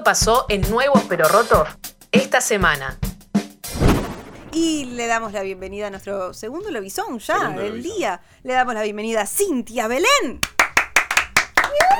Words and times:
Esto 0.00 0.04
pasó 0.08 0.46
en 0.48 0.62
Nuevos 0.70 1.02
pero 1.10 1.28
Rotos 1.28 1.68
esta 2.10 2.40
semana. 2.40 2.98
Y 4.50 4.86
le 4.86 5.06
damos 5.06 5.34
la 5.34 5.42
bienvenida 5.42 5.88
a 5.88 5.90
nuestro 5.90 6.32
segundo 6.32 6.70
lobizón 6.70 7.18
ya 7.18 7.38
Segundo 7.38 7.60
del 7.60 7.72
lobizón. 7.76 7.96
día. 7.98 8.20
Le 8.42 8.54
damos 8.54 8.72
la 8.72 8.82
bienvenida 8.82 9.20
a 9.20 9.26
Cintia 9.26 9.88
Belén. 9.88 10.40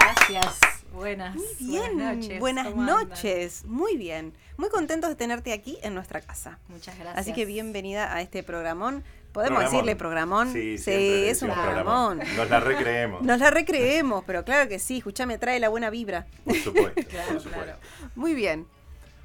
Gracias. 0.00 0.60
Buenas. 0.94 1.34
Muy 1.36 1.44
bien, 1.58 1.82
Buenas 1.98 2.16
noches. 2.16 2.40
buenas 2.40 2.74
noches. 2.74 3.64
Muy 3.66 3.96
bien. 3.98 4.32
Muy 4.56 4.70
contentos 4.70 5.10
de 5.10 5.16
tenerte 5.16 5.52
aquí 5.52 5.78
en 5.82 5.94
nuestra 5.94 6.22
casa. 6.22 6.58
Muchas 6.68 6.96
gracias. 6.98 7.18
Así 7.18 7.34
que 7.34 7.44
bienvenida 7.44 8.14
a 8.14 8.22
este 8.22 8.42
programón. 8.42 9.04
Podemos 9.32 9.58
Programón. 9.58 9.72
decirle 9.72 9.96
programón. 9.96 10.52
Sí, 10.52 10.76
le 10.86 11.30
es 11.30 11.42
un 11.42 11.50
programón. 11.50 12.20
Nos 12.36 12.50
la 12.50 12.60
recreemos. 12.60 13.22
Nos 13.22 13.38
la 13.38 13.50
recreemos, 13.50 14.24
pero 14.26 14.44
claro 14.44 14.68
que 14.68 14.78
sí. 14.78 14.98
Escuchame, 14.98 15.38
trae 15.38 15.60
la 15.60 15.68
buena 15.68 15.88
vibra. 15.90 16.26
Por 16.44 16.56
supuesto, 16.56 17.00
Claro, 17.08 17.32
por 17.32 17.40
supuesto. 17.40 17.64
claro. 17.64 17.78
Muy 18.16 18.34
bien. 18.34 18.66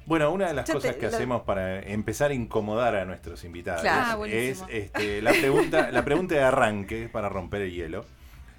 Bueno, 0.06 0.30
una 0.30 0.46
de 0.46 0.54
las 0.54 0.66
te- 0.66 0.72
cosas 0.74 0.94
que 0.94 1.08
lo- 1.10 1.16
hacemos 1.16 1.42
para 1.42 1.80
empezar 1.80 2.30
a 2.30 2.34
incomodar 2.34 2.94
a 2.94 3.04
nuestros 3.04 3.42
invitados 3.42 3.80
Claro. 3.82 4.22
Ah, 4.22 4.28
es 4.28 4.62
este, 4.68 5.20
la 5.20 5.32
pregunta, 5.32 5.90
la 5.90 6.04
pregunta 6.04 6.36
de 6.36 6.42
arranque 6.44 7.08
para 7.12 7.28
romper 7.28 7.62
el 7.62 7.72
hielo, 7.72 8.04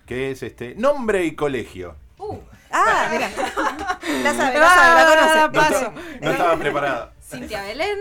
que 0.05 0.31
es 0.31 0.43
este 0.43 0.75
nombre 0.75 1.23
y 1.23 1.35
colegio. 1.35 1.95
Uh, 2.17 2.37
Ah, 2.69 3.07
mira. 3.09 3.29
La 4.23 4.33
sabe, 4.33 4.59
la 4.59 4.69
sabe, 4.69 4.95
la 5.39 5.49
conoce. 5.49 5.85
Ah, 5.85 5.93
no 6.21 6.31
estaba 6.31 6.57
preparado. 6.57 7.11
Cintia 7.21 7.63
Belén. 7.63 7.97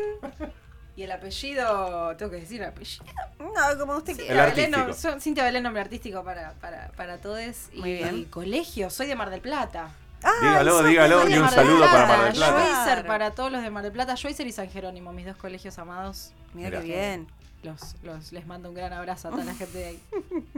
Y 0.96 1.02
el 1.02 1.12
apellido, 1.12 2.16
tengo 2.16 2.30
que 2.30 2.38
decir 2.40 2.62
el 2.62 2.68
apellido. 2.68 3.04
No, 3.38 3.78
como 3.78 3.96
usted 3.96 4.16
quiera. 4.16 4.48
El 4.48 4.54
Cintia 4.54 4.84
Belén, 4.86 5.20
Cintia 5.20 5.60
nombre 5.60 5.82
artístico 5.82 6.24
para, 6.24 6.52
para, 6.54 6.88
para 6.96 7.18
todos. 7.18 7.68
Y, 7.72 7.80
Muy 7.80 7.92
bien. 7.92 8.16
y 8.16 8.24
colegio, 8.24 8.88
soy 8.88 9.06
de 9.06 9.14
Mar 9.14 9.28
del 9.28 9.42
Plata. 9.42 9.90
Ah, 10.22 10.32
Dígalo, 10.40 10.82
dígalo, 10.82 11.28
y 11.28 11.34
un 11.34 11.40
Mar 11.42 11.50
del 11.54 11.64
saludo 11.66 11.80
para 11.84 12.06
Mar 12.06 12.24
del 12.24 12.32
Plata. 12.34 13.04
Para 13.06 13.30
todos 13.32 13.52
los 13.52 13.62
de 13.62 13.68
Mar 13.70 13.82
del 13.82 13.92
Plata. 13.92 14.16
Schweitzer 14.16 14.46
y 14.46 14.52
San 14.52 14.70
Jerónimo, 14.70 15.12
mis 15.12 15.26
dos 15.26 15.36
colegios 15.36 15.78
amados. 15.78 16.32
Mira 16.54 16.70
Mira. 16.70 16.80
qué 16.80 16.86
bien. 16.86 17.26
Los, 17.62 17.96
los, 18.02 18.32
les 18.32 18.46
mando 18.46 18.70
un 18.70 18.74
gran 18.74 18.92
abrazo 18.94 19.28
a 19.28 19.30
toda 19.32 19.44
la 19.44 19.54
gente 19.54 19.76
de 19.76 19.84
ahí. 19.86 20.02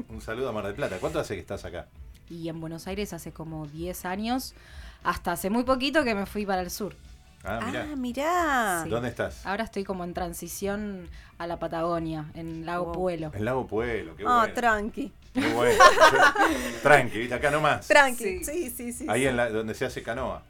Un 0.08 0.20
saludo 0.20 0.50
a 0.50 0.52
Mar 0.52 0.64
del 0.66 0.74
Plata. 0.74 0.98
¿Cuánto 1.00 1.18
hace 1.18 1.34
que 1.34 1.40
estás 1.40 1.64
acá? 1.64 1.86
Y 2.30 2.48
en 2.48 2.60
Buenos 2.60 2.86
Aires 2.86 3.12
hace 3.12 3.32
como 3.32 3.66
10 3.66 4.04
años, 4.04 4.54
hasta 5.02 5.32
hace 5.32 5.50
muy 5.50 5.64
poquito 5.64 6.04
que 6.04 6.14
me 6.14 6.26
fui 6.26 6.46
para 6.46 6.60
el 6.62 6.70
sur. 6.70 6.94
Ah, 7.44 7.60
mira. 7.66 7.86
Ah, 7.92 7.96
mirá. 7.96 8.80
Sí. 8.84 8.90
¿Dónde 8.90 9.08
estás? 9.08 9.46
Ahora 9.46 9.64
estoy 9.64 9.84
como 9.84 10.04
en 10.04 10.12
transición 10.14 11.08
a 11.38 11.46
la 11.46 11.58
Patagonia, 11.58 12.26
en 12.34 12.66
Lago 12.66 12.86
Wow. 12.86 12.94
Puelo. 12.94 13.30
En 13.34 13.44
Lago 13.44 13.66
Pueblo, 13.66 14.16
qué 14.16 14.24
Ah, 14.26 14.38
bueno. 14.40 14.54
tranqui. 14.54 15.12
Muy 15.34 15.48
bueno. 15.52 15.84
Tranqui, 16.82 17.18
¿viste? 17.18 17.34
acá 17.34 17.50
nomás. 17.50 17.86
Tranqui. 17.86 18.42
Sí. 18.42 18.44
Sí, 18.44 18.70
sí, 18.70 18.92
sí. 18.92 19.06
Ahí 19.08 19.20
sí. 19.22 19.26
en 19.28 19.36
la, 19.36 19.50
donde 19.50 19.74
se 19.74 19.84
hace 19.84 20.02
canoa. 20.02 20.42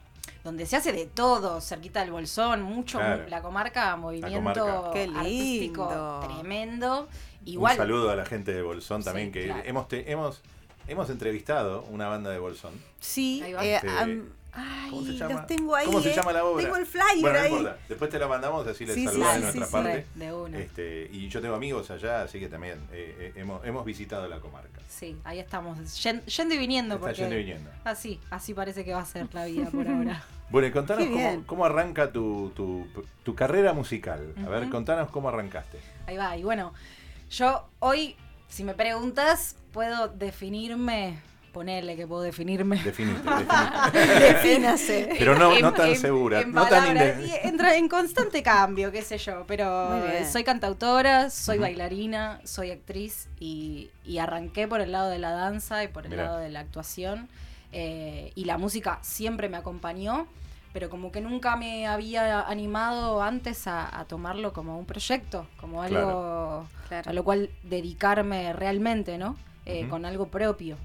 Donde 0.44 0.64
se 0.66 0.76
hace 0.76 0.92
de 0.92 1.04
todo, 1.06 1.60
cerquita 1.60 2.00
del 2.00 2.10
Bolsón, 2.12 2.62
mucho. 2.62 2.98
Claro. 2.98 3.24
La 3.28 3.42
comarca, 3.42 3.96
movimiento 3.96 4.64
comarca. 4.64 4.90
Qué 4.94 5.04
artístico 5.14 5.88
lindo. 5.88 6.20
tremendo. 6.34 7.08
Igual. 7.44 7.72
Un 7.72 7.76
saludo 7.78 8.10
a 8.10 8.16
la 8.16 8.24
gente 8.24 8.52
de 8.54 8.62
Bolsón 8.62 9.02
también, 9.02 9.28
Sí, 9.28 9.32
que 9.32 9.44
claro. 9.46 9.62
hemos, 9.66 9.88
te- 9.88 10.10
hemos, 10.10 10.40
hemos 10.86 11.10
entrevistado 11.10 11.82
una 11.90 12.08
banda 12.08 12.30
de 12.30 12.38
Bolsón. 12.38 12.72
Sí, 13.00 13.42
Ahí 13.44 13.52
va. 13.52 13.64
eh, 13.64 13.74
Este, 13.76 13.88
am- 13.90 14.28
ay, 14.58 14.90
¿Cómo 14.90 15.04
se 15.04 15.12
llama? 15.16 15.34
los 15.34 15.46
tengo 15.46 15.74
ahí. 15.74 15.86
¿Cómo 15.86 16.00
se 16.00 16.10
eh. 16.10 16.14
llama 16.16 16.32
la 16.32 16.44
obra? 16.44 16.62
Tengo 16.64 16.76
el 16.76 16.86
flyer 16.86 17.20
bueno, 17.20 17.38
no 17.38 17.44
ahí. 17.44 17.52
importa. 17.52 17.78
Después 17.88 18.10
te 18.10 18.18
la 18.18 18.28
mandamos, 18.28 18.66
así 18.66 18.84
les 18.86 18.94
Sí, 18.94 19.06
sí, 19.08 19.20
de 19.20 19.38
nuestra 19.40 19.66
sí, 19.66 19.72
parte. 19.72 20.06
De 20.14 20.32
una. 20.32 20.58
Este, 20.58 21.08
y 21.12 21.28
yo 21.28 21.40
tengo 21.40 21.54
amigos 21.54 21.90
allá, 21.90 22.22
así 22.22 22.40
que 22.40 22.48
también 22.48 22.78
eh, 22.92 23.32
eh, 23.36 23.40
hemos, 23.40 23.64
hemos 23.64 23.84
visitado 23.84 24.26
la 24.28 24.40
comarca. 24.40 24.80
Sí, 24.88 25.16
ahí 25.24 25.38
estamos. 25.38 25.78
Yen- 26.02 26.24
Yendo 26.26 26.54
y 26.54 26.58
viniendo. 26.58 26.94
Está 26.96 27.06
porque 27.06 27.20
yendo 27.20 27.34
y 27.36 27.38
viniendo. 27.38 27.70
Así, 27.84 28.20
así 28.30 28.54
parece 28.54 28.84
que 28.84 28.92
va 28.94 29.00
a 29.00 29.06
ser 29.06 29.32
la 29.34 29.44
vida 29.46 29.70
por 29.70 29.86
ahora. 29.88 30.22
Bueno, 30.50 30.66
y 30.66 30.70
contanos 30.70 31.06
cómo, 31.06 31.42
cómo 31.44 31.64
arranca 31.66 32.10
tu, 32.10 32.50
tu, 32.56 32.86
tu 33.22 33.34
carrera 33.34 33.74
musical. 33.74 34.32
A 34.46 34.48
ver, 34.48 34.70
contanos 34.70 35.10
cómo 35.10 35.28
arrancaste. 35.28 35.78
Ahí 36.06 36.16
va, 36.16 36.34
y 36.38 36.42
bueno, 36.42 36.72
yo 37.30 37.68
hoy, 37.80 38.16
si 38.48 38.64
me 38.64 38.72
preguntas, 38.72 39.56
puedo 39.72 40.08
definirme, 40.08 41.18
ponerle 41.52 41.96
que 41.96 42.06
puedo 42.06 42.22
definirme. 42.22 42.76
Definite, 42.82 43.20
definite. 43.92 44.20
Defínase. 44.20 45.08
Pero 45.18 45.36
no, 45.38 45.58
no 45.58 45.72
tan 45.72 45.90
en- 45.90 45.96
segura. 45.98 46.40
en 46.40 46.52
no 46.52 46.66
tan 46.66 46.86
palabras, 46.86 47.20
y 47.26 47.46
entra 47.46 47.76
en 47.76 47.88
constante 47.88 48.42
cambio, 48.42 48.90
qué 48.92 49.02
sé 49.02 49.18
yo, 49.18 49.44
pero 49.46 50.00
soy 50.30 50.44
cantautora, 50.44 51.30
soy 51.30 51.58
bailarina, 51.58 52.40
soy 52.44 52.70
actriz 52.70 53.28
y, 53.40 53.90
y 54.04 54.18
arranqué 54.18 54.68
por 54.68 54.80
el 54.80 54.92
lado 54.92 55.10
de 55.10 55.18
la 55.18 55.30
danza 55.32 55.82
y 55.84 55.88
por 55.88 56.04
el 56.04 56.10
Mirá. 56.10 56.24
lado 56.24 56.38
de 56.38 56.48
la 56.50 56.60
actuación 56.60 57.28
eh, 57.72 58.32
y 58.34 58.44
la 58.44 58.58
música 58.58 58.98
siempre 59.02 59.48
me 59.48 59.56
acompañó, 59.56 60.26
pero 60.72 60.88
como 60.90 61.10
que 61.12 61.20
nunca 61.20 61.56
me 61.56 61.86
había 61.86 62.42
animado 62.42 63.22
antes 63.22 63.66
a, 63.66 63.98
a 63.98 64.04
tomarlo 64.04 64.52
como 64.52 64.78
un 64.78 64.84
proyecto, 64.86 65.46
como 65.60 65.82
algo 65.82 65.98
Claro. 65.98 66.66
Claro. 66.88 67.10
a 67.10 67.12
lo 67.12 67.22
cual 67.24 67.50
dedicarme 67.64 68.52
realmente, 68.54 69.18
¿no? 69.18 69.36
Eh. 69.66 69.86
Con 69.90 70.06
algo 70.06 70.28
propio. 70.28 70.78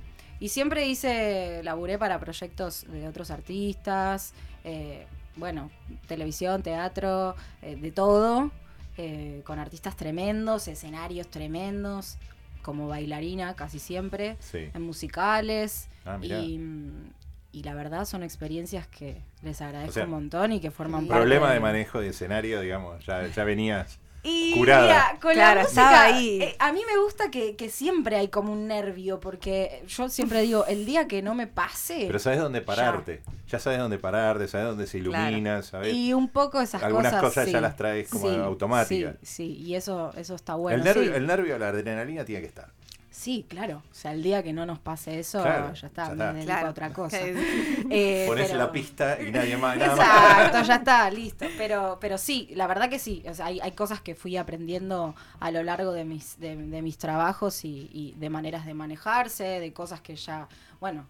Y 0.44 0.50
siempre 0.50 0.86
hice, 0.88 1.62
laburé 1.64 1.98
para 1.98 2.20
proyectos 2.20 2.86
de 2.90 3.08
otros 3.08 3.32
artistas, 3.32 4.34
eh, 4.66 5.06
bueno, 5.38 5.72
televisión, 6.06 6.62
teatro, 6.62 7.34
eh, 7.62 7.78
de 7.78 7.92
todo, 7.94 8.52
eh, 8.98 9.42
con 9.46 9.58
artistas 9.58 9.96
tremendos, 9.96 10.68
escenarios 10.68 11.30
tremendos, 11.30 12.18
como 12.62 12.90
bailarina 12.90 13.56
casi 13.56 13.80
siempre, 13.80 14.36
Sí. 14.42 14.70
en 14.74 14.82
musicales. 14.82 15.88
Ah, 16.06 16.20
y, 16.22 16.58
mm, 16.58 16.92
y 17.54 17.64
la 17.64 17.74
verdad 17.74 18.04
son 18.04 18.22
experiencias 18.22 18.86
que 18.86 19.22
les 19.44 19.62
agradezco 19.62 19.92
O 19.92 19.94
sea, 19.94 20.04
un 20.04 20.10
montón 20.10 20.52
y 20.52 20.60
que 20.60 20.72
forman 20.72 21.08
parte 21.08 21.22
Problema 21.22 21.48
de 21.48 21.54
de- 21.54 21.60
manejo 21.62 22.02
de 22.02 22.10
escenario, 22.10 22.60
digamos, 22.60 23.06
ya, 23.06 23.28
ya 23.28 23.44
venías. 23.46 23.98
Y 24.24 24.54
Curada. 24.54 24.84
mira, 24.88 25.18
con 25.22 25.34
Claro, 25.34 25.62
la 25.62 25.68
estaba 25.68 25.90
música, 25.90 26.04
ahí. 26.18 26.42
eh, 26.42 26.56
a 26.60 26.72
mí 26.72 26.82
me 26.92 26.98
gusta 27.04 27.30
que, 27.30 27.56
que 27.56 27.70
siempre 27.70 28.16
hay 28.16 28.30
como 28.30 28.54
un 28.54 28.68
nervio, 28.68 29.20
porque 29.20 29.84
yo 29.88 30.08
siempre 30.10 30.42
digo, 30.42 30.66
el 30.66 30.86
día 30.86 31.08
que 31.08 31.22
no 31.22 31.36
me 31.36 31.46
pase, 31.48 32.06
Pero 32.08 32.20
sabes 32.20 32.40
dónde 32.40 32.62
pararte. 32.62 33.22
Ya, 33.50 33.60
sabes 33.60 33.80
dónde 33.80 34.00
pararte, 34.00 34.48
sabes 34.48 34.68
dónde 34.68 34.88
se 34.88 34.98
ilumina, 35.00 35.62
sabes. 35.62 35.94
y 35.94 36.14
un 36.14 36.30
poco 36.30 36.62
esas 36.62 36.82
Algunas 36.84 37.12
cosas, 37.14 37.30
cosas 37.30 37.52
ya 37.52 37.62
las 37.62 37.76
traes 37.76 38.10
como 38.10 38.30
Sí, 38.30 38.36
automáticas. 38.38 39.16
Sí, 39.22 39.28
sí, 39.58 39.58
y 39.64 39.76
eso, 39.76 40.12
eso 40.18 40.36
está 40.36 40.56
bueno. 40.56 40.78
el, 40.78 40.84
nervio, 40.84 41.12
sí. 41.12 41.16
el 41.18 41.28
nervio, 41.28 41.60
la 41.60 41.68
adrenalina 41.68 42.26
tiene 42.26 42.42
que 42.42 42.48
estar. 42.48 42.70
Sí, 43.24 43.46
claro. 43.48 43.82
O 43.90 43.94
sea, 43.94 44.12
el 44.12 44.22
día 44.22 44.44
que 44.44 44.52
no 44.52 44.66
nos 44.66 44.80
pase 44.80 45.18
eso, 45.18 45.42
Claro, 45.42 45.74
ya 45.74 45.88
está, 45.88 46.10
ya 46.10 46.10
me 46.10 46.14
está. 46.16 46.34
dedico 46.34 46.46
Claro. 46.48 46.68
a 46.68 46.72
otra 46.72 46.94
cosa. 46.94 47.18
Eh, 47.90 48.26
Pones 48.28 48.48
pero- 48.48 48.60
la 48.60 48.72
pista 48.72 49.18
y 49.22 49.32
nadie 49.32 49.56
más. 49.56 49.78
Nada 49.78 49.96
más. 49.96 50.08
Exacto, 50.48 50.62
ya 50.68 50.76
está, 50.76 51.10
listo. 51.10 51.46
Pero, 51.58 51.98
pero 52.02 52.18
sí, 52.18 52.50
la 52.54 52.68
verdad 52.68 52.90
que 52.90 53.00
sí. 53.00 53.24
O 53.30 53.34
sea, 53.34 53.46
hay, 53.46 53.60
hay 53.62 53.72
cosas 53.72 54.02
que 54.02 54.14
fui 54.16 54.36
aprendiendo 54.36 55.16
a 55.40 55.52
lo 55.52 55.64
largo 55.64 55.94
de 55.94 56.04
mis, 56.04 56.38
de, 56.40 56.56
de 56.58 56.82
mis 56.82 56.98
trabajos 56.98 57.64
y, 57.64 57.90
y 57.94 58.14
de 58.18 58.30
maneras 58.30 58.66
de 58.66 58.74
manejarse, 58.74 59.44
de 59.62 59.72
cosas 59.74 60.02
que 60.02 60.16
ya, 60.18 60.48
bueno, 60.82 61.08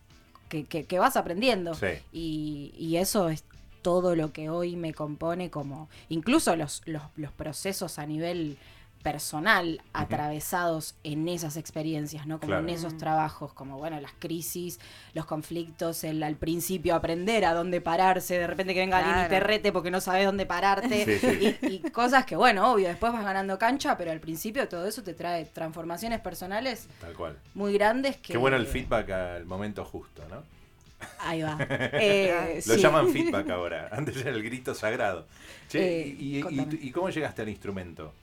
que, 0.49 0.65
que- 0.65 0.85
que 0.85 0.99
vas 0.99 1.17
aprendiendo. 1.17 1.73
Sí. 1.73 1.87
Y, 2.11 2.75
y 2.77 2.97
eso 2.97 3.29
es 3.29 3.43
todo 3.81 4.15
lo 4.15 4.31
que 4.31 4.49
hoy 4.49 4.75
me 4.75 4.93
compone 4.93 5.49
como, 5.49 5.89
incluso 6.09 6.55
los, 6.55 6.83
los, 6.85 7.01
los 7.15 7.31
procesos 7.31 7.97
a 7.99 8.05
nivel 8.05 8.57
personal 9.03 9.81
atravesados 9.91 10.95
en 11.03 11.27
esas 11.27 11.57
experiencias, 11.57 12.25
¿no? 12.25 12.39
Como 12.39 12.47
Claro. 12.47 12.63
en 12.63 12.69
esos 12.73 12.97
trabajos, 12.97 13.53
como 13.53 13.77
bueno, 13.77 13.99
las 13.99 14.13
crisis, 14.17 14.79
los 15.13 15.25
conflictos, 15.25 16.03
el 16.03 16.23
al 16.23 16.35
principio 16.35 16.95
aprender 16.95 17.45
a 17.45 17.53
dónde 17.53 17.81
pararse, 17.81 18.37
de 18.39 18.47
repente 18.47 18.73
que 18.73 18.79
venga 18.79 18.97
alguien 18.99 19.17
y 19.17 19.21
te 19.23 19.27
Claro. 19.29 19.47
rete 19.47 19.71
porque 19.71 19.91
no 19.91 19.99
sabes 20.01 20.25
dónde 20.25 20.45
pararte, 20.45 21.05
Sí, 21.05 21.19
sí. 21.19 21.57
Y, 21.61 21.75
y 21.75 21.79
cosas 21.91 22.25
que 22.25 22.35
bueno, 22.35 22.71
obvio, 22.71 22.87
después 22.87 23.11
vas 23.13 23.23
ganando 23.23 23.59
cancha, 23.59 23.97
pero 23.97 24.11
al 24.11 24.19
principio 24.19 24.67
todo 24.69 24.87
eso 24.87 25.03
te 25.03 25.13
trae 25.13 25.45
transformaciones 25.45 26.21
personales 26.21 26.87
Tal 27.01 27.13
cual. 27.13 27.37
muy 27.53 27.73
grandes 27.73 28.17
que... 28.17 28.33
Qué 28.33 28.37
bueno 28.37 28.55
el 28.57 28.65
feedback 28.67 29.09
al 29.09 29.45
momento 29.45 29.83
justo, 29.85 30.23
¿no? 30.29 30.43
Ahí 31.19 31.41
va. 31.41 31.57
Eh, 31.69 32.61
Lo 32.65 32.75
sí. 32.75 32.79
llaman 32.81 33.09
feedback 33.09 33.49
ahora. 33.51 33.89
Antes 33.91 34.15
era 34.17 34.29
el 34.31 34.41
grito 34.41 34.73
sagrado. 34.73 35.27
Che, 35.67 36.01
Eh, 36.03 36.07
y- 36.17 36.39
y 36.87 36.91
cómo 36.91 37.09
llegaste 37.09 37.41
al 37.41 37.49
instrumento? 37.49 38.13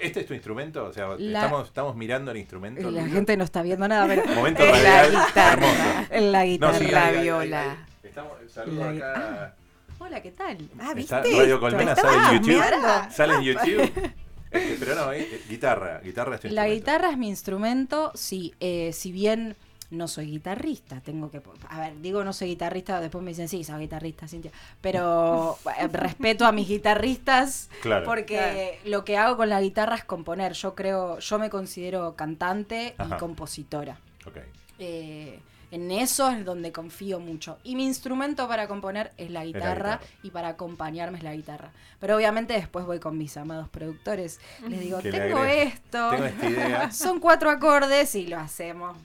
¿Este 0.00 0.20
es 0.20 0.26
tu 0.26 0.34
instrumento? 0.34 0.84
O 0.84 0.92
sea, 0.92 1.08
La- 1.18 1.42
estamos, 1.44 1.68
estamos 1.68 1.96
mirando 1.96 2.30
el 2.30 2.36
instrumento. 2.36 2.90
La 2.90 3.06
gente 3.06 3.36
no 3.36 3.44
está 3.44 3.62
viendo 3.62 3.88
nada, 3.88 4.06
pero... 4.06 4.24
Momento 4.34 4.62
En 4.62 4.70
la 4.72 5.02
radial 5.02 5.26
guitarra. 5.26 5.52
hermoso. 5.66 6.06
En 6.14 6.32
la 6.32 6.38
No, 6.40 6.44
guitarra. 6.46 6.78
sí, 6.78 6.86
La 6.88 7.04
ahí, 7.06 7.08
ahí, 7.08 7.16
ahí, 7.16 7.22
viola. 7.22 7.62
ahí. 7.72 7.76
Estamos, 8.02 8.32
saludo 8.52 8.92
La- 8.92 9.08
acá. 9.12 9.54
Hola, 10.00 10.22
¿qué 10.22 10.30
tal? 10.32 10.58
Ah, 10.78 10.92
¿viste? 10.94 11.00
Está 11.16 11.22
Radio 11.22 11.58
Colmena 11.60 11.96
sale 11.96 12.16
en 12.16 12.42
YouTube. 12.42 12.54
mirando. 12.64 13.10
Sale 13.10 13.34
en 13.34 13.42
YouTube. 13.42 14.12
Este, 14.50 14.76
pero 14.78 14.94
no, 14.94 15.12
eh, 15.12 15.42
guitarra. 15.48 16.00
Guitarra 16.02 16.34
es 16.36 16.40
tu 16.42 16.48
La 16.48 16.68
guitarra 16.68 17.10
es 17.10 17.18
mi 17.18 17.28
instrumento, 17.28 18.12
sí. 18.14 18.54
eh, 18.60 18.92
si 18.94 19.12
bien 19.12 19.56
no 19.90 20.06
soy 20.08 20.26
guitarrista, 20.30 21.00
tengo 21.00 21.30
que... 21.30 21.40
A 21.70 21.80
ver, 21.80 22.00
digo 22.02 22.22
no 22.24 22.32
soy 22.32 22.48
guitarrista, 22.48 23.00
después 23.00 23.24
me 23.24 23.30
dicen, 23.30 23.48
sí, 23.48 23.64
soy 23.64 23.80
guitarrista, 23.80 24.28
Cintia. 24.28 24.50
Pero 24.82 25.58
eh, 25.78 25.88
respeto 25.88 26.44
a 26.44 26.52
mis 26.52 26.68
guitarristas 26.68 27.70
Claro. 27.80 28.04
porque 28.04 28.80
lo 28.84 29.04
que 29.04 29.16
hago 29.16 29.36
con 29.36 29.48
la 29.48 29.60
guitarra 29.60 29.96
es 29.96 30.04
componer. 30.04 30.52
Yo 30.52 30.74
creo, 30.74 31.18
yo 31.20 31.38
me 31.38 31.48
considero 31.50 32.14
cantante 32.16 32.94
Ajá. 32.98 33.16
y 33.16 33.18
compositora. 33.18 33.98
Ok. 34.26 34.38
Eh, 34.78 35.40
En 35.70 35.90
eso 35.90 36.30
es 36.30 36.46
donde 36.46 36.72
confío 36.72 37.20
mucho. 37.20 37.58
Y 37.62 37.76
mi 37.76 37.84
instrumento 37.84 38.48
para 38.48 38.66
componer 38.68 39.12
es 39.18 39.30
la 39.30 39.44
guitarra, 39.44 39.96
guitarra. 39.98 40.00
y 40.22 40.30
para 40.30 40.48
acompañarme 40.48 41.18
es 41.18 41.24
la 41.24 41.34
guitarra. 41.34 41.72
Pero 42.00 42.16
obviamente 42.16 42.54
después 42.54 42.86
voy 42.86 43.00
con 43.00 43.18
mis 43.18 43.36
amados 43.36 43.68
productores. 43.68 44.40
Les 44.66 44.80
digo, 44.80 44.98
tengo 45.00 45.44
esto. 45.44 46.10
Tengo 46.10 46.24
esta 46.24 46.48
idea. 46.48 46.90
Son 46.92 47.20
cuatro 47.20 47.50
acordes 47.50 48.14
y 48.14 48.26
lo 48.28 48.38
hacemos. 48.38 48.96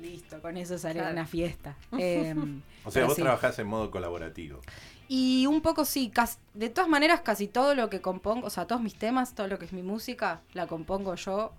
Listo, 0.00 0.40
con 0.40 0.56
eso 0.56 0.78
sale 0.78 0.94
Claro. 1.00 1.12
una 1.12 1.26
fiesta. 1.26 1.76
Em, 1.98 2.62
O 2.84 2.90
sea, 2.90 3.04
vos 3.06 3.14
sí. 3.16 3.22
trabajás 3.22 3.58
en 3.58 3.66
modo 3.66 3.90
colaborativo. 3.90 4.60
Y 5.08 5.46
un 5.46 5.60
poco 5.60 5.84
sí, 5.84 6.12
de 6.54 6.68
todas 6.68 6.88
maneras 6.88 7.20
casi 7.22 7.48
todo 7.48 7.74
lo 7.74 7.90
que 7.90 8.00
compongo, 8.00 8.46
o 8.46 8.50
sea, 8.50 8.66
todos 8.66 8.80
mis 8.80 8.94
temas, 8.94 9.34
todo 9.34 9.48
lo 9.48 9.58
que 9.58 9.64
es 9.64 9.72
mi 9.72 9.82
música, 9.82 10.40
la 10.54 10.66
compongo 10.68 11.14
yo 11.16 11.52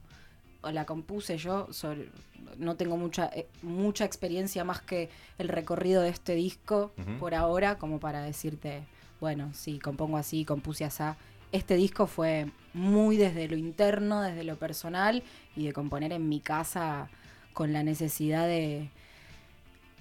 o 0.61 0.71
la 0.71 0.85
compuse 0.85 1.37
yo. 1.37 1.67
sobre- 1.71 2.09
no 2.57 2.75
tengo 2.75 2.97
mucha 2.97 3.29
eh, 3.33 3.47
mucha 3.61 4.03
experiencia 4.03 4.63
más 4.63 4.81
que 4.81 5.09
el 5.37 5.47
recorrido 5.47 6.01
de 6.01 6.09
este 6.09 6.33
disco 6.35 6.91
por 7.19 7.33
ahora, 7.35 7.77
como 7.77 7.99
para 7.99 8.21
decirte, 8.23 8.83
bueno, 9.19 9.51
sí, 9.53 9.79
compongo 9.79 10.17
así, 10.17 10.43
compuse 10.43 10.83
así. 10.85 11.03
Este 11.51 11.75
disco 11.75 12.07
fue 12.07 12.47
muy 12.73 13.17
desde 13.17 13.47
lo 13.47 13.57
interno, 13.57 14.21
desde 14.21 14.43
lo 14.43 14.55
personal 14.57 15.21
y 15.55 15.65
de 15.65 15.73
componer 15.73 16.13
en 16.13 16.27
mi 16.29 16.39
casa 16.39 17.09
con 17.53 17.73
la 17.73 17.83
necesidad 17.83 18.47
de 18.47 18.89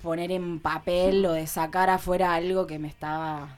poner 0.02 0.32
en 0.32 0.60
papel 0.60 1.24
o 1.26 1.32
de 1.32 1.46
sacar 1.46 1.90
afuera 1.90 2.34
algo 2.34 2.66
que 2.66 2.78
me 2.78 2.88
estaba 2.88 3.56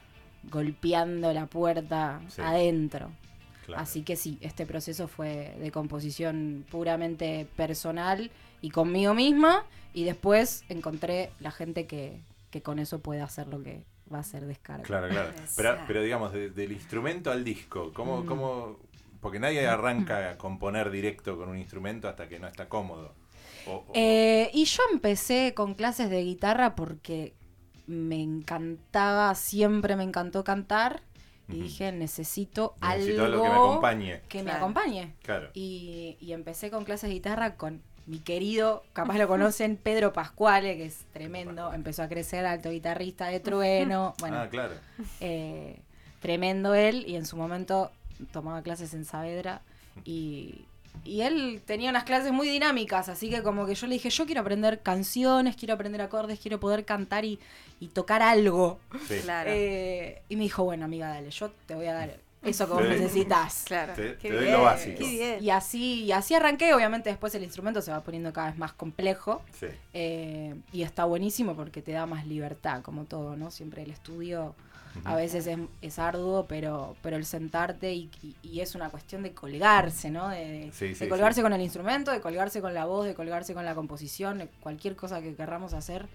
golpeando 0.50 1.32
la 1.32 1.46
puerta 1.46 2.20
Sí. 2.28 2.40
adentro. 2.42 3.10
Claro. 3.66 3.80
Así 3.82 4.02
que 4.02 4.16
sí, 4.16 4.38
este 4.40 4.66
proceso 4.66 5.06
fue 5.06 5.54
de 5.60 5.70
composición 5.70 6.64
puramente 6.68 7.46
personal 7.56 8.30
y 8.60 8.70
conmigo 8.70 9.14
misma 9.14 9.64
y 9.94 10.02
después 10.04 10.64
encontré 10.68 11.30
la 11.38 11.52
gente 11.52 11.86
que, 11.86 12.20
que 12.50 12.60
con 12.60 12.80
eso 12.80 12.98
puede 12.98 13.20
hacer 13.20 13.46
lo 13.46 13.62
que 13.62 13.84
va 14.12 14.18
a 14.18 14.24
ser 14.24 14.46
descarga. 14.46 14.82
Claro, 14.82 15.08
claro. 15.08 15.30
Pero, 15.56 15.78
pero 15.86 16.02
digamos, 16.02 16.32
de- 16.32 16.50
del 16.50 16.72
instrumento 16.72 17.30
al 17.30 17.44
disco, 17.44 17.92
¿cómo, 17.94 18.22
Mm. 18.22 18.26
cómo, 18.26 18.78
porque 19.20 19.38
nadie 19.38 19.64
arranca 19.66 20.30
a 20.32 20.38
componer 20.38 20.90
directo 20.90 21.36
con 21.38 21.48
un 21.48 21.56
instrumento 21.56 22.08
hasta 22.08 22.28
que 22.28 22.40
no 22.40 22.48
está 22.48 22.68
cómodo. 22.68 23.14
Eh, 23.94 24.50
y 24.52 24.64
yo 24.64 24.82
empecé 24.92 25.54
con 25.54 25.74
clases 25.74 26.10
de 26.10 26.22
guitarra 26.22 26.74
porque 26.74 27.34
me 27.86 28.20
encantaba, 28.22 29.34
siempre 29.34 29.96
me 29.96 30.04
encantó 30.04 30.44
cantar 30.44 31.02
y 31.48 31.60
dije 31.62 31.92
necesito, 31.92 32.74
necesito 32.80 33.24
algo 33.24 33.24
algo 33.24 33.42
que 33.42 33.48
me 33.50 33.54
acompañe. 33.54 34.20
que 34.28 34.38
me 34.38 34.44
Claro. 34.44 34.58
acompañe. 34.58 35.14
Claro. 35.22 35.50
Y, 35.54 36.16
y 36.20 36.32
empecé 36.32 36.70
con 36.70 36.84
clases 36.84 37.08
de 37.10 37.14
guitarra 37.14 37.56
con 37.56 37.82
mi 38.06 38.18
querido, 38.18 38.82
capaz 38.94 39.16
lo 39.18 39.28
conocen, 39.28 39.76
Pedro 39.82 40.12
Pascuale, 40.12 40.76
que 40.76 40.86
es 40.86 41.04
tremendo, 41.12 41.72
empezó 41.72 42.02
a 42.02 42.08
crecer, 42.08 42.46
alto 42.46 42.70
guitarrista 42.70 43.26
de 43.26 43.38
trueno, 43.40 44.14
bueno, 44.20 44.38
ah, 44.38 44.48
claro. 44.48 44.74
eh, 45.20 45.80
tremendo 46.20 46.74
él, 46.74 47.04
y 47.06 47.16
en 47.16 47.26
su 47.26 47.36
momento 47.36 47.90
tomaba 48.32 48.62
clases 48.62 48.94
en 48.94 49.04
Saavedra, 49.04 49.62
y, 50.04 50.64
y 51.04 51.22
él 51.22 51.62
tenía 51.64 51.90
unas 51.90 52.04
clases 52.04 52.32
muy 52.32 52.48
dinámicas, 52.48 53.08
así 53.08 53.28
que 53.30 53.42
como 53.42 53.66
que 53.66 53.74
yo 53.74 53.86
le 53.86 53.94
dije, 53.94 54.10
yo 54.10 54.24
quiero 54.26 54.40
aprender 54.40 54.80
canciones, 54.82 55.56
quiero 55.56 55.74
aprender 55.74 56.00
acordes, 56.00 56.38
quiero 56.38 56.60
poder 56.60 56.84
cantar 56.84 57.24
y, 57.24 57.38
y 57.80 57.88
tocar 57.88 58.22
algo. 58.22 58.78
Sí. 59.08 59.18
Claro. 59.22 59.50
Eh, 59.52 60.22
y 60.28 60.36
me 60.36 60.42
dijo, 60.44 60.62
bueno 60.64 60.84
amiga, 60.84 61.08
dale, 61.08 61.30
yo 61.30 61.50
te 61.66 61.74
voy 61.74 61.86
a 61.86 61.94
dar 61.94 62.18
eso 62.44 62.66
que 62.66 62.72
vos 62.72 62.82
necesitas. 62.88 63.64
Claro. 63.66 63.94
Te- 63.94 64.16
Qué 64.16 64.28
te 64.30 64.34
doy 64.36 64.50
lo 64.50 64.62
básico. 64.62 64.98
Qué 64.98 65.08
bien. 65.08 65.38
Y 65.44 65.50
así, 65.50 66.04
y 66.04 66.12
así 66.12 66.34
arranqué, 66.34 66.74
obviamente 66.74 67.08
después 67.10 67.34
el 67.34 67.42
instrumento 67.44 67.80
se 67.82 67.90
va 67.90 68.00
poniendo 68.00 68.32
cada 68.32 68.48
vez 68.50 68.58
más 68.58 68.72
complejo 68.72 69.42
Sí. 69.58 69.66
eh, 69.94 70.54
y 70.72 70.82
está 70.82 71.04
buenísimo 71.04 71.54
porque 71.56 71.82
te 71.82 71.92
da 71.92 72.06
más 72.06 72.26
libertad, 72.26 72.82
como 72.82 73.04
todo, 73.04 73.36
¿no? 73.36 73.50
Siempre 73.50 73.82
el 73.82 73.90
estudio 73.90 74.54
a 75.04 75.16
veces 75.16 75.46
es, 75.46 75.58
es 75.80 75.98
arduo, 75.98 76.46
pero, 76.46 76.96
pero 77.02 77.16
el 77.16 77.24
sentarte 77.24 77.92
y, 77.94 78.10
y- 78.22 78.36
y 78.42 78.60
es 78.60 78.74
una 78.74 78.90
cuestión 78.90 79.22
de 79.22 79.32
colgarse, 79.32 80.10
¿no? 80.10 80.28
De, 80.28 80.36
de- 80.46 80.72
Sí, 80.72 80.88
de 80.88 80.94
sí, 80.94 81.08
colgarse 81.08 81.40
sí. 81.40 81.42
con 81.42 81.52
el 81.52 81.60
instrumento, 81.60 82.10
de 82.10 82.20
colgarse 82.20 82.60
con 82.60 82.74
la 82.74 82.84
voz, 82.84 83.06
de 83.06 83.14
colgarse 83.14 83.54
con 83.54 83.64
la 83.64 83.74
composición, 83.74 84.38
de 84.38 84.48
cualquier 84.60 84.96
cosa 84.96 85.20
que 85.22 85.34
querramos 85.34 85.72
hacer 85.74 86.06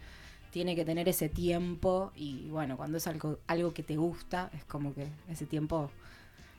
tiene 0.51 0.75
que 0.75 0.85
tener 0.85 1.07
ese 1.09 1.27
tiempo 1.29 2.11
y 2.15 2.47
bueno, 2.49 2.77
cuando 2.77 2.97
es 2.97 3.05
algo, 3.05 3.37
algo 3.47 3.73
que 3.73 3.83
te 3.83 3.97
gusta, 3.97 4.49
es 4.53 4.63
como 4.63 4.93
que 4.93 5.07
ese 5.29 5.45
tiempo 5.45 5.91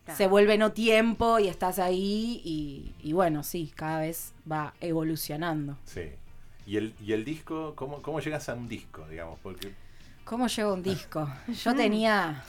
Claro. 0.04 0.16
se 0.16 0.26
vuelve 0.26 0.56
no 0.56 0.72
tiempo 0.72 1.38
y 1.38 1.48
estás 1.48 1.78
ahí 1.78 2.40
y, 2.44 2.92
y 3.02 3.12
bueno, 3.12 3.42
sí, 3.42 3.72
cada 3.74 4.00
vez 4.00 4.32
va 4.50 4.72
evolucionando. 4.80 5.76
Sí. 5.84 6.02
¿Y 6.66 6.76
el, 6.76 6.94
y 7.04 7.12
el 7.12 7.24
disco, 7.24 7.72
¿cómo, 7.76 8.00
¿cómo 8.02 8.20
llegas 8.20 8.48
a 8.48 8.54
un 8.54 8.68
disco, 8.68 9.06
digamos? 9.08 9.38
Porque 9.42 9.72
¿Cómo 10.28 10.46
llego 10.46 10.70
a 10.70 10.74
un 10.74 10.82
disco? 10.94 11.28
Yo 11.64 11.74
tenía 11.74 12.42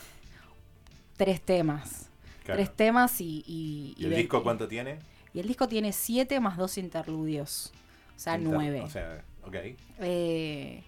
tres 1.18 1.42
temas. 1.42 2.10
claro. 2.44 2.58
Tres 2.62 2.76
temas 2.76 3.22
y... 3.22 3.44
¿Y, 3.48 3.96
¿Y 3.98 4.06
el 4.06 4.16
disco 4.16 4.44
cuánto 4.44 4.68
tiene? 4.68 5.00
Y 5.34 5.40
el 5.40 5.48
disco 5.48 5.68
tiene 5.68 5.94
siete 5.94 6.40
más 6.40 6.58
dos 6.58 6.78
interludios. 6.78 7.72
O 8.16 8.20
sea, 8.20 8.36
Inter- 8.38 8.54
nueve. 8.54 8.81
O 8.81 8.90
sea, 8.90 9.24
ok. 9.46 9.56
Eh, 10.00 10.84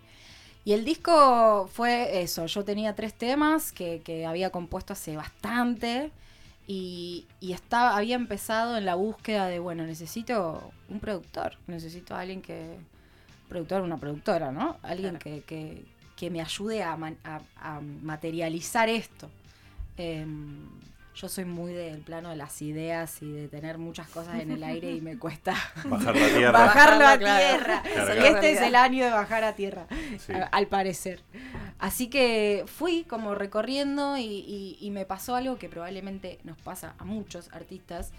y 0.66 0.74
el 0.74 0.84
disco 0.86 1.70
fue 1.74 2.22
eso, 2.22 2.46
yo 2.46 2.64
tenía 2.64 2.94
tres 2.96 3.14
temas 3.14 3.72
que, 3.72 4.02
que 4.04 4.26
había 4.26 4.50
compuesto 4.52 4.94
hace 4.94 5.16
bastante 5.16 6.12
y, 6.68 7.26
y 7.40 7.54
estaba, 7.54 7.98
había 7.98 8.16
empezado 8.16 8.78
en 8.78 8.86
la 8.86 8.94
búsqueda 8.96 9.48
de, 9.48 9.58
bueno, 9.60 9.86
necesito 9.86 10.72
un 10.90 11.00
productor, 11.00 11.58
necesito 11.68 12.14
a 12.16 12.20
alguien 12.20 12.42
que, 12.44 12.78
productor, 13.50 13.82
una 13.82 13.98
productora, 13.98 14.52
¿no? 14.52 14.78
Alguien 14.84 15.18
que, 15.18 15.42
que- 15.42 15.84
que 16.22 16.30
me 16.30 16.40
ayude 16.40 16.84
a, 16.84 16.96
man- 16.98 17.18
a- 17.24 17.42
a 17.56 17.82
materializar 17.82 18.90
esto. 18.90 19.28
Em, 19.98 20.70
yo 21.16 21.28
soy 21.28 21.46
muy 21.46 21.74
del 21.74 22.02
plano 22.02 22.30
de 22.30 22.36
las 22.36 22.62
ideas 22.62 23.24
y 23.24 23.32
de 23.32 23.48
tener 23.48 23.80
muchas 23.80 24.08
cosas 24.08 24.40
en 24.40 24.52
el 24.52 24.64
aire 24.64 24.92
y 24.92 25.02
me 25.02 25.18
cuesta 25.18 25.56
Bajar 25.86 26.16
la 26.16 26.28
tierra. 26.38 26.52
bajarlo 26.52 27.08
a 27.08 27.18
tierra. 27.18 27.82
Claro, 27.82 28.14
y 28.14 28.18
claro. 28.20 28.36
este 28.36 28.52
es 28.52 28.62
el 28.62 28.76
año 28.76 29.04
de 29.06 29.10
bajar 29.12 29.44
a 29.44 29.56
tierra, 29.56 29.88
Sí. 30.20 30.32
al 30.52 30.68
parecer. 30.68 31.22
Así 31.80 32.08
que 32.08 32.66
fui 32.68 33.04
como 33.04 33.34
recorriendo 33.34 34.16
y, 34.18 34.22
y- 34.24 34.78
y 34.80 34.92
me 34.92 35.06
pasó 35.06 35.36
algo 35.36 35.58
que 35.58 35.70
probablemente 35.70 36.38
nos 36.44 36.58
pasa 36.60 36.94
a 37.00 37.04
muchos 37.04 37.50
artistas, 37.52 38.12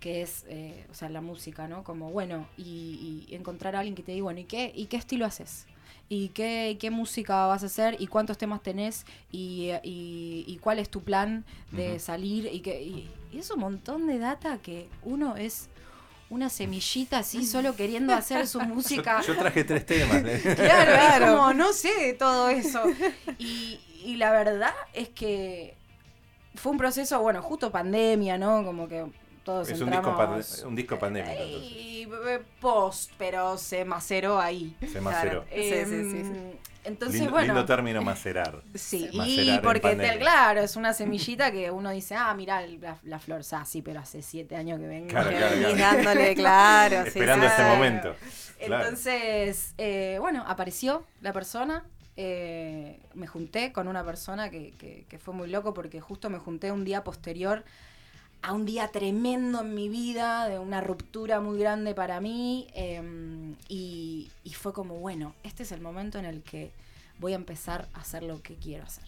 que 0.00 0.22
es, 0.22 0.44
eh, 0.48 0.86
o 0.90 0.94
sea, 0.94 1.08
la 1.08 1.20
música, 1.20 1.66
¿no? 1.68 1.82
Como, 1.84 2.10
bueno, 2.10 2.46
y, 2.56 3.26
y 3.28 3.34
encontrar 3.34 3.74
a 3.76 3.80
alguien 3.80 3.94
que 3.94 4.02
te 4.02 4.12
diga, 4.12 4.24
bueno, 4.24 4.40
¿y 4.40 4.44
qué, 4.44 4.72
y 4.74 4.86
qué 4.86 4.96
estilo 4.96 5.26
haces? 5.26 5.66
¿Y 6.10 6.28
qué, 6.28 6.76
qué 6.80 6.90
música 6.90 7.46
vas 7.46 7.62
a 7.62 7.66
hacer? 7.66 7.96
¿Y 7.98 8.06
cuántos 8.06 8.38
temas 8.38 8.62
tenés? 8.62 9.04
¿Y, 9.30 9.70
y- 9.82 10.44
y 10.46 10.58
cuál 10.58 10.78
es 10.78 10.88
tu 10.88 11.02
plan 11.02 11.44
de 11.72 11.98
salir? 11.98 12.48
Y, 12.52 12.60
que, 12.60 12.82
y, 12.82 13.10
y 13.32 13.38
es 13.38 13.50
un 13.50 13.60
montón 13.60 14.06
de 14.06 14.18
data 14.18 14.58
que 14.58 14.88
uno 15.02 15.36
es 15.36 15.68
una 16.30 16.48
semillita 16.50 17.18
así, 17.18 17.44
solo 17.46 17.74
queriendo 17.74 18.14
hacer 18.14 18.46
su 18.46 18.60
música. 18.74 19.20
Yo, 19.22 19.34
yo 19.34 19.38
traje 19.38 19.64
tres 19.64 19.84
temas. 19.84 20.22
¿eh? 20.24 20.40
Claro, 20.56 20.92
es 20.92 20.98
Claro. 20.98 21.36
como, 21.36 21.52
no 21.54 21.72
sé 21.72 21.92
de 22.00 22.12
todo 22.14 22.48
eso. 22.48 22.82
Y, 23.38 23.80
y 24.04 24.16
la 24.16 24.30
verdad 24.30 24.72
es 24.94 25.08
que 25.10 25.74
fue 26.54 26.72
un 26.72 26.78
proceso, 26.78 27.20
bueno, 27.20 27.42
justo 27.42 27.70
pandemia, 27.70 28.38
¿no? 28.38 28.64
Como 28.64 28.88
que 28.88 29.04
todos 29.48 29.68
es 29.70 29.80
un 29.80 29.90
disco, 29.90 30.66
un 30.66 30.76
disco 30.76 30.98
pandémico. 30.98 31.32
entonces. 31.32 31.70
Y, 31.72 32.02
eh, 32.28 32.40
post, 32.60 33.12
pero 33.16 33.56
se 33.56 33.84
maceró 33.84 34.38
ahí. 34.38 34.76
Se 34.92 35.00
maceró. 35.00 35.44
Sí, 35.50 35.62
sí, 35.62 35.84
sí, 35.86 36.10
sí. 36.10 36.18
Em, 36.18 36.52
Entonces, 36.84 37.20
lindo, 37.20 37.32
bueno... 37.32 37.46
lindo 37.54 37.64
término 37.64 38.02
macerar. 38.02 38.62
Sí, 38.74 39.08
Macerar 39.14 39.54
y 39.54 39.58
porque, 39.62 39.96
te- 39.96 40.18
claro, 40.18 40.60
es 40.60 40.76
una 40.76 40.92
semillita 41.00 41.50
que 41.50 41.70
uno 41.70 41.90
dice, 41.90 42.14
ah, 42.14 42.32
mira 42.34 42.60
la, 42.66 42.98
la 43.02 43.18
flor, 43.18 43.40
ah, 43.52 43.64
sí, 43.64 43.80
pero 43.82 44.00
hace 44.00 44.20
siete 44.22 44.54
años 44.54 44.78
que 44.78 44.86
vengo. 44.86 45.08
Claro, 45.08 45.30
claro, 45.30 45.56
claro. 45.56 45.76
dándole, 45.78 46.34
claro. 46.34 47.02
sí, 47.04 47.08
Esperando 47.08 47.46
este 47.46 47.56
claro. 47.56 47.74
momento. 47.74 48.14
Claro. 48.64 48.84
Entonces, 48.84 49.74
eh, 49.78 50.18
bueno, 50.20 50.44
apareció 50.46 51.04
la 51.22 51.32
persona. 51.32 51.84
eh, 52.20 52.98
me 53.14 53.26
junté 53.28 53.72
con 53.72 53.86
una 53.88 54.02
persona 54.04 54.50
que, 54.50 54.72
que- 54.72 55.06
que 55.08 55.18
fue 55.18 55.32
muy 55.34 55.48
loco 55.48 55.72
porque 55.72 56.00
justo 56.00 56.28
me 56.30 56.38
junté 56.38 56.72
un 56.72 56.84
día 56.84 57.04
posterior 57.04 57.64
a 58.42 58.52
un 58.52 58.64
día 58.64 58.88
tremendo 58.88 59.60
en 59.60 59.74
mi 59.74 59.88
vida, 59.88 60.48
de 60.48 60.58
una 60.58 60.80
ruptura 60.80 61.40
muy 61.40 61.58
grande 61.58 61.94
para 61.94 62.20
mí. 62.20 62.66
y, 63.68 64.30
y 64.44 64.52
fue 64.54 64.72
como, 64.72 64.94
bueno, 64.96 65.34
este 65.42 65.62
es 65.62 65.72
el 65.72 65.80
momento 65.80 66.18
en 66.18 66.24
el 66.24 66.42
que 66.42 66.72
voy 67.18 67.32
a 67.32 67.36
empezar 67.36 67.88
a 67.94 68.00
hacer 68.00 68.22
lo 68.22 68.42
que 68.42 68.54
quiero 68.56 68.84
hacer. 68.84 69.04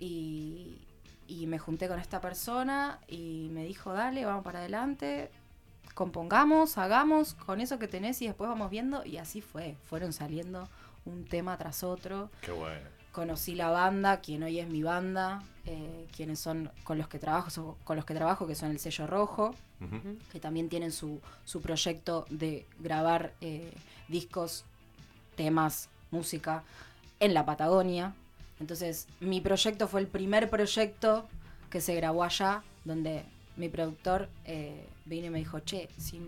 Y, 0.00 0.78
y 1.26 1.46
me 1.46 1.58
junté 1.58 1.88
con 1.88 1.98
esta 1.98 2.20
persona 2.20 2.98
y 3.08 3.48
me 3.52 3.64
dijo, 3.64 3.92
dale, 3.92 4.24
vamos 4.24 4.44
para 4.44 4.58
adelante, 4.60 5.30
compongamos, 5.94 6.76
hagamos 6.78 7.34
con 7.34 7.60
eso 7.60 7.78
que 7.78 7.88
tenés 7.88 8.20
y 8.22 8.26
después 8.26 8.48
vamos 8.48 8.70
viendo. 8.70 9.04
Y 9.04 9.18
así 9.18 9.40
fue, 9.40 9.76
fueron 9.84 10.12
saliendo 10.12 10.68
un 11.04 11.24
tema 11.24 11.56
tras 11.56 11.82
otro. 11.82 12.30
Qué 12.40 12.52
bueno. 12.52 12.88
Conocí 13.14 13.54
la 13.54 13.70
banda, 13.70 14.20
quien 14.20 14.42
hoy 14.42 14.58
es 14.58 14.66
mi 14.68 14.82
banda, 14.82 15.40
eh, 15.66 16.06
quienes 16.16 16.40
son 16.40 16.68
con 16.82 16.98
los 16.98 17.06
que 17.06 17.20
trabajo, 17.20 17.48
so- 17.48 17.76
con 17.84 17.94
los 17.96 18.04
que 18.04 18.12
trabajo, 18.14 18.44
que 18.46 18.56
son 18.56 18.72
el 18.72 18.80
sello 18.80 19.06
rojo, 19.06 19.54
que 20.32 20.40
también 20.40 20.68
tienen 20.68 20.90
su, 20.90 21.20
su 21.44 21.60
proyecto 21.60 22.24
de 22.28 22.66
grabar 22.80 23.32
eh, 23.40 23.72
discos, 24.08 24.64
temas 25.36 25.88
música 26.10 26.62
en 27.20 27.34
la 27.34 27.44
Patagonia. 27.46 28.14
Entonces, 28.60 29.06
mi 29.20 29.40
proyecto 29.40 29.86
fue 29.86 30.00
el 30.00 30.06
primer 30.08 30.50
proyecto 30.50 31.28
que 31.70 31.80
se 31.80 31.94
grabó 31.94 32.24
allá, 32.24 32.62
donde 32.84 33.24
mi 33.56 33.68
productor 33.68 34.28
eh, 34.44 34.86
vino 35.04 35.26
y 35.26 35.30
me 35.30 35.38
dijo, 35.38 35.60
che, 35.60 35.88
si 35.98 36.20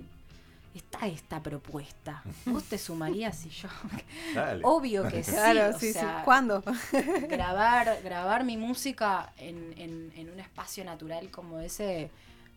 está 0.79 1.07
esta 1.07 1.43
propuesta, 1.43 2.23
¿vos 2.47 2.65
te 2.65 2.79
sumarías 2.79 3.45
y 3.47 3.51
yo? 3.51 3.69
Dale. 4.35 4.61
Obvio 4.65 5.09
que 5.09 5.23
sí. 5.25 5.33
Claro, 5.33 5.75
o 5.77 5.79
sí, 5.79 5.93
sí. 5.93 5.99
¿Cuándo? 6.25 6.63
grabar, 7.29 8.01
grabar 8.03 8.45
mi 8.45 8.57
música 8.57 9.33
en, 9.39 9.75
en- 9.79 10.13
en 10.17 10.31
un 10.31 10.41
espacio 10.41 10.85
natural 10.85 11.31
como 11.31 11.61
ese, 11.61 12.11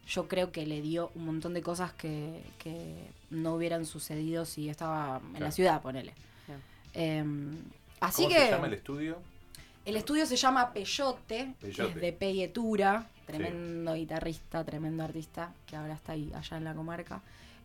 yo 0.08 0.28
creo 0.28 0.52
que 0.52 0.66
le 0.66 0.82
dio 0.82 1.12
un 1.16 1.26
montón 1.26 1.54
de 1.54 1.62
cosas 1.62 1.94
que, 1.94 2.42
que 2.58 2.96
no 3.30 3.56
hubieran 3.56 3.86
sucedido 3.86 4.46
si 4.46 4.70
estaba 4.70 5.22
en 5.36 5.44
la 5.44 5.52
ciudad, 5.52 5.82
ponele. 5.82 6.14
Claro. 6.46 6.62
Em, 6.94 7.58
así 8.00 8.24
¿Cómo 8.24 8.36
que 8.36 8.42
se 8.46 8.52
llama 8.52 8.68
el 8.68 8.74
estudio? 8.74 9.18
el 9.86 9.96
estudio 9.96 10.26
se 10.26 10.36
llama 10.36 10.72
Peyote, 10.74 11.54
Peyote. 11.62 11.90
es 11.92 11.96
de 12.02 12.14
Peyetura, 12.14 13.08
tremendo 13.26 13.94
guitarrista, 13.94 14.64
tremendo 14.64 15.04
artista, 15.04 15.52
que 15.66 15.76
ahora 15.76 15.94
está 15.94 16.12
ahí, 16.14 16.32
allá 16.36 16.58
en 16.58 16.64
la 16.64 16.74
comarca. 16.74 17.22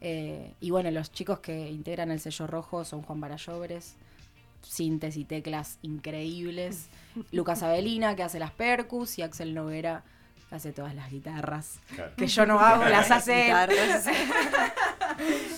Eh, 0.06 0.52
y 0.60 0.70
bueno, 0.70 0.90
los 0.90 1.10
chicos 1.12 1.38
que 1.40 1.70
integran 1.70 2.10
el 2.10 2.20
sello 2.20 2.46
rojo 2.46 2.84
son 2.84 3.00
Juan 3.02 3.20
Barallobres, 3.20 3.96
sintes 4.62 5.16
y 5.16 5.24
teclas 5.24 5.78
increíbles, 5.82 6.88
Lucas 7.32 7.62
Avelina, 7.62 8.14
que 8.14 8.22
hace 8.22 8.38
las 8.38 8.50
percus, 8.50 9.18
y 9.18 9.22
Axel 9.22 9.54
Noguera, 9.54 10.02
que 10.50 10.56
hace 10.56 10.72
todas 10.72 10.94
las 10.94 11.10
guitarras. 11.10 11.78
Claro. 11.94 12.12
Que 12.16 12.26
yo 12.26 12.44
no 12.44 12.60
hago, 12.60 12.84
las 12.84 13.10
hace. 13.10 13.50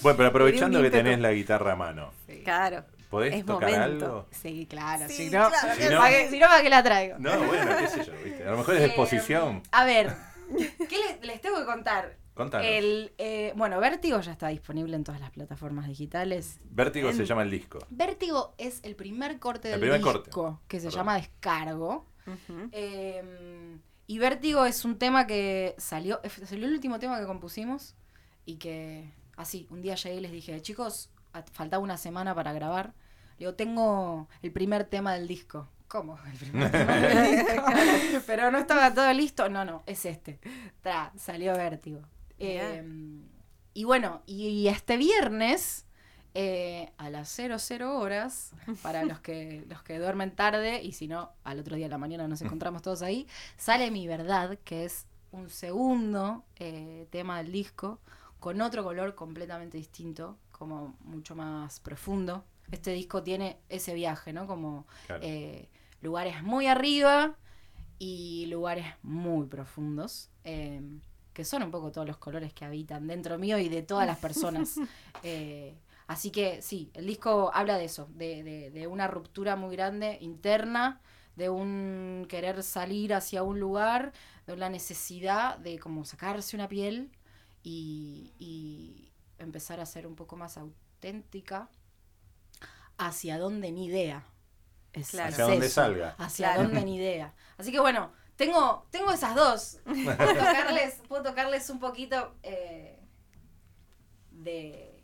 Bueno, 0.02 0.16
pero 0.16 0.28
aprovechando 0.28 0.80
que 0.82 0.90
tenés 0.90 1.18
la 1.18 1.32
guitarra 1.32 1.72
a 1.72 1.76
mano, 1.76 2.12
Claro. 2.44 2.84
¿podés 3.10 3.34
Es 3.34 3.46
tocar 3.46 3.70
momento. 3.70 4.04
algo? 4.06 4.26
Sí, 4.30 4.66
claro, 4.68 5.08
Sí, 5.08 5.14
si 5.14 5.24
no, 5.30 5.48
claro, 5.48 5.74
Si 5.80 5.88
no- 5.88 5.98
¿para 5.98 6.10
qué- 6.10 6.28
si 6.30 6.38
no, 6.38 6.46
¿para 6.46 6.62
qué 6.62 6.70
la 6.70 6.82
traigo? 6.82 7.16
No, 7.18 7.38
bueno, 7.44 7.76
qué 7.78 7.88
sé 7.88 8.04
yo, 8.04 8.12
¿viste? 8.24 8.44
A 8.46 8.50
lo 8.50 8.58
mejor 8.58 8.74
es 8.74 8.80
de 8.80 8.86
Eh, 8.86 8.88
exposición. 8.88 9.62
A 9.72 9.84
ver, 9.84 10.14
¿qué 10.88 10.96
les, 10.98 11.20
les 11.22 11.40
tengo 11.40 11.58
que 11.58 11.64
contar? 11.64 12.16
Contanos. 12.36 12.66
El, 12.68 13.12
eh, 13.18 13.52
bueno, 13.56 13.80
Vértigo 13.80 14.20
ya 14.20 14.30
está 14.30 14.48
disponible 14.48 14.94
en 14.94 15.02
todas 15.02 15.20
las 15.20 15.30
plataformas 15.30 15.88
digitales. 15.88 16.60
Vértigo 16.70 17.10
se 17.12 17.20
en- 17.22 17.24
llama 17.24 17.42
el 17.42 17.50
disco. 17.50 17.78
Vértigo 17.90 18.54
es 18.58 18.78
el 18.84 18.94
primer 18.94 19.38
corte 19.40 19.68
El 19.72 19.80
del 19.80 19.90
primer 19.90 19.98
disco 20.14 20.32
corte. 20.42 20.60
que 20.68 20.78
se 20.78 20.86
Perdón. 20.86 20.98
llama 21.00 21.14
Descargo. 21.16 22.06
Eh, 22.72 23.78
y 24.06 24.18
Vértigo 24.18 24.64
es 24.66 24.84
un 24.84 24.98
tema 24.98 25.26
que 25.26 25.74
salió, 25.78 26.20
salió 26.44 26.66
el 26.66 26.72
último 26.74 26.98
tema 26.98 27.18
que 27.18 27.26
compusimos 27.26 27.94
y 28.44 28.56
que 28.56 29.10
así, 29.36 29.66
un 29.70 29.82
día 29.82 29.94
llegué 29.94 30.16
y 30.16 30.20
les 30.20 30.32
dije, 30.32 30.60
chicos, 30.62 31.10
a- 31.32 31.42
faltaba 31.42 31.82
una 31.82 31.96
semana 31.96 32.34
para 32.34 32.52
grabar. 32.52 32.92
Le 33.38 33.46
digo, 33.46 33.54
tengo 33.54 34.28
el 34.42 34.52
primer 34.52 34.84
tema 34.84 35.14
del 35.14 35.26
disco. 35.26 35.68
¿Cómo? 35.88 36.18
El 36.32 36.36
primer 36.38 36.70
tema 36.72 36.94
del 36.96 37.36
disco. 38.00 38.20
Pero 38.26 38.50
no 38.50 38.58
estaba 38.58 38.92
todo 38.92 39.12
listo. 39.12 39.48
No, 39.48 39.64
no, 39.64 39.82
es 39.86 40.04
este. 40.04 40.40
Tra, 40.82 41.12
salió 41.16 41.52
Vértigo. 41.56 42.00
Eh, 42.38 42.82
y 43.74 43.84
bueno, 43.84 44.22
y 44.26 44.68
este 44.68 44.96
viernes, 44.96 45.84
eh, 46.34 46.92
a 46.98 47.10
las 47.10 47.28
00 47.28 47.98
horas, 47.98 48.52
para 48.82 49.04
los 49.04 49.20
que, 49.20 49.64
los 49.68 49.82
que 49.82 49.98
duermen 49.98 50.34
tarde, 50.34 50.82
y 50.82 50.92
si 50.92 51.08
no, 51.08 51.30
al 51.44 51.60
otro 51.60 51.76
día 51.76 51.86
de 51.86 51.90
la 51.90 51.98
mañana 51.98 52.28
nos 52.28 52.42
encontramos 52.42 52.82
todos 52.82 53.02
ahí, 53.02 53.26
sale 53.56 53.90
Mi 53.90 54.06
Verdad, 54.06 54.58
que 54.64 54.84
es 54.84 55.06
un 55.32 55.50
segundo 55.50 56.44
eh, 56.56 57.06
tema 57.10 57.38
del 57.38 57.52
disco, 57.52 58.00
con 58.40 58.60
otro 58.60 58.84
color 58.84 59.14
completamente 59.14 59.76
distinto, 59.78 60.38
como 60.52 60.96
mucho 61.00 61.34
más 61.34 61.80
profundo. 61.80 62.44
Este 62.70 62.92
disco 62.92 63.22
tiene 63.22 63.58
ese 63.68 63.94
viaje, 63.94 64.32
¿no? 64.32 64.46
Como 64.46 64.86
Claro. 65.06 65.22
eh, 65.24 65.68
lugares 66.00 66.42
muy 66.42 66.66
arriba 66.66 67.36
y 67.98 68.46
lugares 68.46 68.86
muy 69.02 69.46
profundos, 69.46 70.30
eh, 70.44 70.80
que 71.36 71.44
son 71.44 71.62
un 71.62 71.70
poco 71.70 71.92
todos 71.92 72.06
los 72.06 72.16
colores 72.16 72.54
que 72.54 72.64
habitan 72.64 73.06
dentro 73.06 73.38
mío 73.38 73.58
y 73.58 73.68
de 73.68 73.82
todas 73.82 74.06
las 74.06 74.18
personas. 74.18 74.76
Eh, 75.22 75.74
así 76.06 76.30
que 76.30 76.62
sí, 76.62 76.90
el 76.94 77.06
disco 77.06 77.50
habla 77.52 77.76
de 77.78 77.84
eso, 77.84 78.08
de, 78.14 78.42
de- 78.42 78.70
de 78.70 78.86
una 78.86 79.06
ruptura 79.06 79.54
muy 79.56 79.74
grande 79.76 80.18
interna, 80.20 81.00
de 81.36 81.48
un 81.50 82.26
querer 82.28 82.62
salir 82.62 83.12
hacia 83.12 83.42
un 83.42 83.58
lugar, 83.60 84.12
de 84.46 84.56
la 84.56 84.68
necesidad 84.70 85.58
de 85.58 85.78
como 85.78 86.04
sacarse 86.04 86.56
una 86.56 86.68
piel 86.68 87.10
y, 87.62 88.32
y 88.38 89.10
empezar 89.38 89.80
a 89.80 89.86
ser 89.86 90.06
un 90.06 90.14
poco 90.14 90.36
más 90.36 90.56
auténtica 90.56 91.68
hacia 92.98 93.38
donde 93.38 93.72
ni 93.72 93.86
idea. 93.86 94.24
Es, 94.92 95.10
Claro. 95.10 95.28
es 95.28 95.34
Hacia 95.34 95.44
donde 95.44 95.66
eso, 95.66 95.74
salga. 95.74 96.14
Hacia 96.18 96.52
Claro. 96.54 96.62
donde 96.68 96.84
ni 96.84 96.96
idea. 96.96 97.34
Así 97.58 97.70
que 97.72 97.80
bueno, 97.80 98.12
tengo, 98.36 98.86
tengo 98.90 99.10
esas 99.12 99.34
dos. 99.34 99.80
Puedo 99.84 100.16
tocarles, 100.16 100.94
puedo 101.08 101.22
tocarles 101.22 101.68
un 101.70 101.80
poquito 101.80 102.34
eh, 102.42 103.00
de, 104.30 105.02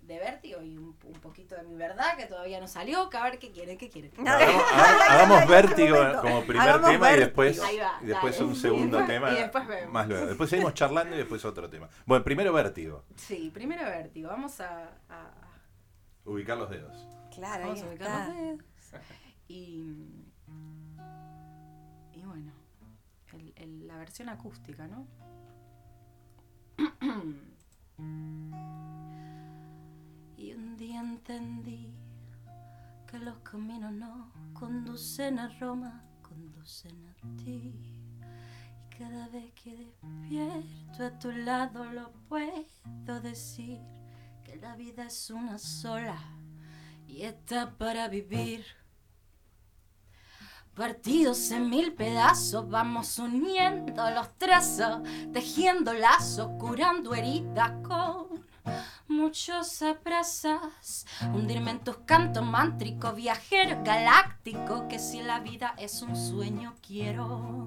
de 0.00 0.18
vértigo 0.18 0.62
y 0.62 0.76
un, 0.76 0.96
un 1.04 1.20
poquito 1.20 1.54
de 1.56 1.62
mi 1.64 1.74
verdad, 1.76 2.16
que 2.16 2.26
todavía 2.26 2.60
no 2.60 2.68
salió. 2.68 3.10
Que 3.10 3.16
a 3.16 3.24
ver 3.24 3.38
qué 3.38 3.50
quieren, 3.50 3.76
qué 3.78 3.88
quieren. 3.90 4.12
Hagamos, 4.26 4.62
hagamos- 5.08 5.40
Este 5.42 5.52
vértigo 5.52 5.96
como 6.22 6.42
primer 6.46 6.68
Hagamos 6.68 6.90
tema 6.90 7.12
y 7.12 7.18
después, 7.18 7.60
Ahí 7.60 7.78
va, 7.78 7.98
y 8.02 8.06
después 8.06 8.40
un 8.40 8.54
segundo 8.56 8.98
Y 8.98 9.00
después- 9.00 9.06
tema 9.06 9.32
y 9.32 9.36
después 9.42 9.66
vemos. 9.66 9.92
más 9.92 10.08
luego. 10.08 10.26
Después 10.26 10.50
seguimos 10.50 10.74
charlando 10.74 11.14
y 11.14 11.18
después 11.18 11.44
otro 11.44 11.68
tema. 11.68 11.88
Bueno, 12.06 12.24
primero 12.24 12.52
vértigo. 12.52 13.04
Sí, 13.16 13.50
primero 13.52 13.82
vértigo. 13.84 14.28
Vamos 14.28 14.60
a, 14.60 14.84
a- 15.08 15.34
Ubicar 16.24 16.58
los 16.58 16.68
dedos. 16.70 16.92
Claro, 17.34 17.64
ahí 17.64 17.70
vamos 17.70 17.82
a 17.82 17.86
ubicar 17.86 18.08
está. 18.08 18.28
los 18.28 18.36
dedos. 18.36 18.60
Y 19.48 20.27
la 23.86 23.96
versión 23.96 24.28
acústica, 24.28 24.86
¿no? 24.86 25.06
y 30.36 30.52
un 30.52 30.76
día 30.76 31.00
entendí 31.00 31.92
que 33.06 33.18
los 33.18 33.38
caminos 33.38 33.92
no 33.92 34.32
conducen 34.52 35.38
a 35.38 35.48
Roma, 35.58 36.04
conducen 36.22 37.08
a 37.08 37.14
ti. 37.36 37.74
Y 37.74 38.96
cada 38.96 39.28
vez 39.28 39.52
que 39.52 39.74
despierto 39.76 41.04
a 41.04 41.18
tu 41.18 41.32
lado 41.32 41.84
lo 41.84 42.12
puedo 42.28 43.20
decir, 43.22 43.80
que 44.44 44.56
la 44.56 44.76
vida 44.76 45.06
es 45.06 45.30
una 45.30 45.58
sola 45.58 46.18
y 47.06 47.22
está 47.22 47.76
para 47.76 48.08
vivir. 48.08 48.64
Partidos 50.78 51.50
en 51.50 51.68
mil 51.70 51.92
pedazos, 51.92 52.70
vamos 52.70 53.18
uniendo 53.18 54.10
los 54.12 54.38
trazos, 54.38 55.00
tejiendo 55.32 55.92
lazos, 55.92 56.50
curando 56.56 57.16
heridas 57.16 57.72
muchos 59.08 59.82
abrazos. 59.82 61.06
Hundirme 61.34 61.72
en 61.72 61.80
tus 61.80 61.96
cantos 61.98 62.44
mántricos, 62.44 63.14
viajero 63.14 63.82
galáctico, 63.82 64.86
que 64.88 64.98
si 64.98 65.22
la 65.22 65.40
vida 65.40 65.74
es 65.78 66.02
un 66.02 66.14
sueño 66.14 66.74
quiero 66.86 67.66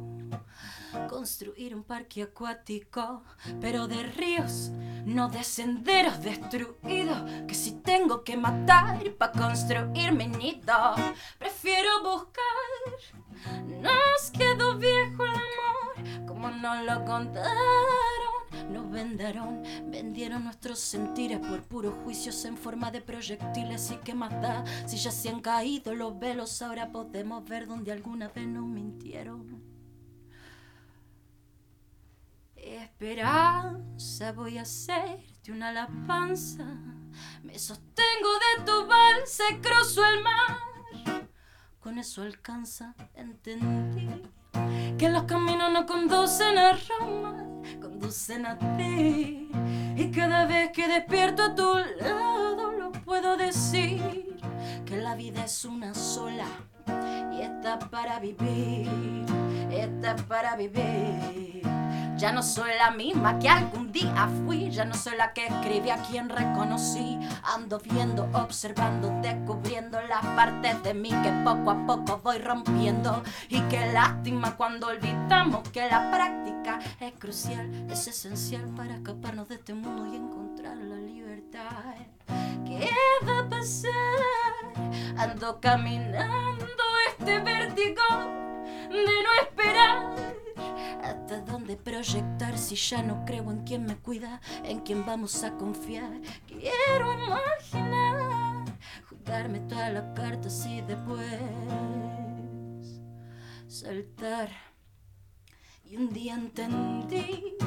construir 1.09 1.75
un 1.75 1.83
parque 1.83 2.23
acuático, 2.23 3.23
pero 3.59 3.87
de 3.87 4.03
ríos, 4.03 4.71
no 5.05 5.29
de 5.29 5.43
senderos 5.43 6.21
destruidos, 6.21 7.21
que 7.47 7.55
si 7.55 7.71
tengo 7.71 8.23
que 8.23 8.37
matar 8.37 9.11
para 9.17 9.31
construir 9.31 10.11
mi 10.11 10.27
nido, 10.27 10.95
prefiero 11.37 12.03
buscar. 12.03 12.41
Nos 13.65 14.31
quedó 14.31 14.77
viejo 14.77 15.25
el 15.25 15.31
amor, 15.31 16.20
como 16.41 16.55
nos 16.55 16.83
lo 16.85 17.05
contaron, 17.05 17.53
nos 18.71 18.89
vendaron, 18.89 19.61
vendieron 19.91 20.43
nuestros 20.43 20.79
sentires 20.79 21.39
por 21.39 21.61
puros 21.61 21.93
juicios 22.03 22.43
en 22.45 22.57
forma 22.57 22.89
de 22.89 22.99
proyectiles 22.99 23.91
y 23.91 23.97
qué 23.97 24.15
más 24.15 24.31
da, 24.41 24.63
si 24.87 24.97
ya 24.97 25.11
se 25.11 25.29
han 25.29 25.41
caído 25.41 25.93
los 25.93 26.17
velos, 26.17 26.59
ahora 26.63 26.91
podemos 26.91 27.47
ver 27.47 27.67
donde 27.67 27.91
alguna 27.91 28.29
vez 28.29 28.47
nos 28.47 28.65
mintieron. 28.65 29.61
Esperanza, 32.55 34.31
voy 34.31 34.57
a 34.57 34.63
hacerte 34.63 35.51
una 35.51 35.69
alabanza. 35.69 36.65
Me 37.43 37.59
sostengo 37.59 38.29
de 38.57 38.65
tu 38.65 38.87
balsa 38.87 39.43
cruzo 39.61 40.03
el 40.05 40.23
mar. 40.23 41.21
Con 41.79 41.99
eso 41.99 42.23
alcanza, 42.23 42.95
entendí 43.13 44.09
que 45.01 45.09
los 45.09 45.23
caminos 45.23 45.73
no 45.73 45.87
conducen 45.87 46.59
a 46.59 46.77
Roma, 46.87 47.43
conducen 47.81 48.45
a 48.45 48.55
ti. 48.77 49.49
Y 49.97 50.11
cada 50.11 50.45
vez 50.45 50.69
que 50.73 50.87
despierto 50.87 51.41
a 51.41 51.55
tu 51.55 51.73
lado 51.99 52.71
lo 52.71 52.91
puedo 52.91 53.35
decir, 53.35 54.37
que 54.85 54.97
la 54.97 55.15
vida 55.15 55.45
es 55.45 55.65
una 55.65 55.95
sola 55.95 56.45
y 57.33 57.41
está 57.41 57.79
para 57.79 58.19
vivir, 58.19 59.25
está 59.71 60.15
para 60.17 60.55
vivir. 60.55 61.50
Ya 62.21 62.31
no 62.31 62.43
soy 62.43 62.69
la 62.77 62.91
misma 62.91 63.39
que 63.39 63.49
algún 63.49 63.91
día 63.91 64.29
fui, 64.45 64.69
ya 64.69 64.85
no 64.85 64.93
soy 64.93 65.17
la 65.17 65.33
que 65.33 65.47
escribí 65.47 65.89
a 65.89 66.03
quien 66.03 66.29
reconocí. 66.29 67.17
Ando 67.41 67.79
viendo, 67.79 68.29
observando, 68.33 69.09
descubriendo 69.23 69.99
las 70.01 70.23
partes 70.35 70.83
de 70.83 70.93
mí 70.93 71.09
que 71.09 71.31
poco 71.43 71.71
a 71.71 71.83
poco 71.87 72.21
voy 72.23 72.37
rompiendo. 72.37 73.23
Y 73.49 73.59
qué 73.61 73.91
lástima 73.91 74.55
cuando 74.55 74.89
olvidamos 74.89 75.67
que 75.69 75.89
la 75.89 76.11
práctica 76.11 76.77
es 76.99 77.11
crucial, 77.13 77.67
es 77.89 78.05
esencial 78.05 78.65
para 78.77 78.97
escaparnos 78.97 79.49
de 79.49 79.55
este 79.55 79.73
mundo 79.73 80.05
y 80.05 80.17
encontrar 80.17 80.77
la 80.77 80.97
libertad. 80.97 81.95
¿Qué 82.67 82.87
va 83.27 83.39
a 83.39 83.49
pasar? 83.49 83.91
Ando 85.17 85.59
caminando 85.59 86.83
este 87.17 87.39
vértigo 87.39 88.50
de 88.97 89.23
no 89.23 89.33
esperar. 89.41 90.15
¿Hasta 91.03 91.41
dónde 91.41 91.77
proyectar 91.77 92.57
si 92.57 92.75
ya 92.75 93.01
no 93.01 93.25
creo 93.25 93.49
en 93.51 93.63
quien 93.63 93.85
me 93.85 93.95
cuida, 93.97 94.41
en 94.63 94.81
quien 94.81 95.05
vamos 95.05 95.43
a 95.43 95.51
confiar? 95.57 96.11
Quiero 96.47 97.13
imaginar, 97.13 98.65
jugarme 99.09 99.59
todas 99.61 99.93
las 99.93 100.15
cartas 100.15 100.65
y 100.65 100.81
después 100.81 101.27
saltar. 103.67 104.49
Y 105.83 105.97
un 105.97 106.09
día 106.13 106.35
entendí 106.35 107.57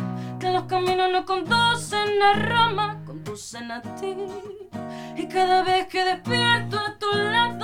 que 0.40 0.50
los 0.50 0.64
caminos 0.64 1.10
no 1.12 1.24
conducen 1.26 2.22
a 2.22 2.32
Roma, 2.34 3.02
conducen 3.04 3.70
a 3.70 3.82
ti. 3.82 4.14
Y 5.16 5.26
cada 5.28 5.62
vez 5.62 5.86
que 5.88 6.04
despierto 6.04 6.78
a 6.78 6.98
tu 6.98 7.10
lado 7.12 7.63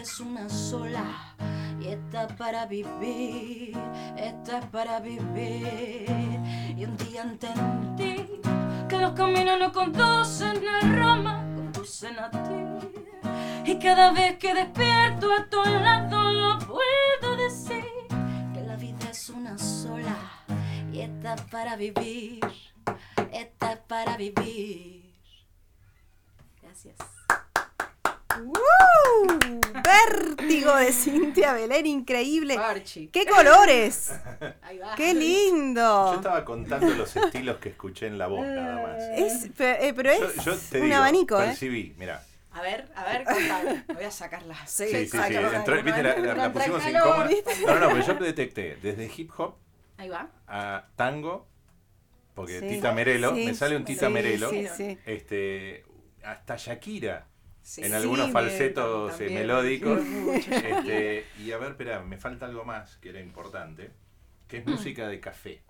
es 0.00 0.18
una 0.18 0.48
sola 0.48 1.34
y 1.78 1.88
esta 1.88 2.24
es 2.24 2.32
para 2.32 2.64
vivir, 2.66 3.76
esta 4.16 4.58
es 4.58 4.64
para 4.66 5.00
vivir. 5.00 6.08
Y 6.76 6.84
un 6.84 6.96
día 6.96 7.22
entendí 7.22 8.40
que 8.88 8.96
los 8.98 9.12
caminos 9.12 9.58
no 9.58 9.72
conducen 9.72 10.66
a 10.66 10.80
Roma, 10.80 11.44
conducen 11.54 12.18
a 12.18 12.30
ti. 12.30 13.70
Y 13.70 13.78
cada 13.78 14.12
vez 14.12 14.38
que 14.38 14.54
despierto 14.54 15.30
a 15.32 15.46
tu 15.48 15.62
lado 15.62 16.32
lo 16.32 16.58
puedo 16.60 17.36
decir 17.36 17.84
que 18.54 18.62
la 18.62 18.76
vida 18.76 19.10
es 19.10 19.28
una 19.28 19.58
sola 19.58 20.16
y 20.92 21.00
esta 21.00 21.34
es 21.34 21.42
para 21.42 21.76
vivir, 21.76 22.40
esta 23.32 23.72
es 23.72 23.78
para 23.80 24.16
vivir. 24.16 25.14
Gracias. 26.62 27.19
¡Woo! 28.44 29.60
Vértigo 29.82 30.74
de 30.76 30.92
Cintia 30.92 31.52
Belén, 31.54 31.86
increíble. 31.86 32.56
Archie. 32.56 33.08
¡Qué 33.10 33.26
colores! 33.26 34.12
Ahí 34.62 34.78
va. 34.78 34.94
¡Qué 34.94 35.14
Yo 35.14 35.18
lindo! 35.20 36.14
estaba 36.16 36.44
contando 36.44 36.88
los 36.90 37.14
estilos 37.16 37.58
que 37.58 37.70
escuché 37.70 38.06
en 38.06 38.18
la 38.18 38.26
voz, 38.26 38.46
nada 38.46 38.82
más. 38.82 39.02
Es, 39.16 39.50
eh, 39.58 39.92
pero 39.94 40.10
es 40.10 40.20
Yo, 40.36 40.42
yo 40.52 40.56
te 40.70 40.78
un 40.78 40.84
digo, 40.86 40.96
abanico, 40.96 41.40
¿eh? 41.42 41.46
percibí, 41.46 41.94
mira. 41.98 42.24
A 42.52 42.62
ver, 42.62 42.88
a 42.96 43.04
ver, 43.04 43.24
contame. 43.24 43.84
Voy 43.94 44.04
a 44.04 44.10
sacarla. 44.10 44.56
Sí, 44.66 44.86
sí, 44.88 45.06
sí. 45.08 45.16
entró- 45.18 45.82
viste, 45.84 46.02
la, 46.02 46.16
la- 46.16 46.34
la 46.34 46.44
Entra 46.46 46.46
el 46.46 46.52
pusimos 46.52 46.82
calor. 46.82 47.30
incómoda. 47.30 47.74
No, 47.74 47.78
no, 47.78 47.88
pero 47.94 48.06
yo 48.06 48.14
detecté 48.14 48.76
desde 48.82 49.10
hip 49.16 49.30
hop 49.38 49.54
Ahí 49.98 50.08
va. 50.08 50.28
a 50.48 50.86
tango, 50.96 51.46
porque 52.34 52.58
Sí. 52.60 52.68
Tita 52.68 52.92
Merelo, 52.92 53.34
Sí, 53.36 53.46
me 53.46 53.54
sale 53.54 53.76
un 53.76 53.84
Tita 53.84 54.06
sí, 54.08 54.12
Merelo, 54.12 54.50
Sí, 54.50 54.66
sí. 54.76 54.98
este, 55.06 55.84
hasta 56.24 56.56
Shakira, 56.56 57.26
Sí. 57.62 57.82
en 57.84 57.94
algunos 57.94 58.26
Sí, 58.26 58.32
falsetos 58.32 59.12
eh, 59.14 59.18
también. 59.18 59.40
melódicos. 59.40 60.00
Este, 60.00 61.26
y 61.38 61.52
a 61.52 61.58
ver, 61.58 61.70
espera, 61.72 62.00
me 62.02 62.16
falta 62.18 62.46
algo 62.46 62.64
más 62.64 62.96
que 62.98 63.10
era 63.10 63.20
importante, 63.20 63.92
que 64.48 64.58
es 64.58 64.66
música 64.66 65.08
de 65.08 65.20
café. 65.20 65.62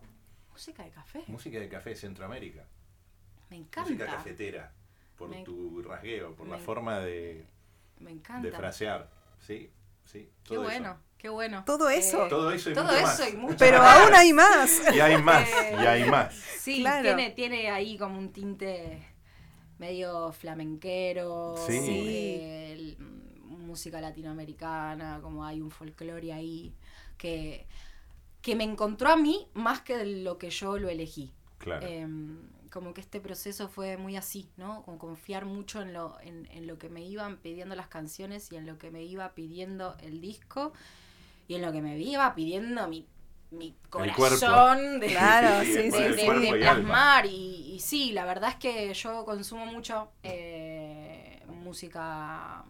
Música 0.52 0.82
de 0.85 0.90
café. 0.90 1.25
Música 1.26 1.59
de 1.59 1.68
café 1.68 1.90
de 1.90 1.97
Centroamérica. 1.97 2.64
Me 3.50 3.59
Música 3.59 3.82
encanta. 3.82 4.06
cafetera. 4.06 4.73
Por 5.16 5.28
Me- 5.28 5.42
tu 5.44 5.82
rasgueo, 5.82 6.35
por 6.35 6.47
la 6.49 6.59
forma 6.59 7.00
de, 7.00 7.44
Me 7.99 8.11
encanta. 8.12 8.47
de 8.49 8.52
frasear. 8.56 9.11
Sí, 9.38 9.70
sí. 10.04 10.30
Qué 10.44 10.56
bueno, 10.56 10.92
eso. 10.92 11.00
qué 11.18 11.28
bueno. 11.28 11.62
Todo 11.66 11.90
eso. 11.90 12.26
Todo 12.28 12.52
eso 12.52 12.70
y 12.70 12.75
todo 12.75 12.85
mucho 12.85 12.97
eso 12.97 13.06
más. 13.06 13.32
y 13.32 13.37
mucho 13.37 13.56
Pero 13.58 13.78
más. 13.78 13.99
aún 14.00 14.15
hay 14.15 14.32
más. 14.32 14.82
Y 14.95 15.00
hay 15.00 15.21
más, 15.23 15.49
Eh, 15.49 15.76
y 15.82 15.86
hay 15.86 16.04
más. 16.10 16.34
Sí, 16.34 16.80
Claro. 16.80 17.02
tiene, 17.02 17.30
tiene 17.32 17.71
ahí 17.71 17.99
como 17.99 18.19
un 18.19 18.32
tinte 18.32 19.06
medio 19.80 20.30
flamenquero, 20.32 21.56
Sí. 21.66 21.73
eh, 21.73 22.73
el- 22.75 22.97
mm, 22.99 23.66
música 23.66 24.00
latinoamericana, 24.00 25.19
como 25.23 25.45
hay 25.45 25.60
un 25.60 25.71
folclore 25.71 26.32
ahí 26.32 26.73
que, 27.19 27.66
que 28.43 28.54
me 28.56 28.64
encontró 28.64 29.08
a 29.10 29.16
mí 29.16 29.47
más 29.54 29.80
que 29.80 30.04
lo 30.04 30.38
que 30.38 30.50
yo 30.50 30.78
lo 30.78 30.88
elegí. 30.88 31.32
Claro. 31.58 31.86
Em, 31.86 32.38
como 32.71 32.95
que 32.95 33.00
este 33.00 33.21
proceso 33.21 33.69
fue 33.69 33.97
muy 33.97 34.16
así, 34.16 34.49
¿no? 34.56 34.82
Como 34.84 34.99
confiar 34.99 35.45
mucho 35.45 35.82
en 35.82 35.93
lo, 35.93 36.19
en, 36.21 36.47
en 36.52 36.66
lo 36.66 36.78
que 36.78 36.88
me 36.88 37.02
iban 37.04 37.36
pidiendo 37.38 37.75
las 37.75 37.88
canciones 37.88 38.50
y 38.52 38.56
en 38.56 38.66
lo 38.66 38.78
que 38.78 38.90
me 38.90 39.02
iba 39.02 39.34
pidiendo 39.34 39.97
el 40.00 40.21
disco 40.21 40.73
y 41.49 41.54
en 41.56 41.62
lo 41.62 41.73
que 41.73 41.80
me 41.82 41.99
iba 41.99 42.32
pidiendo 42.34 42.86
mi, 42.88 43.06
mi 43.50 43.75
corazón 43.89 45.00
de, 45.00 45.08
Claro, 45.08 45.65
Sí, 45.65 45.75
sí, 45.75 45.91
sí, 45.91 46.04
sí, 46.17 46.41
de, 46.41 46.58
plasmar 46.58 47.26
y, 47.26 47.75
y 47.75 47.80
sí, 47.80 48.13
la 48.13 48.25
verdad 48.25 48.50
es 48.50 48.56
que 48.56 48.95
yo 48.95 49.25
consumo 49.25 49.67
mucho 49.67 50.10
eh, 50.23 51.43
música, 51.47 52.65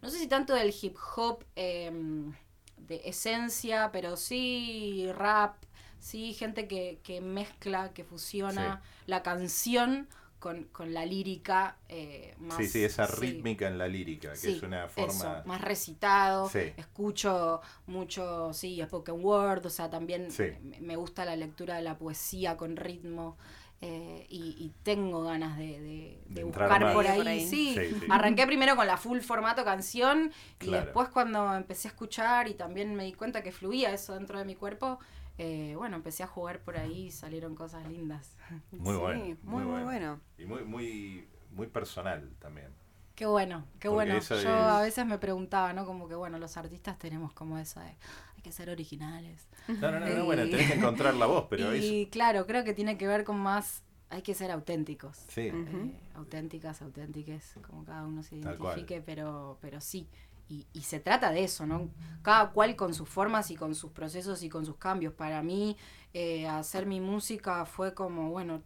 no 0.00 0.10
sé 0.10 0.18
si 0.18 0.26
tanto 0.26 0.54
del 0.54 0.74
hip 0.80 0.96
hop 1.16 1.44
em, 1.54 2.32
de 2.76 3.02
esencia, 3.04 3.90
pero 3.92 4.16
sí 4.16 5.10
rap, 5.14 5.56
sí 5.98 6.32
gente 6.34 6.66
que, 6.66 7.00
que 7.02 7.20
mezcla, 7.20 7.92
que 7.92 8.04
fusiona 8.04 8.82
la 9.06 9.22
canción 9.22 10.08
con, 10.42 10.64
con 10.64 10.92
la 10.92 11.06
lírica 11.06 11.76
eh, 11.88 12.34
más... 12.40 12.56
sí, 12.58 12.66
sí, 12.66 12.84
esa 12.84 13.06
sí. 13.06 13.14
rítmica 13.20 13.68
en 13.68 13.78
la 13.78 13.86
lírica, 13.86 14.30
que 14.32 14.36
Sí, 14.36 14.56
es 14.56 14.62
una 14.64 14.86
eso, 14.86 15.06
forma... 15.06 15.42
más 15.46 15.60
recitado, 15.60 16.48
Sí. 16.48 16.72
escucho 16.76 17.60
mucho, 17.86 18.52
sí, 18.52 18.82
spoken 18.84 19.24
word, 19.24 19.64
o 19.66 19.70
sea, 19.70 19.88
también 19.88 20.30
Sí. 20.32 20.46
me- 20.80 20.96
gusta 20.96 21.24
la 21.24 21.36
lectura 21.36 21.76
de 21.76 21.82
la 21.82 21.96
poesía 21.96 22.56
con 22.56 22.76
ritmo 22.76 23.36
eh, 23.84 24.26
y, 24.28 24.54
y 24.58 24.72
tengo 24.82 25.22
ganas 25.24 25.56
de, 25.58 25.64
de- 25.80 26.18
de 26.26 26.34
De 26.34 26.40
entrar 26.42 26.68
buscar 26.68 26.92
por 26.92 27.06
ahí, 27.06 27.18
Por 27.18 27.28
ahí. 27.28 27.46
Sí. 27.46 27.74
Sí, 27.76 27.96
sí. 28.00 28.06
Arranqué 28.10 28.46
primero 28.46 28.74
con 28.76 28.86
la 28.86 28.96
full 28.96 29.20
formato 29.20 29.64
canción 29.64 30.32
y 30.60 30.66
Claro. 30.66 30.84
después 30.84 31.08
cuando 31.08 31.54
empecé 31.54 31.88
a 31.88 31.90
escuchar 31.92 32.46
y 32.48 32.54
también 32.54 32.94
me 32.94 33.04
di 33.04 33.12
cuenta 33.12 33.42
que 33.42 33.52
fluía 33.52 33.92
eso 33.92 34.14
dentro 34.14 34.38
de 34.38 34.44
mi 34.44 34.54
cuerpo, 34.54 34.98
eh, 35.38 35.74
bueno, 35.76 35.96
empecé 35.96 36.22
a 36.22 36.26
jugar 36.26 36.60
por 36.60 36.76
ahí 36.76 37.06
y 37.06 37.10
salieron 37.10 37.54
cosas 37.54 37.86
lindas. 37.88 38.36
Muy 38.70 38.94
Sí, 38.94 39.00
bueno. 39.00 39.24
muy, 39.42 39.64
muy 39.64 39.82
bueno. 39.82 40.20
Y 40.38 40.44
muy, 40.46 40.64
muy, 40.64 41.28
muy 41.50 41.66
personal 41.66 42.30
también. 42.38 42.68
Qué 43.14 43.26
bueno, 43.26 43.66
qué 43.78 43.88
Porque 43.88 43.94
bueno. 44.10 44.14
Yo 44.20 44.34
es- 44.36 44.46
a 44.46 44.80
veces 44.80 45.06
me 45.06 45.18
preguntaba, 45.18 45.72
¿no? 45.72 45.84
Como 45.84 46.08
que, 46.08 46.14
bueno, 46.14 46.38
los 46.38 46.56
artistas 46.56 46.98
tenemos 46.98 47.32
como 47.34 47.58
eso 47.58 47.78
de, 47.80 47.86
hay 47.88 48.42
que 48.42 48.52
ser 48.52 48.70
originales. 48.70 49.46
No, 49.68 49.90
no, 49.92 50.00
no, 50.00 50.06
no, 50.08 50.24
bueno, 50.24 50.44
tenés 50.44 50.66
que 50.68 50.78
encontrar 50.78 51.14
la 51.14 51.26
voz, 51.26 51.46
pero 51.50 51.74
y 51.76 52.06
claro, 52.10 52.46
creo 52.46 52.64
que 52.64 52.72
tiene 52.74 52.96
que 52.96 53.06
ver 53.06 53.24
con 53.24 53.38
más, 53.38 53.82
hay 54.08 54.22
que 54.22 54.34
ser 54.34 54.50
auténticos. 54.50 55.18
Sí. 55.28 55.42
Eh, 55.52 56.00
auténticas, 56.14 56.80
auténticas, 56.82 57.54
como 57.66 57.84
cada 57.84 58.04
uno 58.06 58.22
se 58.22 58.36
identifique, 58.36 59.00
pero, 59.02 59.58
pero 59.60 59.80
sí. 59.80 60.08
Y, 60.52 60.66
y 60.74 60.82
se 60.82 61.00
trata 61.00 61.30
de 61.30 61.44
eso, 61.44 61.66
¿no? 61.66 61.88
Cada 62.20 62.50
cual 62.50 62.76
con 62.76 62.92
sus 62.92 63.08
formas 63.08 63.50
y 63.50 63.56
con 63.56 63.74
sus 63.74 63.90
procesos 63.92 64.42
y 64.42 64.50
con 64.50 64.66
sus 64.66 64.76
cambios. 64.76 65.14
Para 65.14 65.42
mí, 65.42 65.78
eh, 66.12 66.46
hacer 66.46 66.84
mi 66.84 67.00
música 67.00 67.64
fue 67.64 67.94
como, 67.94 68.30
bueno, 68.30 68.62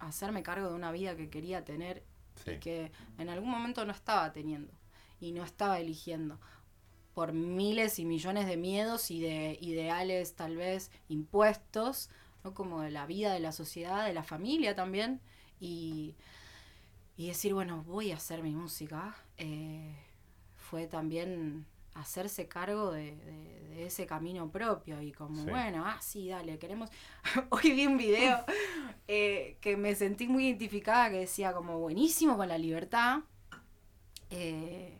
hacerme 0.00 0.42
cargo 0.42 0.68
de 0.68 0.74
una 0.74 0.90
vida 0.90 1.16
que 1.16 1.30
quería 1.30 1.64
tener 1.64 2.02
sí. 2.44 2.52
y 2.52 2.58
que 2.58 2.92
en 3.18 3.28
algún 3.28 3.48
momento 3.48 3.84
no 3.84 3.92
estaba 3.92 4.32
teniendo 4.32 4.72
y 5.20 5.30
no 5.30 5.44
estaba 5.44 5.78
eligiendo 5.78 6.40
por 7.14 7.32
miles 7.32 8.00
y 8.00 8.04
millones 8.04 8.46
de 8.46 8.56
miedos 8.56 9.12
y 9.12 9.20
de 9.20 9.56
ideales 9.60 10.34
tal 10.34 10.56
vez 10.56 10.90
impuestos, 11.08 12.10
¿no? 12.42 12.54
como 12.54 12.80
de 12.80 12.90
la 12.90 13.06
vida, 13.06 13.32
de 13.32 13.40
la 13.40 13.52
sociedad, 13.52 14.04
de 14.04 14.14
la 14.14 14.24
familia 14.24 14.74
también, 14.74 15.20
y, 15.60 16.16
y 17.16 17.28
decir, 17.28 17.54
bueno, 17.54 17.84
voy 17.84 18.10
a 18.10 18.16
hacer 18.16 18.42
mi 18.42 18.54
música, 18.54 19.14
eh, 19.36 19.94
fue 20.70 20.86
también 20.86 21.66
hacerse 21.94 22.46
cargo 22.48 22.92
de, 22.92 23.16
de- 23.16 23.60
de 23.70 23.86
ese 23.86 24.06
camino 24.06 24.50
propio 24.50 25.00
y 25.02 25.12
como, 25.12 25.42
Sí. 25.44 25.50
bueno, 25.50 25.84
ah, 25.86 25.98
sí, 26.00 26.28
dale, 26.28 26.58
queremos... 26.58 26.90
Hoy 27.50 27.72
vi 27.72 27.86
un 27.86 27.96
video 27.96 28.44
eh, 29.08 29.56
que 29.60 29.76
me 29.76 29.94
sentí 29.94 30.28
muy 30.28 30.46
identificada 30.46 31.10
que 31.10 31.18
decía 31.20 31.52
como 31.52 31.78
buenísimo 31.78 32.36
con 32.36 32.48
la 32.48 32.58
libertad, 32.58 33.20
eh, 34.30 34.96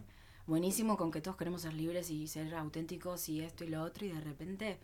buenísimo 0.46 0.96
con 0.96 1.10
que 1.10 1.20
todos 1.20 1.36
queremos 1.36 1.62
ser 1.62 1.74
libres 1.74 2.10
y 2.10 2.26
ser 2.26 2.54
auténticos 2.54 3.28
y 3.28 3.40
esto 3.40 3.64
y 3.64 3.68
lo 3.68 3.82
otro 3.82 4.06
y 4.06 4.10
de 4.10 4.20
repente 4.20 4.78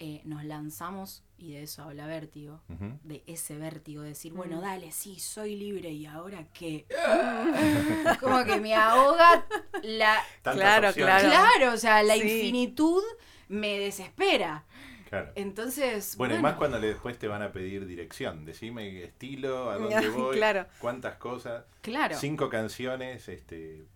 eh, 0.00 0.20
nos 0.24 0.44
lanzamos 0.44 1.24
y 1.38 1.52
de 1.52 1.62
eso 1.62 1.82
habla 1.82 2.06
Vértigo, 2.06 2.60
de 3.04 3.22
ese 3.26 3.56
vértigo, 3.58 4.02
de 4.02 4.08
decir, 4.10 4.32
bueno, 4.32 4.60
dale, 4.60 4.90
sí, 4.92 5.18
soy 5.20 5.54
libre 5.56 5.90
y 5.90 6.06
ahora 6.06 6.44
qué. 6.52 6.86
como 8.20 8.44
que 8.44 8.60
me 8.60 8.74
ahoga 8.74 9.44
la... 9.82 10.18
Claro. 10.42 10.92
Claro. 10.92 11.28
Claro, 11.28 11.72
o 11.72 11.76
sea, 11.76 12.02
la 12.02 12.14
Sí. 12.14 12.22
infinitud 12.22 13.02
me 13.48 13.78
desespera. 13.78 14.64
Claro. 15.08 15.32
Entonces, 15.36 16.16
Bueno, 16.18 16.34
y 16.36 16.38
más 16.42 16.56
cuando 16.56 16.78
le- 16.78 16.88
después 16.88 17.18
te 17.18 17.28
van 17.28 17.40
a 17.42 17.50
pedir 17.52 17.86
dirección. 17.86 18.44
Decime 18.44 19.02
estilo, 19.04 19.70
a 19.70 19.78
dónde 19.78 20.08
voy, 20.10 20.36
Claro. 20.36 20.66
cuántas 20.80 21.16
cosas. 21.16 21.64
claro, 21.80 22.16
Cinco 22.18 22.48
canciones, 22.50 23.28
este. 23.28 23.86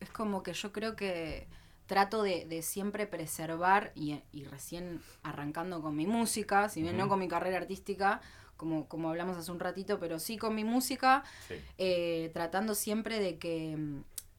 es 0.00 0.10
como 0.10 0.42
que 0.42 0.52
yo 0.54 0.72
creo 0.72 0.96
que 0.96 1.46
trato 1.88 2.22
de, 2.22 2.44
de 2.44 2.62
siempre 2.62 3.08
preservar 3.08 3.90
y, 3.96 4.20
y 4.30 4.44
recién 4.44 5.00
arrancando 5.24 5.82
con 5.82 5.96
mi 5.96 6.06
música, 6.06 6.68
si 6.68 6.82
bien 6.82 6.96
no 6.96 7.08
con 7.08 7.18
mi 7.18 7.26
carrera 7.26 7.56
artística, 7.56 8.20
como, 8.56 8.86
como 8.88 9.08
hablamos 9.08 9.36
hace 9.36 9.50
un 9.50 9.58
ratito, 9.58 9.98
pero 9.98 10.20
sí 10.20 10.36
con 10.36 10.54
mi 10.54 10.62
música, 10.64 11.24
Sí. 11.48 11.54
eh, 11.78 12.30
tratando 12.32 12.74
siempre 12.76 13.18
de 13.18 13.38
que, 13.38 13.76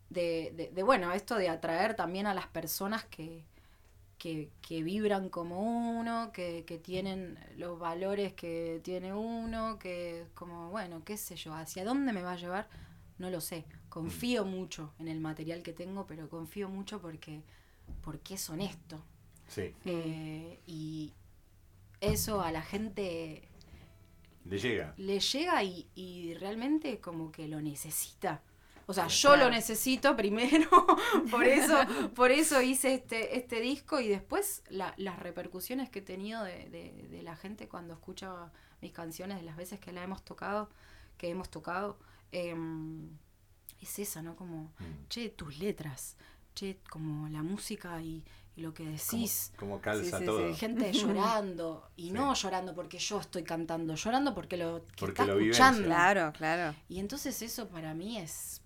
de, 0.09 0.53
de- 0.55 0.71
de, 0.73 0.83
bueno, 0.83 1.11
esto 1.11 1.35
de 1.35 1.49
atraer 1.49 1.95
también 1.95 2.27
a 2.27 2.33
las 2.33 2.47
personas 2.47 3.03
que, 3.05 3.43
que, 4.17 4.49
que 4.61 4.83
vibran 4.83 5.29
como 5.29 5.59
uno, 5.99 6.31
que, 6.33 6.65
que 6.65 6.77
tienen 6.77 7.39
los 7.57 7.79
valores 7.79 8.33
que 8.33 8.81
tiene 8.83 9.13
uno, 9.13 9.79
que 9.79 10.25
como, 10.35 10.69
bueno, 10.69 11.03
qué 11.05 11.17
sé 11.17 11.35
yo, 11.35 11.53
hacia 11.53 11.83
dónde 11.85 12.13
me 12.13 12.21
va 12.21 12.33
a 12.33 12.37
llevar, 12.37 12.67
no 13.17 13.29
lo 13.29 13.41
sé. 13.41 13.65
Confío 13.89 14.45
mucho 14.45 14.93
en 14.99 15.07
el 15.07 15.19
material 15.19 15.63
que 15.63 15.73
tengo, 15.73 16.05
pero 16.05 16.29
confío 16.29 16.69
mucho 16.69 17.01
porque, 17.01 17.41
porque 18.03 18.35
es 18.35 18.49
honesto. 18.49 19.03
Sí. 19.47 19.73
Eh, 19.85 20.59
y 20.67 21.13
eso 22.01 22.41
a 22.41 22.51
la 22.51 22.61
gente 22.61 23.47
Le 24.45 24.57
llega. 24.59 24.93
le 24.97 25.19
llega 25.19 25.63
y, 25.63 25.87
y 25.95 26.33
realmente 26.35 26.99
como 26.99 27.31
que 27.31 27.47
lo 27.47 27.61
necesita. 27.61 28.41
O 28.85 28.93
sea, 28.93 29.05
yo 29.07 29.35
lo 29.35 29.51
necesito 29.51 30.15
primero, 30.15 30.67
por 31.29 31.43
eso, 31.45 31.75
por 32.15 32.31
eso 32.31 32.59
hice 32.61 32.95
este, 32.95 33.37
este 33.37 33.59
disco 33.61 33.99
y 33.99 34.07
después 34.07 34.63
la- 34.69 34.95
las 34.97 35.19
repercusiones 35.19 35.91
que 35.91 35.99
he 35.99 36.01
tenido 36.01 36.43
de, 36.43 36.69
de- 36.69 37.07
de 37.09 37.21
la 37.21 37.35
gente 37.35 37.67
cuando 37.67 37.93
escucha 37.93 38.51
mis 38.81 38.91
canciones, 38.91 39.37
de 39.37 39.43
las 39.43 39.57
veces 39.57 39.79
que 39.79 39.91
la 39.91 40.01
hemos 40.03 40.23
tocado, 40.25 40.71
que 41.19 41.29
hemos 41.29 41.49
tocado, 41.51 41.99
em, 42.31 43.09
es 43.85 43.99
esa, 43.99 44.21
¿no? 44.21 44.35
Como, 44.35 44.71
Mm. 44.79 45.07
che, 45.09 45.29
tus 45.29 45.57
letras, 45.59 46.15
che, 46.55 46.79
como 46.89 47.27
la 47.29 47.41
música 47.43 48.01
y, 48.01 48.23
y 48.55 48.61
lo 48.61 48.73
que 48.73 48.83
Como, 48.83 48.97
decís. 48.97 49.51
como 49.57 49.79
calza 49.81 50.17
Sí, 50.17 50.23
sí, 50.23 50.25
todo. 50.25 50.49
sí. 50.49 50.55
Gente 50.59 50.91
llorando, 50.91 51.89
y 51.95 52.07
Sí. 52.07 52.11
no 52.11 52.33
llorando 52.33 52.75
porque 52.75 52.97
yo 52.99 53.19
estoy 53.19 53.43
cantando, 53.43 53.95
llorando 53.95 54.33
porque 54.35 54.57
lo 54.57 54.83
que 54.85 54.91
Porque 54.99 55.21
está 55.21 55.25
lo 55.25 55.37
vivencia. 55.37 55.65
escuchando. 55.65 55.87
Claro, 55.87 56.33
claro. 56.33 56.75
Y 56.89 56.99
entonces 56.99 57.41
eso 57.41 57.69
para 57.69 57.93
mí 57.93 58.17
es, 58.17 58.61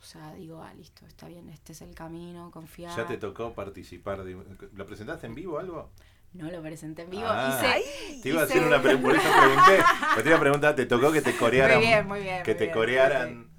o 0.00 0.04
sea, 0.04 0.34
digo, 0.34 0.62
ah, 0.62 0.72
listo, 0.74 1.06
está 1.06 1.26
bien, 1.28 1.48
este 1.50 1.72
es 1.72 1.80
el 1.82 1.94
camino, 1.94 2.50
confiar. 2.50 2.96
¿Ya 2.96 3.06
te 3.06 3.16
tocó 3.18 3.52
participar? 3.54 4.24
De, 4.24 4.36
¿Lo 4.74 4.86
presentaste 4.86 5.26
en 5.26 5.34
vivo 5.34 5.54
o 5.54 5.58
algo? 5.58 5.90
No 6.32 6.50
lo 6.50 6.60
presenté 6.60 7.02
en 7.02 7.10
vivo, 7.10 7.24
Ah. 7.28 7.60
hice... 7.78 8.20
Te 8.22 8.28
iba 8.28 8.42
a 8.42 8.44
hice- 8.44 8.54
hacer 8.54 8.66
una 8.66 8.82
pregunta, 8.82 9.08
por 9.08 9.16
eso 9.16 9.28
pregunté. 9.40 10.22
Te 10.22 10.28
iba 10.28 10.36
a 10.36 10.40
preguntar, 10.40 10.74
¿te 10.76 10.86
tocó 10.86 11.10
que 11.12 11.22
te 11.22 11.34
corearan? 11.38 11.78
Muy 11.78 11.86
bien, 11.86 12.06
muy 12.08 12.20
bien. 12.20 12.42
que 12.42 12.50
muy 12.52 12.58
te 12.58 12.64
bien, 12.64 12.74
corearan, 12.74 13.50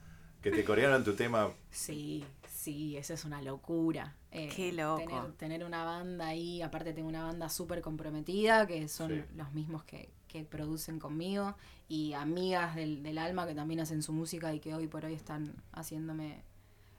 que 0.49 0.55
te 0.57 0.63
corearan 0.63 1.03
tu 1.03 1.13
tema. 1.15 1.51
Sí, 1.71 2.25
sí, 2.47 2.95
eso 2.97 3.13
es 3.13 3.25
una 3.25 3.41
locura. 3.41 4.15
Eh, 4.31 4.49
Qué 4.55 4.71
loco. 4.71 4.99
Tener, 5.05 5.31
tener 5.33 5.63
una 5.65 5.83
banda 5.83 6.27
ahí, 6.27 6.61
aparte 6.61 6.93
tengo 6.93 7.09
una 7.09 7.23
banda 7.23 7.49
súper 7.49 7.81
comprometida, 7.81 8.65
que 8.67 8.87
son 8.87 9.09
Sí. 9.11 9.23
los 9.35 9.51
mismos 9.53 9.83
que, 9.83 10.09
que 10.27 10.43
producen 10.43 10.99
conmigo, 10.99 11.55
y 11.89 12.13
amigas 12.13 12.75
del, 12.75 13.03
del 13.03 13.17
alma 13.17 13.45
que 13.47 13.55
también 13.55 13.79
hacen 13.79 14.01
su 14.03 14.13
música 14.13 14.53
y 14.53 14.59
que 14.59 14.73
hoy 14.75 14.87
por 14.87 15.05
hoy 15.05 15.13
están 15.13 15.55
haciéndome 15.73 16.43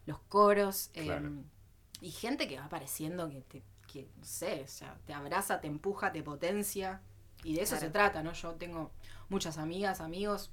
los 0.06 0.18
coros. 0.20 0.90
eh, 0.94 1.04
Claro. 1.04 1.30
y 2.00 2.10
gente 2.10 2.48
que 2.48 2.58
va 2.58 2.66
apareciendo 2.66 3.28
que 3.28 3.40
te, 3.42 3.62
que, 3.86 4.08
no 4.16 4.24
sé, 4.24 4.62
o 4.64 4.68
sea, 4.68 4.98
te 5.06 5.12
abraza, 5.14 5.60
te 5.60 5.66
empuja, 5.68 6.12
te 6.12 6.22
potencia. 6.22 7.00
Y 7.44 7.54
de 7.54 7.62
eso 7.62 7.72
Claro. 7.76 7.86
se 7.86 7.92
trata, 7.92 8.22
¿no? 8.22 8.32
Yo 8.32 8.52
tengo 8.54 8.90
muchas 9.28 9.58
amigas, 9.58 10.00
amigos, 10.00 10.50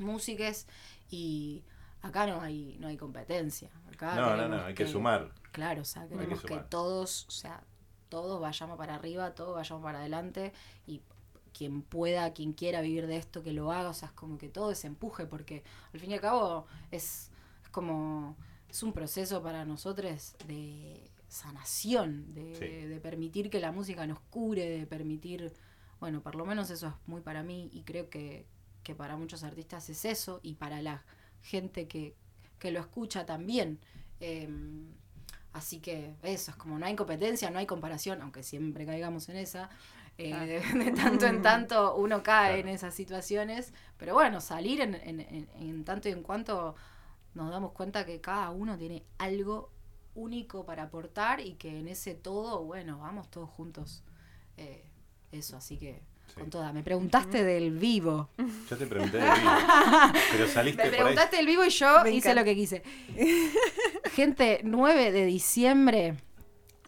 músiques, 0.00 0.66
y 1.10 1.62
acá 2.02 2.26
no 2.26 2.40
hay, 2.40 2.76
no 2.80 2.88
hay 2.88 2.96
competencia. 2.96 3.70
Acá 3.92 4.14
No, 4.16 4.36
no, 4.36 4.48
no, 4.48 4.64
hay 4.64 4.74
que 4.74 4.86
sumar. 4.86 5.30
Claro, 5.52 5.82
o 5.82 5.84
sea, 5.84 6.06
queremos 6.08 6.42
que, 6.42 6.56
todos, 6.58 7.26
o 7.28 7.30
sea, 7.30 7.62
todos 8.08 8.40
vayamos 8.40 8.76
para 8.76 8.94
arriba, 8.94 9.34
todos 9.34 9.54
vayamos 9.54 9.82
para 9.82 10.00
adelante 10.00 10.52
y 10.86 11.02
quien 11.56 11.82
pueda, 11.82 12.32
quien 12.32 12.52
quiera 12.54 12.80
vivir 12.80 13.06
de 13.06 13.16
esto, 13.16 13.42
que 13.42 13.52
lo 13.52 13.70
haga, 13.72 13.90
o 13.90 13.94
sea, 13.94 14.08
es 14.08 14.14
como 14.14 14.38
que 14.38 14.48
todo 14.48 14.70
ese 14.70 14.86
empuje, 14.86 15.26
porque 15.26 15.62
al 15.92 16.00
fin 16.00 16.10
y 16.10 16.14
al 16.14 16.20
cabo 16.20 16.66
es, 16.90 17.30
es 17.62 17.68
como, 17.70 18.36
es 18.68 18.82
un 18.82 18.92
proceso 18.92 19.42
para 19.42 19.64
nosotros 19.64 20.34
de 20.46 21.10
sanación, 21.28 22.32
de, 22.34 22.54
Sí. 22.56 22.86
de 22.86 23.00
permitir 23.00 23.50
que 23.50 23.60
la 23.60 23.72
música 23.72 24.06
nos 24.06 24.20
cure, 24.20 24.68
de 24.68 24.86
permitir, 24.86 25.52
bueno, 26.00 26.22
por 26.22 26.34
lo 26.34 26.44
menos 26.46 26.70
eso 26.70 26.88
es 26.88 26.94
muy 27.06 27.20
para 27.20 27.42
mí 27.42 27.68
y 27.72 27.82
creo 27.82 28.08
que, 28.08 28.46
que 28.82 28.94
para 28.94 29.16
muchos 29.16 29.42
artistas 29.44 29.88
es 29.90 30.04
eso 30.04 30.40
y 30.42 30.54
para 30.54 30.80
la 30.82 31.04
gente 31.42 31.86
que, 31.88 32.14
que 32.58 32.70
lo 32.70 32.80
escucha 32.80 33.26
también. 33.26 33.78
Em, 34.20 34.86
así 35.52 35.80
que 35.80 36.14
eso, 36.22 36.50
es 36.52 36.56
como 36.56 36.78
no 36.78 36.86
hay 36.86 36.96
competencia, 36.96 37.50
no 37.50 37.58
hay 37.58 37.66
comparación, 37.66 38.22
aunque 38.22 38.42
siempre 38.42 38.86
caigamos 38.86 39.28
en 39.28 39.36
esa. 39.36 39.68
eh, 40.18 40.32
Ah. 40.34 40.44
de, 40.46 40.60
de 40.60 40.92
tanto 40.92 41.26
en 41.26 41.42
tanto 41.42 41.96
uno 41.96 42.22
cae 42.22 42.54
Claro. 42.56 42.68
en 42.68 42.74
esas 42.74 42.94
situaciones. 42.94 43.72
Pero 43.98 44.14
bueno, 44.14 44.40
salir 44.40 44.80
en, 44.80 44.94
en- 44.94 45.20
en- 45.20 45.48
en 45.58 45.84
tanto 45.84 46.08
y 46.08 46.12
en 46.12 46.22
cuanto 46.22 46.74
nos 47.34 47.50
damos 47.50 47.72
cuenta 47.72 48.04
que 48.04 48.20
cada 48.20 48.50
uno 48.50 48.76
tiene 48.78 49.04
algo 49.18 49.70
único 50.14 50.66
para 50.66 50.82
aportar 50.84 51.40
y 51.40 51.54
que 51.54 51.78
en 51.80 51.88
ese 51.88 52.14
todo, 52.14 52.62
bueno, 52.64 52.98
vamos 52.98 53.30
todos 53.30 53.48
juntos. 53.50 54.04
Eh, 54.58 54.84
eso, 55.32 55.56
así 55.56 55.78
que 55.78 56.02
Sí. 56.34 56.40
con 56.40 56.50
toda. 56.50 56.72
Me 56.72 56.82
preguntaste 56.82 57.44
del 57.44 57.70
vivo. 57.72 58.28
Yo 58.70 58.76
te 58.76 58.86
pregunté 58.86 59.18
de 59.18 59.24
vivo. 59.24 59.34
Pero 60.32 60.48
saliste 60.48 60.82
Me 60.82 60.88
por 60.88 60.94
ahí. 60.94 61.00
preguntaste 61.00 61.36
del 61.36 61.46
vivo 61.46 61.64
y 61.64 61.70
yo 61.70 62.02
Me 62.04 62.10
hice 62.10 62.30
encanta. 62.30 62.40
lo 62.40 62.44
que 62.44 62.54
quise. 62.54 62.82
Gente, 64.14 64.60
9 64.64 65.12
de 65.12 65.26
diciembre, 65.26 66.14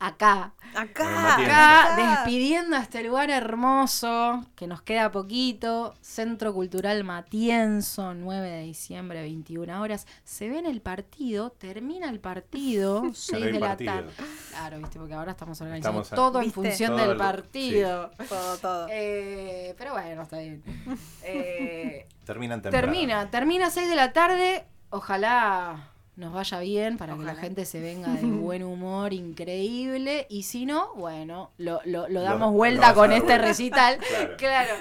acá, 0.07 0.53
Acá. 0.77 1.35
Acá, 1.37 1.97
despidiendo 1.97 2.75
a 2.75 2.81
este 2.81 3.05
lugar 3.05 3.31
hermoso, 3.31 4.45
que 4.57 4.67
nos 4.67 4.83
queda 4.83 5.13
poquito, 5.13 5.95
Centro 6.01 6.53
Cultural 6.53 7.05
Matienzo, 7.05 8.13
9 8.13 8.51
de 8.51 8.63
diciembre, 8.63 9.23
21 9.23 9.81
horas. 9.81 10.09
Se 10.25 10.49
ve 10.49 10.59
en 10.59 10.67
el 10.67 10.81
partido, 10.81 11.51
termina 11.51 12.11
el 12.11 12.19
partido, 12.19 13.05
6 13.15 13.45
hay 13.45 13.53
de 13.53 13.61
la 13.61 13.77
tarde. 13.77 14.11
Claro, 14.51 14.79
viste, 14.79 14.99
porque 14.99 15.15
ahora 15.15 15.31
estamos 15.31 15.61
organizando 15.61 16.03
Estamos 16.03 16.13
a- 16.13 16.17
todo 16.17 16.43
en 16.43 16.51
función 16.51 16.91
Todo 16.91 17.01
del 17.01 17.11
lo- 17.11 17.19
partido. 17.19 18.11
Todo, 18.29 18.59
todo. 18.59 18.87
Eh, 18.91 19.75
pero 19.79 19.93
bueno, 19.93 20.23
está 20.23 20.39
bien. 20.39 20.63
Eh, 21.23 22.09
Terminan 22.25 22.61
temprano. 22.63 22.87
Termina, 22.93 23.31
termina 23.31 23.67
a 23.67 23.71
6 23.71 23.89
de 23.89 23.97
la 23.97 24.13
tarde. 24.13 24.65
Ojalá 24.91 25.89
nos 26.17 26.33
vaya 26.33 26.61
bien 26.61 26.97
para 26.97 27.17
que 27.17 27.23
la 27.25 27.35
gente 27.35 27.65
se 27.65 27.81
venga 27.81 28.09
de 28.15 28.23
buen 28.27 28.63
humor 28.63 29.13
increíble. 29.13 30.27
Y 30.31 30.45
si 30.45 30.65
no, 30.67 30.95
bueno, 30.95 31.51
lo, 31.59 31.81
lo- 31.85 32.09
lo 32.09 32.21
damos 32.23 32.51
lo 32.53 32.53
vuelta 32.53 32.95
con 32.95 33.13
este 33.13 33.27
vuelta. 33.27 33.45
recital. 33.47 33.99
Claro. 34.39 34.75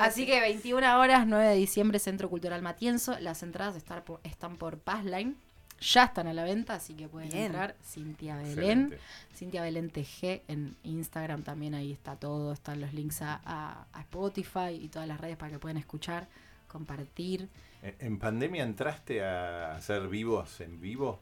Así 0.00 0.26
que 0.26 0.40
21 0.40 0.98
horas, 0.98 1.26
9 1.26 1.44
de 1.48 1.54
diciembre, 1.56 1.98
Centro 1.98 2.28
Cultural 2.28 2.62
Matienzo. 2.62 3.18
Las 3.20 3.42
entradas 3.42 3.76
están 3.76 4.02
por, 4.02 4.20
están 4.24 4.56
por 4.56 4.78
Passline. 4.78 5.36
Ya 5.80 6.04
están 6.04 6.28
a 6.28 6.32
la 6.32 6.44
venta, 6.44 6.74
así 6.74 6.94
que 6.94 7.08
pueden 7.08 7.30
Bien. 7.30 7.46
entrar. 7.46 7.74
Cintia 7.84 8.36
Belén. 8.36 8.52
Excelente. 8.92 8.98
Cintia 9.34 9.62
Belén 9.62 9.90
TG 9.90 10.42
en 10.46 10.76
Instagram 10.84 11.42
también 11.42 11.74
ahí 11.74 11.90
está 11.90 12.14
todo, 12.14 12.52
están 12.52 12.80
los 12.80 12.92
links 12.92 13.20
a, 13.22 13.40
a- 13.44 13.86
a 13.92 14.00
Spotify 14.02 14.70
y 14.80 14.88
todas 14.88 15.08
las 15.08 15.20
redes 15.20 15.36
para 15.36 15.50
que 15.50 15.58
puedan 15.58 15.76
escuchar, 15.78 16.28
compartir. 16.72 17.48
¿En- 17.82 17.94
¿En 18.00 18.18
pandemia 18.18 18.62
entraste 18.64 19.22
a 19.24 19.76
hacer 19.76 20.08
vivos 20.08 20.60
en 20.60 20.80
vivo? 20.80 21.20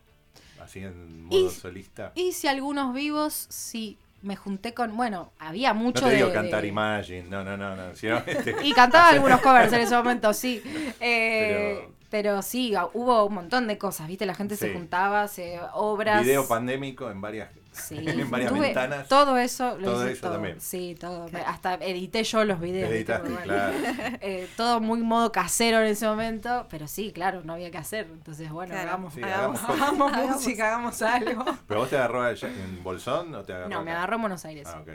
Así 0.63 0.81
en 0.81 1.25
modo 1.25 1.47
Y- 1.47 1.51
solista. 1.51 2.13
Hice 2.15 2.49
algunos 2.49 2.95
vivos, 2.95 3.47
sí, 3.51 3.99
me 4.23 4.37
junté 4.37 4.75
con, 4.75 4.95
bueno, 4.97 5.33
había 5.39 5.73
No 5.73 5.81
mucho 5.81 6.07
te 6.07 6.15
digo 6.15 6.29
de- 6.29 6.35
cantar 6.35 6.63
de- 6.63 6.69
Imagine, 6.69 7.23
no, 7.25 7.43
no, 7.43 7.57
no, 7.57 7.75
no. 7.75 7.95
sino, 7.97 8.19
este, 8.27 8.55
Y 8.63 8.73
cantaba 8.73 9.09
algunos 9.09 9.41
covers 9.41 9.73
en 9.73 9.81
ese 9.81 9.97
momento, 9.97 10.33
sí. 10.35 10.63
Eh, 11.01 11.79
Pero- 11.81 11.95
pero... 12.11 12.43
sí, 12.43 12.75
hubo 12.93 13.25
un 13.25 13.35
montón 13.35 13.67
de 13.67 13.79
cosas, 13.79 14.07
¿viste? 14.09 14.27
La 14.27 14.35
gente 14.35 14.57
se 14.57 14.73
juntaba, 14.75 15.29
se 15.29 15.59
obras. 15.73 16.23
video 16.23 16.47
pandémico 16.47 17.11
en 17.11 17.21
varias, 17.23 17.49
Sí, 17.73 17.97
en 18.07 18.31
varias 18.31 18.51
tuve 18.53 18.61
ventanas. 18.61 19.09
Todo 19.09 19.37
eso, 19.39 19.79
lo 19.79 19.93
Todo 19.93 20.03
hice 20.05 20.13
eso 20.15 20.31
también. 20.33 20.61
Sí, 20.61 20.97
todo. 20.99 21.27
Hasta 21.47 21.75
edité 21.75 22.25
yo 22.25 22.45
los 22.45 22.61
videos. 22.61 22.91
Editaste, 22.91 23.31
Porque, 23.31 23.45
claro. 23.45 23.73
eh, 24.21 24.49
todo 24.57 24.81
muy 24.81 25.01
modo 25.03 25.31
casero 25.33 25.79
en 25.81 25.87
ese 25.87 26.07
momento, 26.07 26.67
pero 26.71 26.89
sí, 26.89 27.13
claro, 27.13 27.43
no 27.45 27.53
había 27.55 27.71
que 27.71 27.79
hacer. 27.79 28.07
Entonces, 28.13 28.51
bueno, 28.51 28.73
Claro. 28.75 28.89
hagamos, 28.89 29.15
Sí, 29.15 29.23
hagamos, 29.23 29.63
hagamos 29.63 30.13
hagamos 30.13 30.35
música, 30.37 30.67
hagamos 30.69 31.03
algo. 31.03 31.45
¿Pero 31.69 31.81
vos 31.81 31.91
te 31.91 31.97
agarró 31.97 32.23
allá 32.23 32.49
en 32.49 32.83
Bolsón 32.83 33.35
o 33.35 33.43
te 33.45 33.53
agarró 33.53 33.69
No, 33.71 33.85
me 33.85 33.93
agarró 33.93 34.17
en 34.17 34.21
Buenos 34.23 34.45
Aires. 34.45 34.67
Ah, 34.71 34.81
ok. 34.81 34.91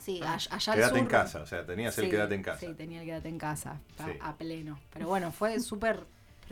Sí, 0.00 0.20
all- 0.22 0.28
allá 0.50 0.72
al 0.72 0.78
Quédate 0.78 0.98
en 0.98 1.06
casa, 1.06 1.40
o 1.42 1.46
sea, 1.46 1.66
tenías 1.66 1.96
el 1.98 2.04
Sí, 2.04 2.10
quédate 2.10 2.34
en 2.34 2.42
casa. 2.42 2.60
Sí, 2.60 2.72
tenía 2.74 3.00
el 3.00 3.06
quédate 3.06 3.28
en 3.28 3.38
casa, 3.38 3.80
a, 3.98 4.04
Sí. 4.06 4.12
a 4.20 4.34
pleno. 4.36 4.78
Pero 4.92 5.08
bueno, 5.08 5.30
fue 5.30 5.60
súper 5.60 6.04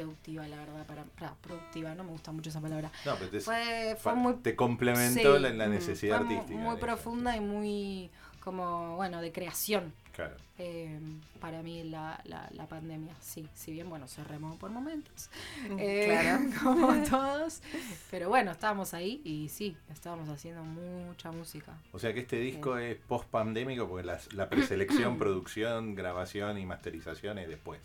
productiva, 0.02 0.46
la 0.46 0.56
verdad. 0.56 0.86
Para, 0.86 1.04
para- 1.04 1.34
productiva, 1.34 1.94
no 1.94 2.04
me 2.04 2.10
gusta 2.10 2.30
mucho 2.32 2.50
esa 2.50 2.60
palabra. 2.60 2.90
No, 3.04 3.14
pero 3.16 3.30
te, 3.30 3.40
Fue, 3.40 3.96
fue 3.98 4.14
muy 4.14 4.34
te 4.34 4.54
complementó 4.54 5.36
Sí, 5.36 5.42
la, 5.42 5.50
la 5.50 5.66
mm, 5.66 5.70
necesidad 5.70 6.18
fue 6.24 6.26
artística. 6.36 6.58
Muy 6.60 6.76
profunda 6.76 7.36
y 7.36 7.40
muy 7.40 8.10
como, 8.40 8.96
bueno, 8.96 9.20
de 9.20 9.32
creación. 9.32 9.92
Claro. 10.14 10.34
eh, 10.58 10.98
para 11.40 11.62
mí 11.62 11.84
la, 11.84 12.20
la, 12.24 12.48
la 12.52 12.66
pandemia, 12.66 13.14
sí, 13.20 13.48
si 13.54 13.70
bien, 13.70 13.88
bueno, 13.88 14.08
se 14.08 14.24
remó 14.24 14.56
por 14.56 14.68
momentos, 14.68 15.30
eh, 15.78 16.06
Claro. 16.08 16.44
como 16.64 16.92
todos, 17.08 17.62
pero 18.10 18.28
bueno, 18.28 18.50
estábamos 18.50 18.94
ahí 18.94 19.20
y 19.24 19.48
sí, 19.48 19.76
estábamos 19.92 20.28
haciendo 20.28 20.64
mucha 20.64 21.30
música. 21.30 21.72
O 21.92 22.00
sea 22.00 22.12
que 22.14 22.18
este 22.20 22.34
disco 22.40 22.78
es 22.78 22.96
post 22.96 23.28
pandémico 23.30 23.86
porque 23.88 24.04
las- 24.06 24.32
la 24.32 24.48
preselección, 24.48 25.18
producción, 25.20 25.94
grabación 25.94 26.58
y 26.58 26.66
masterización 26.66 27.38
es 27.38 27.46
después. 27.48 27.78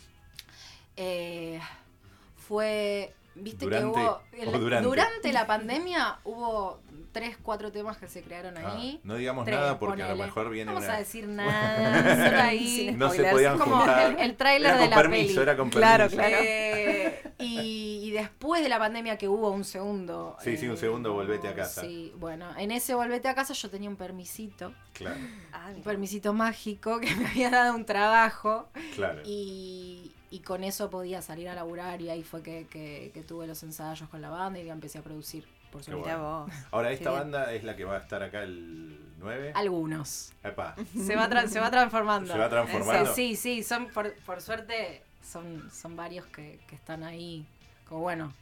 Eh, 2.62 3.14
fue, 3.14 3.42
viste 3.42 3.66
Durante- 3.66 4.00
que 4.00 4.06
hubo, 4.06 4.60
durante. 4.60 4.88
durante 4.88 5.34
la 5.34 5.48
pandemia 5.48 6.20
hubo 6.24 6.80
tres, 7.12 7.38
cuatro 7.42 7.72
temas 7.72 7.98
que 7.98 8.08
se 8.08 8.24
crearon 8.24 8.58
Ah, 8.58 8.74
ahí. 8.76 9.00
no 9.04 9.16
digamos 9.16 9.46
Tres, 9.46 9.58
nada 9.58 9.78
porque 9.80 10.02
a 10.02 10.10
lo 10.10 10.16
mejor 10.24 10.50
viene 10.50 10.66
No 10.72 10.74
vamos 10.74 10.88
una... 10.88 10.96
a 10.96 11.00
decir 11.00 11.28
nada, 11.28 12.30
solo 12.30 12.42
ahí. 12.42 12.94
No 12.98 13.10
se 13.12 13.24
podían 13.26 13.58
como 13.60 13.78
juntar. 13.78 14.12
el, 14.14 14.20
el 14.20 14.36
tráiler 14.36 14.72
Era 14.72 14.78
de 14.80 14.84
con 14.86 14.90
la 14.90 14.96
permiso, 14.98 15.28
peli. 15.36 15.42
era 15.42 15.58
con 15.58 15.70
Claro, 15.70 16.04
permiso. 16.10 16.18
claro. 16.30 16.44
Eh, 16.44 17.24
y, 17.40 18.00
y 18.04 18.12
después 18.12 18.62
de 18.64 18.70
la 18.70 18.80
pandemia 18.80 19.18
que 19.18 19.28
hubo 19.28 19.50
un 19.52 19.64
segundo. 19.64 20.38
Sí, 20.44 20.58
sí, 20.58 20.68
un 20.68 20.78
segundo, 20.78 21.14
volvete 21.14 21.48
a 21.48 21.54
casa. 21.56 21.82
Sí, 21.82 22.14
bueno, 22.18 22.48
en 22.58 22.72
ese 22.72 22.94
volvete 22.96 23.28
a 23.28 23.36
casa 23.36 23.54
yo 23.54 23.70
tenía 23.70 23.90
un 23.90 23.96
permisito, 23.96 24.74
Claro, 24.94 25.16
Ah, 25.52 25.70
un 25.76 25.82
permisito 25.84 26.34
mágico 26.34 27.00
que 27.00 27.16
me 27.16 27.28
había 27.28 27.50
dado 27.52 27.76
un 27.76 27.86
trabajo 27.86 28.70
claro. 28.96 29.22
y, 29.26 30.12
y 30.36 30.40
con 30.40 30.64
eso 30.64 30.90
podía 30.90 31.22
salir 31.22 31.48
a 31.50 31.54
laburar 31.54 32.02
y 32.02 32.10
ahí 32.10 32.24
fue 32.24 32.42
que, 32.42 32.66
que- 32.70 33.12
que 33.14 33.22
tuve 33.22 33.46
los 33.48 33.62
ensayos 33.64 34.10
con 34.10 34.22
la 34.22 34.30
banda 34.30 34.60
y 34.60 34.66
ya 34.66 34.74
empecé 34.74 34.98
a 34.98 35.02
producir, 35.04 35.46
por. 35.72 35.88
Mira 35.90 36.18
vos. 36.18 36.52
Ahora, 36.72 36.90
Qué 36.90 36.96
esta 36.96 37.10
bien. 37.12 37.22
banda 37.22 37.54
es 37.54 37.64
la 37.64 37.76
que 37.76 37.86
va 37.86 37.98
a 37.98 38.00
estar 38.00 38.24
acá 38.24 38.44
el 38.44 38.98
9. 39.20 39.52
Algunos. 39.56 40.34
Epa, 40.44 40.76
Se 41.06 41.16
va, 41.16 41.48
se 41.48 41.60
va 41.60 41.70
transformando. 41.70 42.34
se 42.34 42.40
va 42.40 42.50
transformando. 42.50 43.14
Sí, 43.14 43.36
sí, 43.36 43.62
son 43.64 43.88
por, 43.90 44.14
por 44.26 44.42
suerte 44.42 45.04
son, 45.24 45.70
son 45.72 45.96
varios 45.96 46.26
que, 46.28 46.60
que 46.68 46.76
están 46.76 47.04
ahí. 47.04 47.46
Como 47.88 48.02
bueno, 48.02 48.34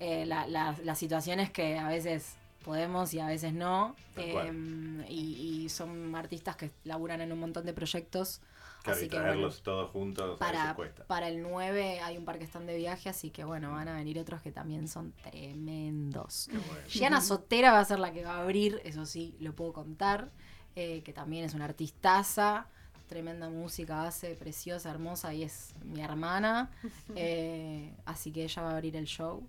eh, 0.00 0.24
la, 0.26 0.46
la, 0.46 0.74
la 0.82 0.94
situación 0.94 1.38
es 1.40 1.50
que 1.50 1.78
a 1.78 1.88
veces 1.88 2.34
podemos 2.64 3.12
y 3.14 3.20
a 3.20 3.26
veces 3.26 3.52
no. 3.52 3.94
Eh, 4.16 5.02
y, 5.08 5.62
y 5.64 5.68
son 5.68 6.14
artistas 6.14 6.56
que 6.56 6.70
laburan 6.84 7.20
en 7.20 7.30
un 7.32 7.40
montón 7.40 7.64
de 7.66 7.72
proyectos. 7.72 8.40
Claro, 8.82 8.96
así 8.96 9.06
y 9.06 9.08
que 9.08 9.16
traerlos 9.16 9.56
bueno, 9.56 9.62
todos 9.64 9.90
juntos 9.90 10.38
para, 10.38 10.74
cuesta. 10.74 11.04
para 11.04 11.28
el 11.28 11.42
9 11.42 12.00
hay 12.00 12.16
un 12.16 12.24
par 12.24 12.38
que 12.38 12.44
están 12.44 12.66
de 12.66 12.76
viaje, 12.76 13.08
así 13.08 13.30
que 13.30 13.44
bueno, 13.44 13.72
van 13.72 13.88
a 13.88 13.94
venir 13.94 14.18
otros 14.18 14.40
que 14.40 14.52
también 14.52 14.88
son 14.88 15.12
tremendos. 15.12 16.48
Qué 16.50 16.58
bueno. 16.58 16.88
Gianna 16.88 17.20
Sotera 17.20 17.72
va 17.72 17.80
a 17.80 17.84
ser 17.84 17.98
la 17.98 18.12
que 18.12 18.24
va 18.24 18.36
a 18.36 18.42
abrir, 18.42 18.80
eso 18.84 19.04
sí, 19.04 19.36
lo 19.38 19.54
puedo 19.54 19.72
contar, 19.72 20.30
eh, 20.76 21.02
que 21.02 21.12
también 21.12 21.44
es 21.44 21.52
una 21.52 21.66
artistaza, 21.66 22.66
tremenda 23.06 23.50
música 23.50 24.04
hace, 24.04 24.34
preciosa, 24.34 24.90
hermosa, 24.90 25.34
y 25.34 25.42
es 25.42 25.74
mi 25.84 26.00
hermana, 26.00 26.70
eh, 27.16 27.92
así 28.06 28.32
que 28.32 28.44
ella 28.44 28.62
va 28.62 28.70
a 28.70 28.74
abrir 28.74 28.96
el 28.96 29.06
show, 29.06 29.46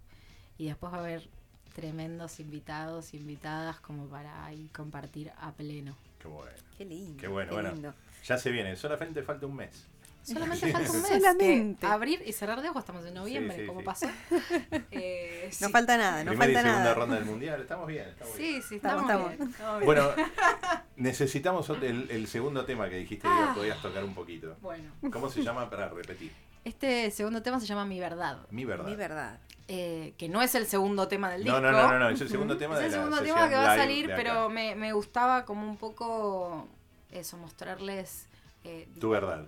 y 0.58 0.66
después 0.66 0.92
va 0.92 0.98
a 0.98 1.02
haber 1.02 1.30
tremendos 1.74 2.40
invitados, 2.40 3.14
invitadas, 3.14 3.80
como 3.80 4.08
para 4.08 4.46
ahí 4.46 4.70
compartir 4.74 5.32
a 5.38 5.52
pleno. 5.54 5.96
Qué 6.20 6.28
bueno. 6.28 6.58
Qué 6.78 6.86
lindo. 6.86 7.18
Qué 7.18 7.28
bueno, 7.28 7.50
qué 7.50 7.56
bueno. 7.56 7.72
lindo. 7.72 7.94
Ya 8.24 8.38
se 8.38 8.52
viene, 8.52 8.76
solamente 8.76 9.24
falta 9.24 9.46
un 9.46 9.56
mes. 9.56 9.88
Solamente 10.24 10.72
falta 10.72 10.92
un 10.92 11.02
mes. 11.02 11.08
Solamente. 11.12 11.80
que 11.80 11.86
abrir 11.88 12.22
y 12.26 12.32
cerrar 12.34 12.62
de 12.62 12.70
ojos, 12.70 12.82
estamos 12.84 13.04
en 13.08 13.16
noviembre, 13.16 13.56
Sí, 13.56 13.62
sí, 13.62 13.68
¿cómo 13.68 13.80
sí. 13.80 13.86
pasó? 13.86 14.08
Eh, 14.92 15.50
No 15.60 15.68
sí. 15.68 15.72
falta 15.74 15.98
nada, 15.98 16.24
no 16.24 16.30
Primera 16.32 16.52
y 16.52 16.54
falta 16.56 16.70
segunda 16.70 16.84
nada. 16.84 16.94
ronda 16.94 17.16
del 17.16 17.26
mundial, 17.26 17.62
estamos 17.62 17.88
bien. 17.88 18.08
Estamos 18.10 18.38
bien. 18.38 18.62
Sí, 18.62 18.68
sí, 18.70 18.76
Estamos, 18.76 19.02
estamos, 19.02 19.30
bien, 19.38 19.50
estamos 19.50 19.80
bien. 19.80 19.86
Bueno, 19.86 20.10
necesitamos 20.96 21.70
el, 21.70 22.10
el 22.12 22.28
segundo 22.28 22.66
tema 22.66 22.90
que 22.90 22.98
dijiste 22.98 23.24
que 23.28 23.34
Ah. 23.34 23.54
podías 23.56 23.82
tocar 23.82 24.04
un 24.04 24.14
poquito. 24.14 24.56
Bueno, 24.62 24.92
¿Cómo 25.12 25.30
se 25.30 25.42
llama 25.44 25.70
para 25.70 25.90
repetir? 25.90 26.32
este 26.64 27.10
segundo 27.10 27.42
tema 27.42 27.60
se 27.60 27.66
llama 27.66 27.86
Mi 27.86 28.00
Verdad. 28.00 28.46
Mi 28.52 28.66
verdad. 28.66 28.86
Mi 28.86 28.96
verdad. 28.96 29.40
eh, 29.68 30.14
que 30.18 30.30
no 30.30 30.42
es 30.44 30.54
el 30.54 30.68
segundo 30.68 31.08
tema 31.08 31.32
del 31.32 31.44
No, 31.46 31.54
disco. 31.56 31.62
no, 31.62 31.72
no, 31.72 31.92
no, 31.94 32.00
no, 32.00 32.10
es 32.10 32.22
el 32.22 32.30
segundo 32.30 32.56
tema 32.58 32.76
Es 32.76 32.82
de 32.82 32.86
el 32.88 32.92
segundo 32.92 33.20
tema 33.22 33.50
que 33.50 33.56
va 33.56 33.74
a 33.74 33.78
salir, 33.78 34.12
pero 34.16 34.50
me, 34.50 34.76
me 34.76 34.94
gustaba 34.94 35.46
como 35.46 35.68
un 35.68 35.78
poco 35.78 36.68
eso, 37.12 37.38
mostrarles. 37.38 38.26
eh, 38.64 38.88
Tu 39.00 39.10
verdad. 39.10 39.46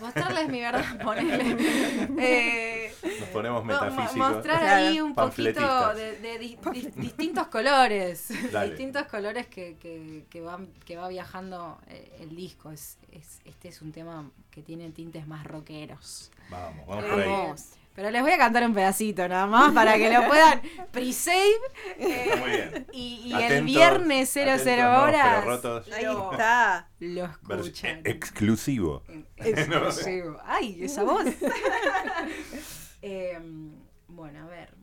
mostrarles 0.00 0.48
mi 0.48 0.60
verdad, 0.60 0.84
ponele. 1.02 1.56
Eh, 2.18 2.94
Nos 3.20 3.28
ponemos 3.30 3.64
mo- 3.64 3.72
mo- 3.72 3.80
metafísicos. 3.80 4.32
mostrar 4.32 4.62
ahí 4.64 5.00
un 5.00 5.14
poquito 5.14 5.94
de, 5.94 6.18
de 6.20 6.38
di- 6.38 6.58
di- 6.72 6.90
distintos 6.96 7.46
colores. 7.48 8.28
Dale. 8.52 8.68
distintos 8.70 9.04
colores 9.06 9.46
que, 9.46 9.76
que, 9.78 10.24
que, 10.28 10.40
van, 10.42 10.66
que 10.84 10.96
va 10.96 11.08
viajando 11.08 11.78
eh, 11.88 12.18
el 12.20 12.36
disco. 12.36 12.70
Es, 12.70 12.98
es, 13.12 13.40
este 13.44 13.68
es 13.68 13.80
un 13.82 13.92
tema 13.92 14.30
que 14.50 14.62
tiene 14.62 14.90
tintes 14.90 15.26
más 15.26 15.44
rockeros. 15.46 16.30
Vamos, 16.50 16.86
vamos 16.86 17.04
por 17.06 17.20
ahí. 17.20 17.28
Vamos. 17.28 17.64
Pero 17.94 18.10
les 18.10 18.22
voy 18.22 18.30
a 18.30 18.38
cantar 18.38 18.64
un 18.64 18.72
pedacito 18.72 19.28
nada 19.28 19.46
más 19.46 19.72
para 19.72 19.96
que 19.96 20.10
lo 20.12 20.26
puedan 20.28 20.62
pre-save. 20.92 21.36
eh, 21.98 22.22
Está 22.24 22.36
muy 22.36 22.50
bien. 22.50 22.86
y 22.92 23.22
y 23.26 23.34
el 23.34 23.64
viernes 23.64 24.30
00 24.32 24.52
atentos, 24.52 24.76
no, 24.78 25.02
horas 25.02 25.38
pero 25.40 25.50
rotos. 25.50 25.92
Ahí 25.92 26.04
lo, 26.04 26.32
está. 26.32 26.88
lo 27.00 27.24
escuchan. 27.56 27.98
eh, 27.98 28.02
exclusivo. 28.10 29.02
Exclusivo. 29.36 30.38
Ay, 30.44 30.78
esa 30.84 31.02
voz. 31.02 31.24
Em, 33.02 33.72
bueno, 34.08 34.44
a 34.44 34.46
ver. 34.46 34.74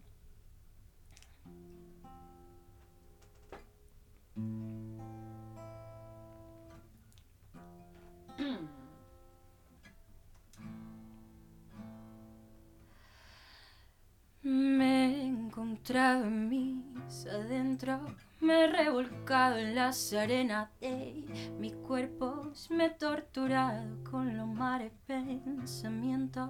Me 14.49 15.07
he 15.07 15.25
encontrado 15.25 16.23
en 16.23 16.47
mis 16.47 17.25
adentro, 17.25 17.99
me 18.39 18.63
he 18.63 18.67
revolcado 18.67 19.57
en 19.57 19.75
las 19.75 20.13
arenas 20.13 20.69
de 20.79 21.25
mis 21.59 21.73
cuerpos, 21.75 22.71
me 22.71 22.85
he 22.85 22.89
torturado 22.91 24.01
con 24.09 24.37
los 24.37 24.47
mares 24.47 24.93
pensamientos, 25.05 26.49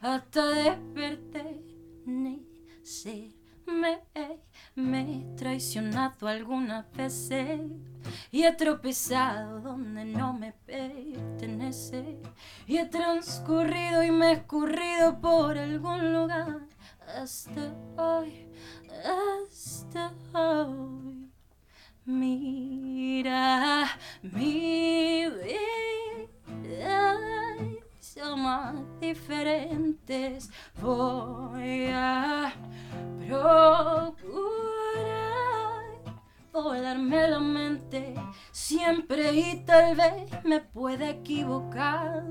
hasta 0.00 0.44
desperté, 0.44 1.62
ser 2.82 3.30
me, 3.64 4.00
me 4.74 5.00
he 5.00 5.36
traicionado 5.36 6.26
algunas 6.26 6.90
veces 6.92 7.60
y 8.32 8.42
he 8.42 8.52
tropezado 8.52 9.60
donde 9.60 10.04
no 10.04 10.32
me 10.32 10.52
pertenece. 10.52 12.18
Y 12.66 12.78
he 12.78 12.86
transcurrido 12.86 14.02
y 14.02 14.10
me 14.10 14.30
he 14.30 14.32
escurrido 14.32 15.20
por 15.20 15.56
algún 15.56 16.12
lugar 16.12 16.62
hasta 17.16 17.74
hoy, 17.96 18.46
hasta 19.04 20.12
hoy. 20.32 21.30
Mira 22.04 23.86
mi 24.22 25.26
vida, 25.28 27.16
somos 28.00 29.00
diferentes. 29.00 30.50
Voy 30.80 31.86
a 31.92 32.52
procurar 33.26 34.20
volarme 36.52 37.28
la 37.28 37.40
mente 37.40 38.14
siempre 38.50 39.32
y 39.32 39.64
tal 39.64 39.94
vez 39.96 40.44
me 40.44 40.60
pueda 40.60 41.10
equivocar. 41.10 42.24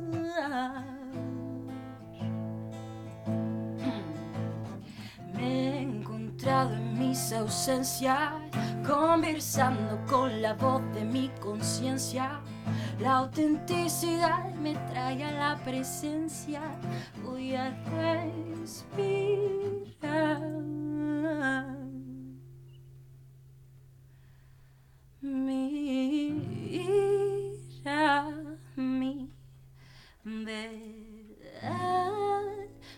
He 5.41 5.79
encontrado 5.79 6.73
en 6.73 6.99
mis 6.99 7.31
ausencias, 7.31 8.33
conversando 8.85 9.99
con 10.05 10.41
la 10.41 10.53
voz 10.53 10.81
de 10.93 11.05
mi 11.05 11.29
conciencia. 11.39 12.41
La 12.99 13.17
autenticidad 13.19 14.53
me 14.55 14.75
trae 14.91 15.23
a 15.23 15.31
la 15.31 15.63
presencia. 15.63 16.61
Voy 17.23 17.55
a 17.55 17.71
respirar. 18.59 18.99
Mira 25.21 26.19
mi 28.75 29.31
verdad. 30.23 30.89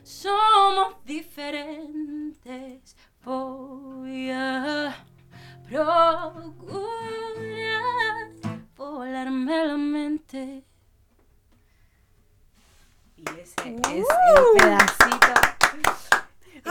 Somos 0.04 0.96
diferentes. 1.06 2.21
Voy 3.24 4.32
a 4.32 4.96
procurar 5.70 6.52
volarme 8.76 9.66
la 9.68 9.78
mente. 9.78 10.64
Y 13.16 13.24
ese 13.40 13.76
es 13.76 13.86
el 13.86 14.06
pedacito. 14.58 15.51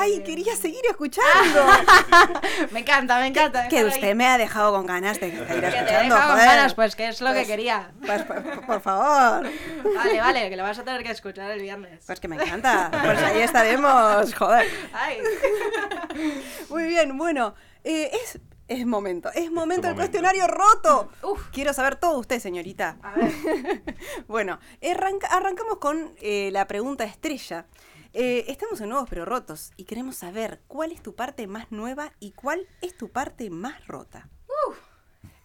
Ay, 0.00 0.14
Eh, 0.16 0.22
quería 0.22 0.56
seguir 0.56 0.82
escuchando. 0.88 1.66
Me 2.70 2.80
encanta, 2.80 3.18
me 3.20 3.26
encanta. 3.28 3.68
que 3.68 3.76
déjalo 3.76 3.88
usted 3.94 4.08
ahí. 4.08 4.14
me 4.14 4.26
ha 4.26 4.38
dejado 4.38 4.72
con 4.72 4.86
ganas 4.86 5.18
de 5.20 5.30
seguir 5.30 5.46
Que 5.46 5.54
te 5.60 5.66
escuchando, 5.68 6.14
deja 6.14 6.26
con 6.28 6.36
ganas, 6.36 6.74
pues 6.74 6.96
que 6.96 7.08
es 7.08 7.20
lo 7.20 7.28
que 7.28 7.34
Pues- 7.34 7.46
quería. 7.48 7.90
Pues, 8.04 8.22
por, 8.22 8.66
por 8.66 8.80
favor. 8.80 9.48
Vale, 9.96 10.20
vale, 10.20 10.50
que 10.50 10.56
lo 10.56 10.62
vas 10.62 10.78
a 10.78 10.84
tener 10.84 11.02
que 11.02 11.10
escuchar 11.10 11.50
el 11.50 11.60
viernes. 11.60 12.02
Pues 12.06 12.20
que 12.20 12.28
me 12.28 12.36
encanta. 12.36 12.90
Pues 12.90 13.22
ahí 13.22 13.40
estaremos, 13.42 14.34
joder. 14.34 14.66
Ay. 14.92 15.18
Muy 16.70 16.84
bien, 16.84 17.16
bueno, 17.18 17.54
eh, 17.84 18.10
es, 18.24 18.38
es 18.68 18.86
momento, 18.86 19.30
es 19.34 19.50
momento 19.50 19.86
del 19.88 19.96
cuestionario 19.96 20.46
roto. 20.46 21.10
Uf. 21.22 21.48
Quiero 21.52 21.72
saber 21.72 21.96
todo 21.96 22.18
usted, 22.18 22.38
señorita. 22.40 22.96
A 23.02 23.12
ver. 23.14 23.32
Bueno, 24.28 24.58
arranca- 24.82 25.28
arrancamos 25.28 25.78
con 25.78 26.14
eh, 26.20 26.50
la 26.52 26.66
pregunta 26.66 27.04
estrella. 27.04 27.66
Eh, 28.12 28.44
estamos 28.48 28.80
en 28.80 28.88
Nuevos 28.88 29.08
Pero 29.08 29.24
Rotos 29.24 29.72
y 29.76 29.84
queremos 29.84 30.16
saber 30.16 30.60
cuál 30.66 30.90
es 30.92 31.02
tu 31.02 31.14
parte 31.14 31.46
más 31.46 31.70
nueva 31.70 32.12
y 32.18 32.32
cuál 32.32 32.66
es 32.82 32.96
tu 32.96 33.08
parte 33.10 33.50
más 33.50 33.86
rota. 33.86 34.28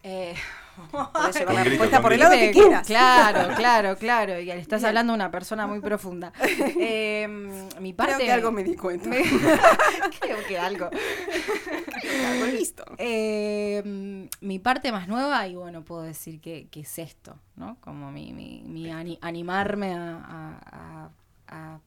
Eh, 0.02 0.34
Podés 1.12 1.36
llevar 1.38 1.54
la 1.54 1.60
grito, 1.62 1.70
respuesta 1.70 2.02
por 2.02 2.12
el 2.12 2.20
lado 2.20 2.32
que 2.32 2.50
quieras. 2.52 2.86
Claro, 2.86 3.54
claro, 3.56 3.96
claro. 3.96 4.38
Y 4.40 4.50
estás 4.50 4.80
Bien. 4.82 4.88
hablando 4.88 5.12
de 5.12 5.14
una 5.16 5.30
persona 5.30 5.66
muy 5.66 5.80
profunda. 5.80 6.32
Eh, 6.40 7.26
mi 7.80 7.92
parte. 7.92 8.14
Creo 8.14 8.26
que 8.26 8.32
algo 8.32 8.52
me 8.52 8.62
di 8.64 8.74
cuenta. 8.76 9.08
Me- 9.08 9.22
Creo 10.20 10.38
que 10.48 10.58
algo. 10.58 10.90
Algo 12.32 12.46
listo. 12.46 12.84
Eh, 12.98 14.28
mi 14.40 14.58
parte 14.58 14.90
más 14.92 15.06
nueva, 15.08 15.46
y 15.48 15.54
bueno, 15.56 15.84
puedo 15.84 16.02
decir 16.02 16.40
que, 16.40 16.68
que 16.68 16.80
es 16.80 16.98
esto, 16.98 17.38
¿no? 17.56 17.78
Como 17.80 18.10
mi, 18.12 18.32
mi- 18.32 18.62
mi 18.64 18.90
ani- 18.90 19.18
animarme 19.22 19.92
a, 19.94 20.16
a- 20.18 20.60
a- 20.66 21.10
a 21.74 21.80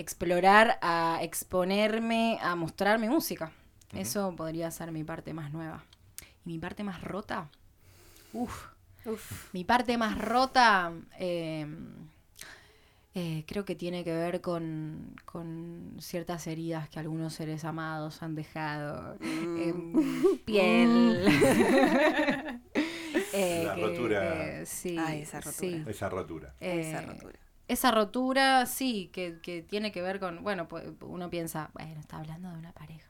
explorar, 0.00 0.78
a 0.82 1.18
exponerme, 1.22 2.38
a 2.42 2.54
mostrar 2.56 2.98
mi 2.98 3.08
música. 3.08 3.52
Eso 3.92 4.34
podría 4.36 4.70
ser 4.70 4.92
mi 4.92 5.04
parte 5.04 5.32
más 5.34 5.52
nueva. 5.52 5.82
Y 6.44 6.48
mi 6.52 6.58
parte 6.58 6.82
más 6.84 7.02
rota, 7.02 7.48
uff, 8.32 8.66
Uf. 9.04 9.52
mi 9.52 9.64
parte 9.64 9.98
más 9.98 10.16
rota 10.18 10.92
eh, 11.18 11.66
eh, 13.14 13.44
creo 13.46 13.64
que 13.64 13.74
tiene 13.74 14.04
que 14.04 14.12
ver 14.12 14.40
con, 14.40 15.16
con 15.24 15.96
ciertas 16.00 16.46
heridas 16.46 16.88
que 16.88 17.00
algunos 17.00 17.34
seres 17.34 17.64
amados 17.64 18.22
han 18.22 18.34
dejado 18.36 19.16
en 19.20 20.40
piel. 20.44 21.24
Eh, 23.32 23.64
La 23.66 23.74
que- 23.74 23.80
rotura. 23.82 24.60
eh, 24.60 24.66
sí, 24.66 24.96
esa 24.96 25.38
rotura. 25.40 25.52
sí. 25.56 25.84
Esa 25.86 26.08
rotura. 26.08 26.54
Esa 26.60 27.02
rotura. 27.02 27.38
Esa 27.72 27.90
rotura, 27.90 28.66
sí, 28.66 29.10
que, 29.12 29.38
que 29.42 29.62
tiene 29.62 29.92
que 29.92 30.02
ver 30.02 30.18
con, 30.20 30.42
bueno, 30.42 30.68
pues 30.68 30.84
uno 31.00 31.30
piensa, 31.30 31.70
bueno, 31.74 31.98
está 32.00 32.18
hablando 32.18 32.50
de 32.50 32.58
una 32.58 32.72
pareja, 32.72 33.08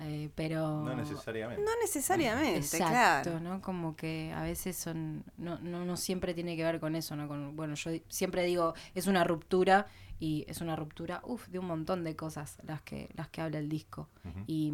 Eh, 0.00 0.30
pero... 0.36 0.84
No 0.84 0.94
necesariamente. 0.94 1.62
No 1.64 1.70
necesariamente, 1.82 2.58
Exacto, 2.58 3.30
claro. 3.30 3.40
¿no? 3.40 3.60
Como 3.60 3.96
que 3.96 4.32
a 4.32 4.42
veces 4.42 4.76
son, 4.76 5.24
no, 5.36 5.58
no, 5.58 5.84
no 5.84 5.96
siempre 5.96 6.34
tiene 6.34 6.56
que 6.56 6.62
ver 6.62 6.78
con 6.78 6.94
eso, 6.94 7.16
¿no? 7.16 7.26
Con, 7.26 7.56
bueno, 7.56 7.74
yo 7.74 7.90
siempre 8.08 8.44
digo, 8.44 8.74
es 8.94 9.08
una 9.08 9.24
ruptura 9.24 9.86
y 10.20 10.44
es 10.46 10.60
una 10.60 10.76
ruptura, 10.76 11.20
uff, 11.24 11.48
de 11.48 11.58
un 11.58 11.66
montón 11.66 12.04
de 12.04 12.14
cosas 12.14 12.58
las 12.62 12.80
que, 12.82 13.08
las 13.16 13.28
que 13.28 13.40
habla 13.40 13.58
el 13.58 13.68
disco. 13.68 14.08
Y, 14.46 14.72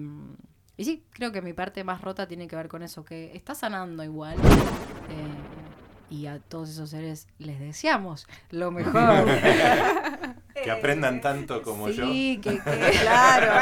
y 0.77 0.85
sí, 0.85 1.05
creo 1.11 1.33
que 1.33 1.41
mi 1.41 1.55
parte 1.55 1.85
más 1.85 2.03
rota 2.03 2.27
tiene 2.29 2.47
que 2.47 2.57
ver 2.57 2.69
con 2.69 2.83
eso, 2.83 3.03
que 3.05 3.35
está 3.35 3.55
sanando 3.55 4.05
igual. 4.05 4.37
eh, 5.09 5.64
y 6.15 6.27
a 6.27 6.39
todos 6.39 6.71
esos 6.71 6.91
seres 6.91 7.27
les 7.39 7.59
deseamos 7.59 8.27
lo 8.51 8.71
mejor. 8.79 8.95
Que 10.63 10.71
aprendan 10.71 11.21
tanto 11.21 11.61
como 11.63 11.91
yo. 11.91 12.07
Sí, 12.07 12.41
que, 12.43 12.51
que- 12.61 12.91
Claro. 13.03 13.53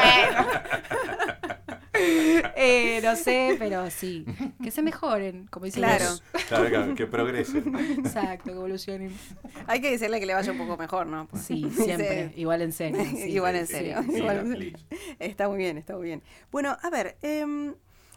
Eh, 1.94 3.00
no 3.02 3.16
sé, 3.16 3.56
pero 3.58 3.90
sí. 3.90 4.24
Que 4.62 4.70
se 4.70 4.82
mejoren, 4.82 5.46
como 5.48 5.66
dicen 5.66 5.82
Claro. 5.82 6.04
los- 6.04 6.20
Claro, 6.48 6.68
claro, 6.68 6.94
que 6.94 7.06
progresen. 7.06 7.74
Exacto, 8.04 8.44
que 8.44 8.50
evolucionen. 8.52 9.12
Hay 9.66 9.80
que 9.80 9.90
decirle 9.90 10.20
que 10.20 10.26
le 10.26 10.34
vaya 10.34 10.52
un 10.52 10.58
poco 10.58 10.76
mejor, 10.76 11.06
¿no? 11.06 11.26
Pues- 11.28 11.44
Sí, 11.44 11.70
siempre. 11.74 12.28
Sí. 12.34 12.40
Igual 12.42 12.62
en 12.62 12.72
serio. 12.72 13.04
sí. 13.04 13.16
Igual 13.30 13.56
en 13.56 13.66
serio. 13.66 14.02
sí, 14.02 14.16
igual 14.18 14.36
en 14.38 14.46
sí, 14.46 14.52
serio. 14.52 14.72
please. 14.88 15.16
Está 15.18 15.48
muy 15.48 15.58
bien, 15.58 15.78
está 15.78 15.96
muy 15.96 16.04
bien. 16.06 16.22
Bueno, 16.50 16.76
a 16.82 16.90
ver, 16.90 17.16
em, 17.22 17.74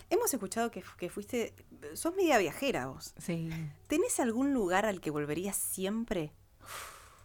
hemos 0.10 0.34
escuchado 0.34 0.70
que, 0.72 0.84
que 0.98 1.10
fuiste, 1.10 1.54
sos 1.94 2.16
media 2.16 2.38
viajera 2.38 2.88
vos. 2.88 3.14
Sí. 3.18 3.50
¿Tenés 3.88 4.20
algún 4.20 4.54
lugar 4.54 4.86
al 4.86 5.00
que 5.02 5.12
volverías 5.12 5.56
siempre? 5.56 6.32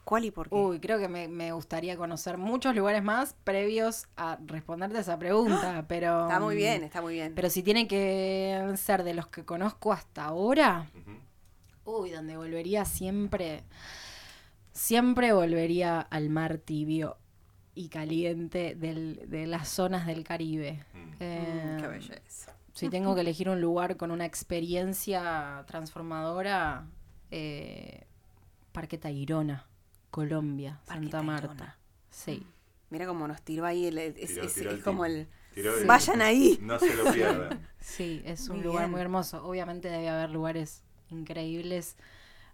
¿Cuál 0.04 0.24
y 0.24 0.30
por 0.30 0.48
qué? 0.48 0.54
Uy, 0.56 0.80
creo 0.80 0.98
que 0.98 1.08
me, 1.08 1.28
me 1.28 1.52
gustaría 1.52 1.96
conocer 1.96 2.36
muchos 2.36 2.74
lugares 2.74 3.02
más 3.02 3.34
previos 3.44 4.06
a 4.16 4.38
responderte 4.44 4.98
esa 4.98 5.18
pregunta, 5.18 5.84
pero... 5.88 6.22
está 6.22 6.40
muy 6.40 6.54
mm, 6.54 6.58
bien, 6.58 6.82
está 6.82 7.00
muy 7.02 7.14
bien. 7.14 7.32
Pero 7.34 7.48
si 7.50 7.62
tiene 7.62 7.86
que 7.86 8.72
ser 8.76 9.04
de 9.04 9.14
los 9.14 9.28
que 9.28 9.44
conozco 9.44 9.92
hasta 9.92 10.24
ahora, 10.24 10.90
uy, 11.84 12.10
donde 12.10 12.36
volvería 12.36 12.84
siempre, 12.84 13.62
siempre 14.72 15.32
volvería 15.32 16.00
al 16.00 16.28
mar 16.30 16.58
tibio 16.58 17.16
y 17.74 17.88
caliente 17.88 18.74
del- 18.74 19.22
de 19.28 19.46
las 19.46 19.68
zonas 19.68 20.06
del 20.06 20.24
Caribe. 20.24 20.84
Mm. 20.92 21.10
Eh, 21.20 21.76
Mm, 21.76 21.80
qué 21.80 21.86
belleza. 21.88 22.56
Si 22.74 22.88
tengo 22.88 23.14
que 23.14 23.20
elegir 23.22 23.48
un 23.48 23.60
lugar 23.60 23.96
con 23.96 24.10
una 24.10 24.24
experiencia 24.26 25.64
transformadora, 25.66 26.86
eh, 27.30 28.06
Parque 28.72 28.98
Tayrona, 28.98 29.66
Colombia, 30.10 30.80
Parque 30.86 31.02
Santa 31.10 31.18
Tayrona. 31.18 31.46
Marta. 31.48 31.78
Sí. 32.10 32.46
Mira 32.90 33.06
cómo 33.06 33.28
nos 33.28 33.42
tiró 33.42 33.64
ahí, 33.66 33.86
el, 33.86 33.98
es, 33.98 34.14
Tiró- 34.14 34.44
es- 34.44 34.54
tiró 34.54 34.70
es 34.70 34.76
el 34.78 34.82
como 34.82 35.04
el... 35.04 35.28
Vayan 35.86 36.22
ahí. 36.22 36.58
No 36.62 36.78
se 36.78 36.94
lo 36.96 37.12
pierdan. 37.12 37.68
Sí, 37.80 38.20
es 38.26 38.48
un 38.50 38.56
Muy 38.56 38.64
lugar 38.66 38.82
bien. 38.82 38.90
muy 38.92 39.00
hermoso. 39.00 39.42
Obviamente 39.46 39.88
debe 39.88 40.08
haber 40.10 40.28
lugares 40.30 40.82
increíbles, 41.08 41.96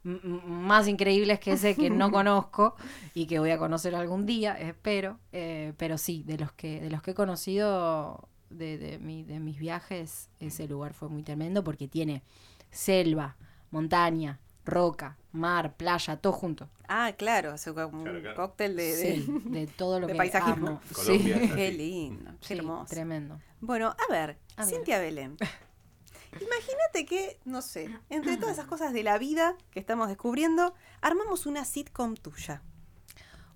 más 0.04 0.86
increíbles 0.86 1.40
que 1.40 1.52
ese 1.52 1.74
que 1.74 1.90
no 1.90 2.10
conozco 2.12 2.76
y 3.12 3.26
que 3.26 3.40
voy 3.40 3.50
a 3.50 3.58
conocer 3.58 3.94
algún 3.96 4.24
día, 4.24 4.52
espero. 4.58 5.18
Eh, 5.32 5.72
pero 5.78 5.98
sí, 5.98 6.22
de 6.24 6.38
los 6.38 6.52
que 6.52 6.80
de 6.80 6.90
los 6.90 7.02
que 7.02 7.10
he 7.10 7.14
conocido 7.14 8.28
de, 8.50 8.78
de, 8.78 8.98
mi- 8.98 9.24
de 9.24 9.40
mis 9.40 9.58
viajes, 9.58 10.28
ese 10.40 10.66
lugar 10.68 10.94
fue 10.94 11.08
muy 11.08 11.22
tremendo 11.22 11.62
porque 11.64 11.88
tiene 11.88 12.22
selva, 12.70 13.36
montaña, 13.70 14.38
roca, 14.64 15.16
mar, 15.32 15.76
playa, 15.76 16.16
todo 16.16 16.32
junto. 16.32 16.68
Ah, 16.88 17.12
claro, 17.16 17.54
es 17.54 17.66
un 17.66 17.74
Claro, 17.74 18.20
claro. 18.20 18.34
cóctel 18.34 18.76
de... 18.76 18.84
de- 18.96 19.14
Sí, 19.16 19.26
de 19.46 19.66
todo 19.66 20.00
lo 20.00 20.06
de 20.06 20.12
que 20.12 20.16
paisajismo. 20.18 20.68
amo. 20.68 20.80
Colombia 20.94 21.38
Sí. 21.40 21.48
Qué 21.54 21.72
lindo, 21.72 22.30
qué 22.40 22.46
Sí, 22.46 22.54
hermoso. 22.54 22.86
tremendo. 22.94 23.40
Bueno, 23.60 23.88
a 24.08 24.12
ver, 24.12 24.38
A 24.56 24.64
ver. 24.64 24.74
Cintia 24.74 24.98
Belén. 24.98 25.36
Imagínate 26.40 27.06
que, 27.06 27.38
no 27.44 27.62
sé, 27.62 27.88
entre 28.10 28.36
todas 28.36 28.54
esas 28.54 28.66
cosas 28.66 28.92
de 28.92 29.02
la 29.02 29.16
vida 29.18 29.56
que 29.70 29.80
estamos 29.80 30.08
descubriendo, 30.08 30.74
armamos 31.00 31.46
una 31.46 31.64
sitcom 31.64 32.14
tuya. 32.14 32.62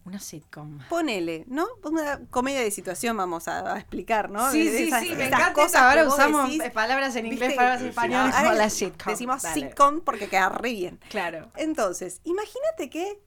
Una 0.04 0.18
sitcom. 0.18 0.78
Ponele, 0.88 1.44
¿no? 1.46 1.66
Una 1.84 2.20
comedia 2.30 2.60
de 2.60 2.70
situación 2.70 3.16
vamos 3.16 3.48
a, 3.48 3.74
a 3.74 3.78
explicar, 3.78 4.30
¿no? 4.30 4.50
Sí, 4.50 4.68
sí, 4.68 4.84
esas- 4.88 5.02
sí, 5.02 5.14
me 5.14 5.26
encanta 5.26 5.52
cosas. 5.52 5.82
Ahora 5.82 6.08
usamos 6.08 6.50
decís, 6.50 6.70
palabras 6.72 7.14
en 7.16 7.26
inglés, 7.26 7.40
¿viste? 7.48 7.56
palabras 7.56 7.82
en 7.82 7.88
español, 7.88 8.30
Ahora 8.34 8.54
la 8.54 8.70
sitcom. 8.70 9.12
Decimos 9.12 9.42
Dale. 9.42 9.60
sitcom 9.60 10.00
porque 10.00 10.28
queda 10.28 10.48
re 10.48 10.72
bien. 10.72 11.00
Claro. 11.10 11.50
Entonces, 11.56 12.20
imagínate 12.24 12.88
que 12.88 13.20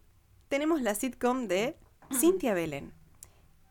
tenemos 0.48 0.82
la 0.82 0.96
sitcom 0.96 1.48
de 1.48 1.78
Cintia 2.20 2.54
Belén. 2.56 2.92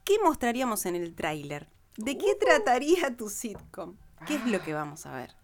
¿Qué 0.05 0.15
mostraríamos 0.23 0.87
en 0.87 0.95
el 0.97 1.15
tráiler? 1.15 1.69
¿De 1.97 2.12
Uh. 2.12 2.19
qué 2.19 2.35
trataría 2.37 3.17
tu 3.17 3.29
sitcom? 3.29 3.97
¿Qué 4.27 4.37
es 4.37 4.47
lo 4.47 4.62
que 4.62 4.73
vamos 4.75 5.07
a 5.07 5.15
ver? 5.17 5.35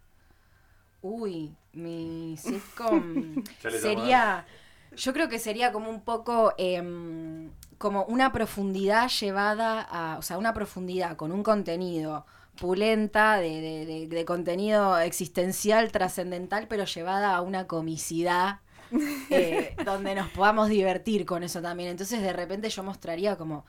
Uy, 1.02 1.56
mi 1.72 2.36
sitcom 2.40 3.42
sería. 3.80 4.46
Yo 4.96 5.12
creo 5.12 5.28
que 5.28 5.38
sería 5.38 5.72
como 5.72 5.90
un 5.90 6.02
poco. 6.02 6.54
em, 6.58 7.50
como 7.78 8.04
una 8.06 8.32
profundidad 8.32 9.08
llevada 9.08 9.80
a. 9.90 10.18
O 10.18 10.22
sea, 10.22 10.36
una 10.38 10.52
profundidad 10.54 11.16
con 11.16 11.30
un 11.32 11.42
contenido 11.42 12.26
pulenta, 12.60 13.36
de, 13.36 13.60
de- 13.60 13.86
de- 13.86 14.06
de 14.08 14.24
contenido 14.24 14.98
existencial, 14.98 15.92
trascendental, 15.92 16.66
pero 16.68 16.84
llevada 16.84 17.36
a 17.36 17.40
una 17.42 17.66
comicidad. 17.68 18.60
eh, 19.30 19.76
donde 19.84 20.14
nos 20.14 20.28
podamos 20.30 20.68
divertir 20.70 21.24
con 21.26 21.42
eso 21.42 21.60
también. 21.62 21.90
Entonces, 21.90 22.20
de 22.22 22.32
repente, 22.32 22.68
yo 22.70 22.82
mostraría 22.82 23.36
como 23.36 23.64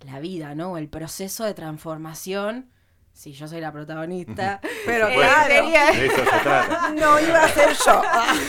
la 0.00 0.18
vida, 0.18 0.54
¿no? 0.54 0.76
El 0.76 0.88
proceso 0.88 1.44
de 1.44 1.54
transformación. 1.54 2.68
Si 3.12 3.32
yo 3.32 3.46
soy 3.46 3.60
la 3.60 3.70
protagonista. 3.70 4.60
Pero 4.84 5.06
Eh, 5.06 5.14
claro, 5.14 5.54
sería- 5.54 5.86
De 5.92 6.06
eso 6.06 6.16
se 6.16 6.38
trata. 6.42 6.90
no 6.96 7.20
iba 7.20 7.44
a 7.44 7.48
ser 7.48 7.70
yo. 7.86 8.02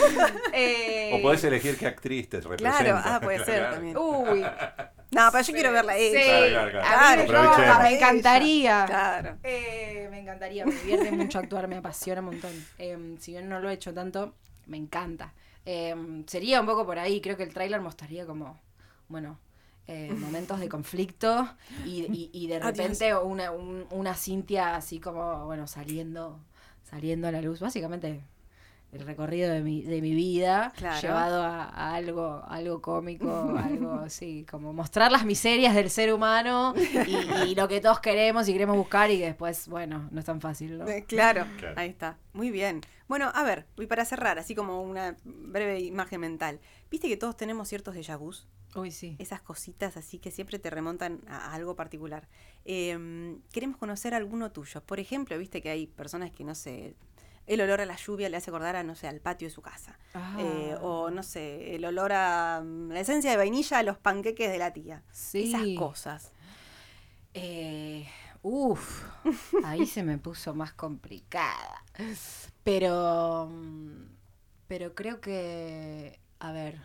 eh, 0.53 0.94
O 1.13 1.21
podés 1.21 1.43
elegir 1.43 1.77
qué 1.77 1.87
actriz 1.87 2.29
te 2.29 2.41
representa. 2.41 2.77
Claro, 2.79 3.01
ah, 3.03 3.19
puede 3.21 3.43
ser 3.45 3.59
Claro. 3.59 3.73
también. 3.75 3.97
Uy. 3.97 4.41
No, 5.11 5.29
pero 5.31 5.43
yo 5.43 5.53
quiero 5.53 5.71
verla 5.71 5.95
ella. 5.97 6.19
Sí, 6.19 6.51
Claro, 6.51 7.25
claro, 7.25 7.83
me- 7.83 7.95
encantaría. 7.95 8.85
Claro. 8.85 9.37
Eh, 9.43 10.07
me 10.11 10.19
encantaría, 10.19 10.65
me 10.65 10.73
divierte 10.75 11.11
mucho 11.11 11.39
actuar, 11.39 11.67
me 11.67 11.77
apasiona 11.77 12.21
un 12.21 12.27
montón. 12.27 12.51
Eh, 12.77 13.15
si 13.19 13.31
bien 13.31 13.47
no 13.47 13.59
lo 13.59 13.69
he 13.69 13.73
hecho 13.73 13.93
tanto, 13.93 14.33
me 14.65 14.77
encanta. 14.77 15.33
Eh, 15.65 15.95
sería 16.27 16.59
un 16.59 16.65
poco 16.65 16.85
por 16.85 16.99
ahí, 16.99 17.21
creo 17.21 17.37
que 17.37 17.43
el 17.43 17.53
tráiler 17.53 17.81
mostraría 17.81 18.25
como, 18.25 18.59
bueno, 19.07 19.39
eh, 19.87 20.11
momentos 20.17 20.59
de 20.59 20.67
conflicto 20.67 21.47
y, 21.85 22.01
y- 22.11 22.29
y 22.33 22.47
de 22.47 22.59
repente 22.59 23.15
una, 23.15 23.51
un- 23.51 23.85
una 23.91 24.15
Cintia 24.15 24.75
así 24.75 24.99
como, 24.99 25.45
bueno, 25.45 25.67
saliendo, 25.67 26.39
saliendo 26.89 27.27
a 27.27 27.31
la 27.31 27.41
luz. 27.41 27.59
Básicamente 27.59 28.21
el 28.95 29.05
recorrido 29.05 29.51
de 29.51 29.61
mi, 29.61 29.81
de 29.81 30.01
mi 30.01 30.13
vida 30.15 30.71
Claro. 30.75 31.01
llevado 31.01 31.43
a, 31.43 31.65
a 31.65 31.93
algo, 31.95 32.43
algo 32.47 32.81
cómico, 32.81 33.53
algo 33.57 33.91
así, 34.05 34.45
como 34.49 34.73
mostrar 34.73 35.11
las 35.11 35.25
miserias 35.25 35.75
del 35.75 35.89
ser 35.89 36.13
humano 36.13 36.73
y, 37.07 37.49
y 37.51 37.55
lo 37.55 37.67
que 37.67 37.81
todos 37.81 37.99
queremos 37.99 38.47
y 38.47 38.53
queremos 38.53 38.77
buscar 38.77 39.11
y 39.11 39.17
que 39.19 39.25
después, 39.25 39.67
bueno, 39.67 40.07
no 40.11 40.19
es 40.19 40.25
tan 40.25 40.41
fácil, 40.41 40.77
¿no? 40.77 40.87
Eh, 40.87 41.03
Claro, 41.07 41.45
Claro. 41.57 41.75
ahí 41.79 41.89
está. 41.89 42.17
Muy 42.33 42.51
bien. 42.51 42.81
Bueno, 43.07 43.31
a 43.33 43.43
ver, 43.43 43.65
y 43.77 43.85
para 43.85 44.03
cerrar, 44.05 44.39
así 44.39 44.55
como 44.55 44.81
una 44.81 45.15
breve 45.23 45.79
imagen 45.81 46.21
mental. 46.21 46.59
¿Viste 46.89 47.07
que 47.07 47.17
todos 47.17 47.37
tenemos 47.37 47.67
ciertos 47.69 47.95
déjà 47.95 48.17
vus? 48.17 48.47
Uy, 48.75 48.91
sí. 48.91 49.15
Esas 49.19 49.41
cositas 49.41 49.95
así 49.95 50.19
que 50.19 50.31
siempre 50.31 50.59
te 50.59 50.69
remontan 50.69 51.21
a, 51.27 51.37
a 51.51 51.53
algo 51.53 51.75
particular. 51.75 52.27
Eh, 52.65 53.37
queremos 53.53 53.77
conocer 53.77 54.13
alguno 54.13 54.51
tuyo. 54.51 54.81
Por 54.81 54.99
ejemplo, 54.99 55.37
viste 55.37 55.61
que 55.61 55.69
hay 55.69 55.87
personas 55.87 56.31
que, 56.31 56.43
no 56.43 56.55
sé, 56.55 56.95
el 57.47 57.61
olor 57.61 57.81
a 57.81 57.85
la 57.85 57.95
lluvia 57.95 58.29
le 58.29 58.37
hace 58.37 58.49
acordar 58.49 58.75
a, 58.75 58.83
no 58.83 58.95
sé, 58.95 59.07
al 59.07 59.19
patio 59.19 59.47
de 59.47 59.53
su 59.53 59.61
casa. 59.61 59.97
Ah. 60.13 60.35
Eh, 60.39 60.75
o, 60.81 61.09
no 61.11 61.23
sé, 61.23 61.75
el 61.75 61.85
olor 61.85 62.11
a 62.13 62.61
mm, 62.63 62.91
la 62.91 62.99
esencia 62.99 63.31
de 63.31 63.37
vainilla 63.37 63.79
a 63.79 63.83
los 63.83 63.97
panqueques 63.97 64.51
de 64.51 64.57
la 64.57 64.71
tía. 64.73 65.03
Sí. 65.11 65.53
Esas 65.53 65.67
cosas. 65.77 66.31
Eh, 67.33 68.07
uf, 68.41 69.03
ahí 69.63 69.85
se 69.85 70.03
me 70.03 70.17
puso 70.17 70.53
más 70.53 70.73
complicada. 70.73 71.83
Pero, 72.63 73.47
mm, 73.51 74.05
pero 74.67 74.95
creo 74.95 75.21
que, 75.21 76.19
a 76.39 76.51
ver, 76.51 76.79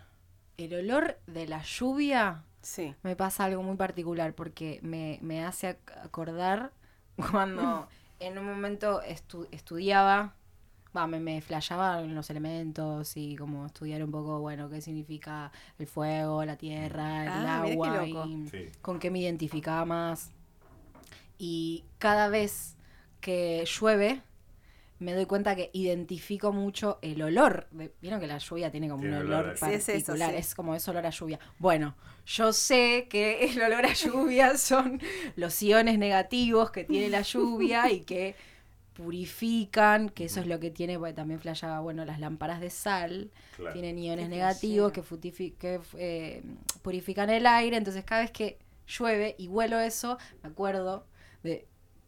el 0.57 0.75
olor 0.75 1.19
de 1.27 1.47
la 1.47 1.63
lluvia 1.63 2.45
Sí. 2.63 2.95
me 3.03 3.17
pasa 3.17 3.45
algo 3.45 3.63
muy 3.63 3.77
particular 3.77 4.35
porque 4.35 4.81
me, 4.83 5.19
me 5.23 5.45
hace 5.45 5.79
ac- 5.79 6.05
acordar 6.05 6.73
cuando 7.31 7.89
en 8.21 8.37
un 8.37 8.45
momento 8.45 9.01
estu- 9.03 9.49
estudiaba, 9.51 10.35
va, 10.97 11.07
me, 11.07 11.21
me 11.21 11.39
en 11.39 12.15
los 12.15 12.31
elementos 12.31 13.17
y 13.17 13.37
como 13.37 13.67
estudiar 13.67 14.03
un 14.03 14.11
poco, 14.11 14.41
bueno, 14.41 14.69
qué 14.69 14.81
significa 14.81 15.53
el 15.79 15.87
fuego, 15.87 16.45
la 16.45 16.57
tierra, 16.57 17.23
el 17.25 17.29
Ah, 17.49 17.63
qué 17.65 17.73
agua 17.73 18.07
loco. 18.07 18.27
y 18.27 18.49
Sí. 18.49 18.67
con 18.83 18.99
qué 18.99 19.11
me 19.11 19.21
identificaba 19.21 19.85
más. 19.85 20.31
Y 21.39 21.85
cada 21.99 22.29
vez 22.29 22.77
que 23.21 23.65
llueve, 23.67 24.23
me 24.99 25.15
doy 25.15 25.25
cuenta 25.25 25.57
que 25.57 25.71
identifico 25.73 26.53
mucho 26.53 26.99
el 27.01 27.23
olor. 27.23 27.69
de- 27.71 27.95
Vieron 28.03 28.21
que 28.21 28.27
la 28.27 28.37
lluvia 28.39 28.71
tiene 28.71 28.89
como 28.89 29.01
Tiene 29.03 29.17
un 29.19 29.23
olor 29.27 29.45
olor 29.47 29.51
a- 29.55 29.57
Sí, 29.57 29.73
es 29.75 29.89
eso, 29.89 29.93
particular, 30.13 30.31
sí. 30.33 30.37
es 30.37 30.55
como 30.55 30.75
es 30.75 30.87
olor 30.89 31.07
a 31.07 31.11
lluvia. 31.11 31.39
Bueno, 31.59 31.95
yo 32.27 32.53
sé 32.53 33.07
que 33.09 33.45
el 33.47 33.63
olor 33.63 33.87
a 33.87 33.95
lluvia 33.95 34.55
son 34.59 35.01
los 35.37 35.63
iones 35.63 35.99
negativos 35.99 36.71
que 36.71 36.85
tiene 36.85 37.09
la 37.09 37.23
lluvia 37.23 37.91
y 37.91 38.01
que 38.01 38.35
purifican, 39.03 40.09
que 40.11 40.25
eso 40.27 40.41
es 40.41 40.47
lo 40.47 40.61
que 40.61 40.71
tiene, 40.71 40.99
porque 40.99 41.13
también 41.15 41.41
flashaba, 41.41 41.81
bueno, 41.81 42.05
las 42.05 42.21
lámparas 42.21 42.61
de 42.61 42.71
sal, 42.71 43.31
Claro. 43.57 43.73
tienen 43.73 43.99
iones 43.99 44.27
Qué 44.27 44.31
negativos 44.37 44.93
que, 44.93 45.03
que 45.59 45.81
eh, 45.99 46.43
purifican 46.83 47.31
el 47.31 47.47
aire, 47.47 47.77
entonces 47.77 48.05
cada 48.05 48.23
vez 48.23 48.31
que 48.31 48.59
llueve 48.87 49.35
y 49.39 49.49
huelo 49.49 49.79
eso, 49.81 50.19
me 50.43 50.49
acuerdo 50.51 51.07
de 51.43 51.67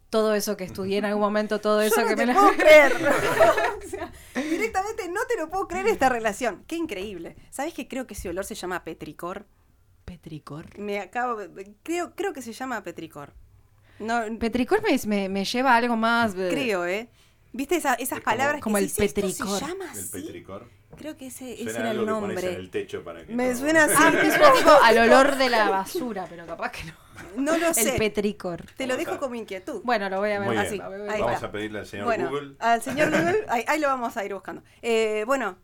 todo 0.09 0.35
eso 0.35 0.55
que 0.57 0.63
estudié 0.63 0.97
en 0.99 1.05
algún 1.05 1.21
momento, 1.21 1.59
todo 1.59 1.81
eso 1.81 1.95
Yo 1.97 2.01
no 2.03 2.07
que 2.09 2.15
te 2.15 2.25
me 2.27 2.33
puedo 2.33 2.51
creer. 2.55 2.93
O 3.85 3.89
sea, 3.89 4.11
directamente 4.35 5.07
no 5.09 5.21
te 5.27 5.35
lo 5.37 5.49
puedo 5.49 5.67
creer 5.67 5.87
esta 5.87 6.09
relación. 6.09 6.63
Qué 6.67 6.75
increíble. 6.75 7.35
¿Sabes 7.51 7.73
que 7.73 7.87
creo 7.87 8.07
que 8.07 8.13
ese 8.13 8.29
olor 8.29 8.45
se 8.45 8.55
llama 8.55 8.83
petricor? 8.83 9.45
Petricor. 10.05 10.77
Me 10.79 10.99
acabo 10.99 11.35
de- 11.35 11.75
creo 11.83 12.15
creo 12.15 12.33
que 12.33 12.41
se 12.41 12.53
llama 12.53 12.81
petricor. 12.83 13.33
No 13.99 14.21
Petricor 14.39 14.81
me, 14.81 14.97
me, 15.07 15.29
me 15.29 15.45
lleva 15.45 15.73
a 15.73 15.77
algo 15.77 15.95
más... 15.95 16.33
eh, 16.35 16.49
creo, 16.51 16.85
¿eh? 16.85 17.09
¿Viste 17.51 17.75
esa- 17.75 17.93
esas 17.93 18.01
Es 18.19 18.23
como- 18.23 18.23
palabras 18.23 18.61
como 18.61 18.77
que 18.77 18.83
el 18.83 18.87
decís, 18.89 19.05
¿esto 19.05 19.21
petricor. 19.21 19.59
se 19.59 19.65
llama 19.67 19.85
El 19.93 19.99
así? 19.99 20.09
petricor. 20.11 20.67
Creo 20.97 21.17
que 21.17 21.27
ese, 21.27 21.53
ese 21.61 21.79
era 21.79 21.91
el 21.91 22.05
nombre. 22.05 22.53
el 22.55 22.69
techo 22.69 23.03
para 23.03 23.25
que 23.25 23.33
Me 23.35 23.49
no- 23.49 23.57
suena 23.57 23.85
así. 23.85 23.95
Ah, 23.97 24.11
me 24.11 24.29
suena 24.29 24.53
tipo 24.53 24.69
al 24.71 24.97
olor 24.99 25.35
de 25.37 25.49
la 25.49 25.69
basura, 25.69 26.25
pero 26.29 26.45
capaz 26.45 26.71
que 26.71 26.83
no. 26.85 26.93
No 27.37 27.57
lo 27.57 27.67
El 27.67 27.73
sé. 27.75 27.93
petricor. 27.97 28.65
Te 28.77 28.85
lo 28.87 28.93
¿Cómo 28.95 29.05
dejo 29.05 29.19
como 29.19 29.35
inquietud. 29.35 29.81
Bueno, 29.83 30.09
lo 30.09 30.17
voy 30.19 30.31
a 30.31 30.39
ver 30.39 30.57
así. 30.57 30.77
Vamos 30.79 31.43
a 31.43 31.51
pedirle 31.51 31.79
al 31.79 31.85
señor 31.87 32.05
bueno, 32.05 32.29
Google. 32.29 32.55
al 32.59 32.81
señor 32.81 33.09
Google, 33.11 33.45
ahí, 33.49 33.63
ahí 33.67 33.79
lo 33.79 33.87
vamos 33.87 34.17
a 34.17 34.25
ir 34.25 34.33
buscando. 34.33 34.61
Eh, 34.81 35.23
bueno, 35.25 35.57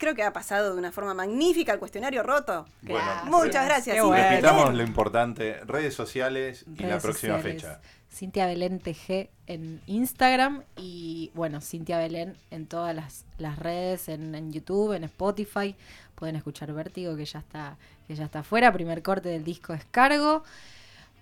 creo 0.00 0.14
que 0.14 0.24
ha 0.24 0.32
pasado 0.32 0.72
de 0.72 0.78
una 0.78 0.90
forma 0.90 1.14
magnífica 1.14 1.72
el 1.74 1.78
cuestionario 1.78 2.22
roto. 2.24 2.66
Bueno, 2.82 3.06
Muchas 3.26 3.66
gracias. 3.66 3.94
Qué 3.94 4.00
bueno. 4.02 4.30
Repitamos 4.30 4.74
lo 4.74 4.82
importante, 4.82 5.60
redes 5.66 5.94
sociales 5.94 6.64
y 6.76 6.82
la 6.82 6.98
próxima 6.98 7.36
sociales. 7.36 7.62
fecha. 7.62 7.80
Cintia 8.12 8.46
Belén 8.46 8.80
TG 8.80 9.28
en 9.46 9.80
Instagram 9.86 10.64
y 10.76 11.30
bueno, 11.34 11.60
Cintia 11.60 11.98
Belén 11.98 12.36
en 12.50 12.66
todas 12.66 12.96
las, 12.96 13.24
las 13.38 13.58
redes, 13.58 14.08
en, 14.08 14.34
en 14.34 14.52
YouTube, 14.52 14.94
en 14.94 15.04
Spotify. 15.04 15.76
Pueden 16.16 16.34
escuchar 16.34 16.72
Vértigo 16.72 17.14
que 17.14 17.24
ya 17.26 17.38
está, 17.38 17.76
que 18.08 18.16
ya 18.16 18.24
está 18.24 18.40
afuera. 18.40 18.72
Primer 18.72 19.02
corte 19.02 19.28
del 19.28 19.44
disco 19.44 19.74
descargo. 19.74 20.42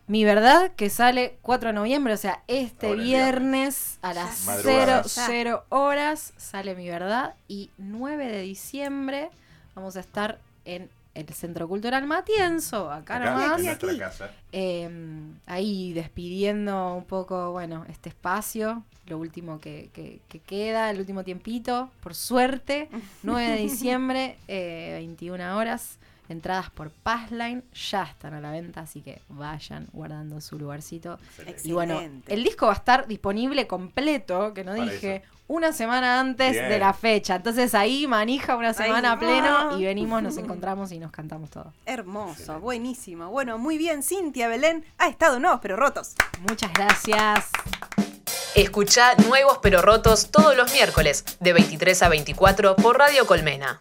Mi 0.09 0.25
verdad 0.25 0.73
que 0.75 0.89
sale 0.91 1.37
4 1.43 1.69
de 1.69 1.73
noviembre, 1.75 2.15
o 2.15 2.17
sea, 2.17 2.43
este 2.49 2.87
Ahora 2.89 3.03
viernes 3.03 3.99
a 4.03 4.15
las 4.15 4.47
Madrugada. 4.47 5.03
0, 5.05 5.25
0 5.27 5.65
horas 5.69 6.33
sale 6.39 6.75
Mi 6.75 6.89
verdad 6.89 7.35
y 7.47 7.71
9 7.79 8.27
de 8.27 8.41
diciembre 8.43 9.29
vamos 9.75 9.97
a 9.97 10.01
estar 10.01 10.39
en 10.65 10.89
el 11.15 11.29
Centro 11.29 11.69
Cultural 11.69 12.07
Matienzo, 12.07 12.91
acá, 12.91 13.17
Acá, 13.17 13.31
nomás. 13.31 13.61
en 13.61 13.69
aquí. 13.69 13.99
casa. 13.99 14.31
Eh, 14.53 14.89
ahí 15.47 15.93
despidiendo 15.93 16.95
un 16.95 17.05
poco, 17.05 17.51
bueno, 17.53 17.85
este 17.89 18.09
espacio, 18.09 18.85
lo 19.07 19.19
último 19.19 19.59
que, 19.61 19.91
que- 19.93 20.21
que 20.29 20.39
queda, 20.39 20.91
el 20.91 21.01
último 21.01 21.25
tiempito, 21.25 21.91
por 22.03 22.15
suerte, 22.15 22.89
9 23.25 23.47
de 23.51 23.57
diciembre, 23.63 24.39
eh, 24.47 24.93
21 24.99 25.57
horas, 25.57 25.99
entradas 26.29 26.71
por 26.71 26.91
Passline, 26.91 27.63
ya 27.73 28.05
están 28.05 28.35
a 28.35 28.41
la 28.41 28.51
venta, 28.51 28.81
así 28.83 29.01
que 29.03 29.21
vayan 29.29 29.87
guardando 29.93 30.41
su 30.41 30.59
lugarcito. 30.59 31.19
Excelente. 31.39 31.63
Y 31.69 31.73
bueno, 31.73 32.01
el 32.27 32.45
disco 32.45 32.67
va 32.67 32.73
a 32.73 32.77
estar 32.77 33.07
disponible 33.07 33.67
completo, 33.67 34.53
que 34.55 34.65
no 34.65 34.73
Para 34.77 34.85
dije, 34.91 35.17
eso. 35.17 35.27
una 35.49 35.73
semana 35.73 36.21
antes 36.21 36.53
Bien. 36.53 36.69
de 36.69 36.79
la 36.79 36.93
fecha. 36.93 37.37
Entonces 37.37 37.75
ahí 37.75 38.07
manija 38.07 38.57
una 38.57 38.75
semana 38.75 39.13
a 39.13 39.19
pleno 39.19 39.79
y 39.79 39.85
venimos, 39.85 40.23
nos 40.23 40.37
encontramos 40.37 40.93
y 40.93 40.99
nos 40.99 41.11
cantamos 41.11 41.51
todo. 41.51 41.73
Hermoso, 41.87 42.33
Excelente. 42.33 42.63
buenísimo. 42.63 43.31
Bueno, 43.31 43.59
muy 43.59 43.79
bien, 43.79 44.03
Cintia 44.03 44.49
Belén 44.49 44.85
ha 44.99 45.09
estado 45.09 45.41
nuevos 45.41 45.61
pero 45.63 45.77
rotos. 45.77 46.15
Muchas 46.49 46.73
gracias. 46.73 47.47
Escucha 48.55 49.15
Nuevos 49.29 49.59
pero 49.63 49.83
Rotos 49.83 50.31
todos 50.31 50.57
los 50.57 50.73
miércoles 50.73 51.25
de 51.39 51.53
23 51.53 52.03
a 52.03 52.09
24 52.09 52.77
por 52.77 52.99
Radio 52.99 53.27
Colmena. 53.27 53.81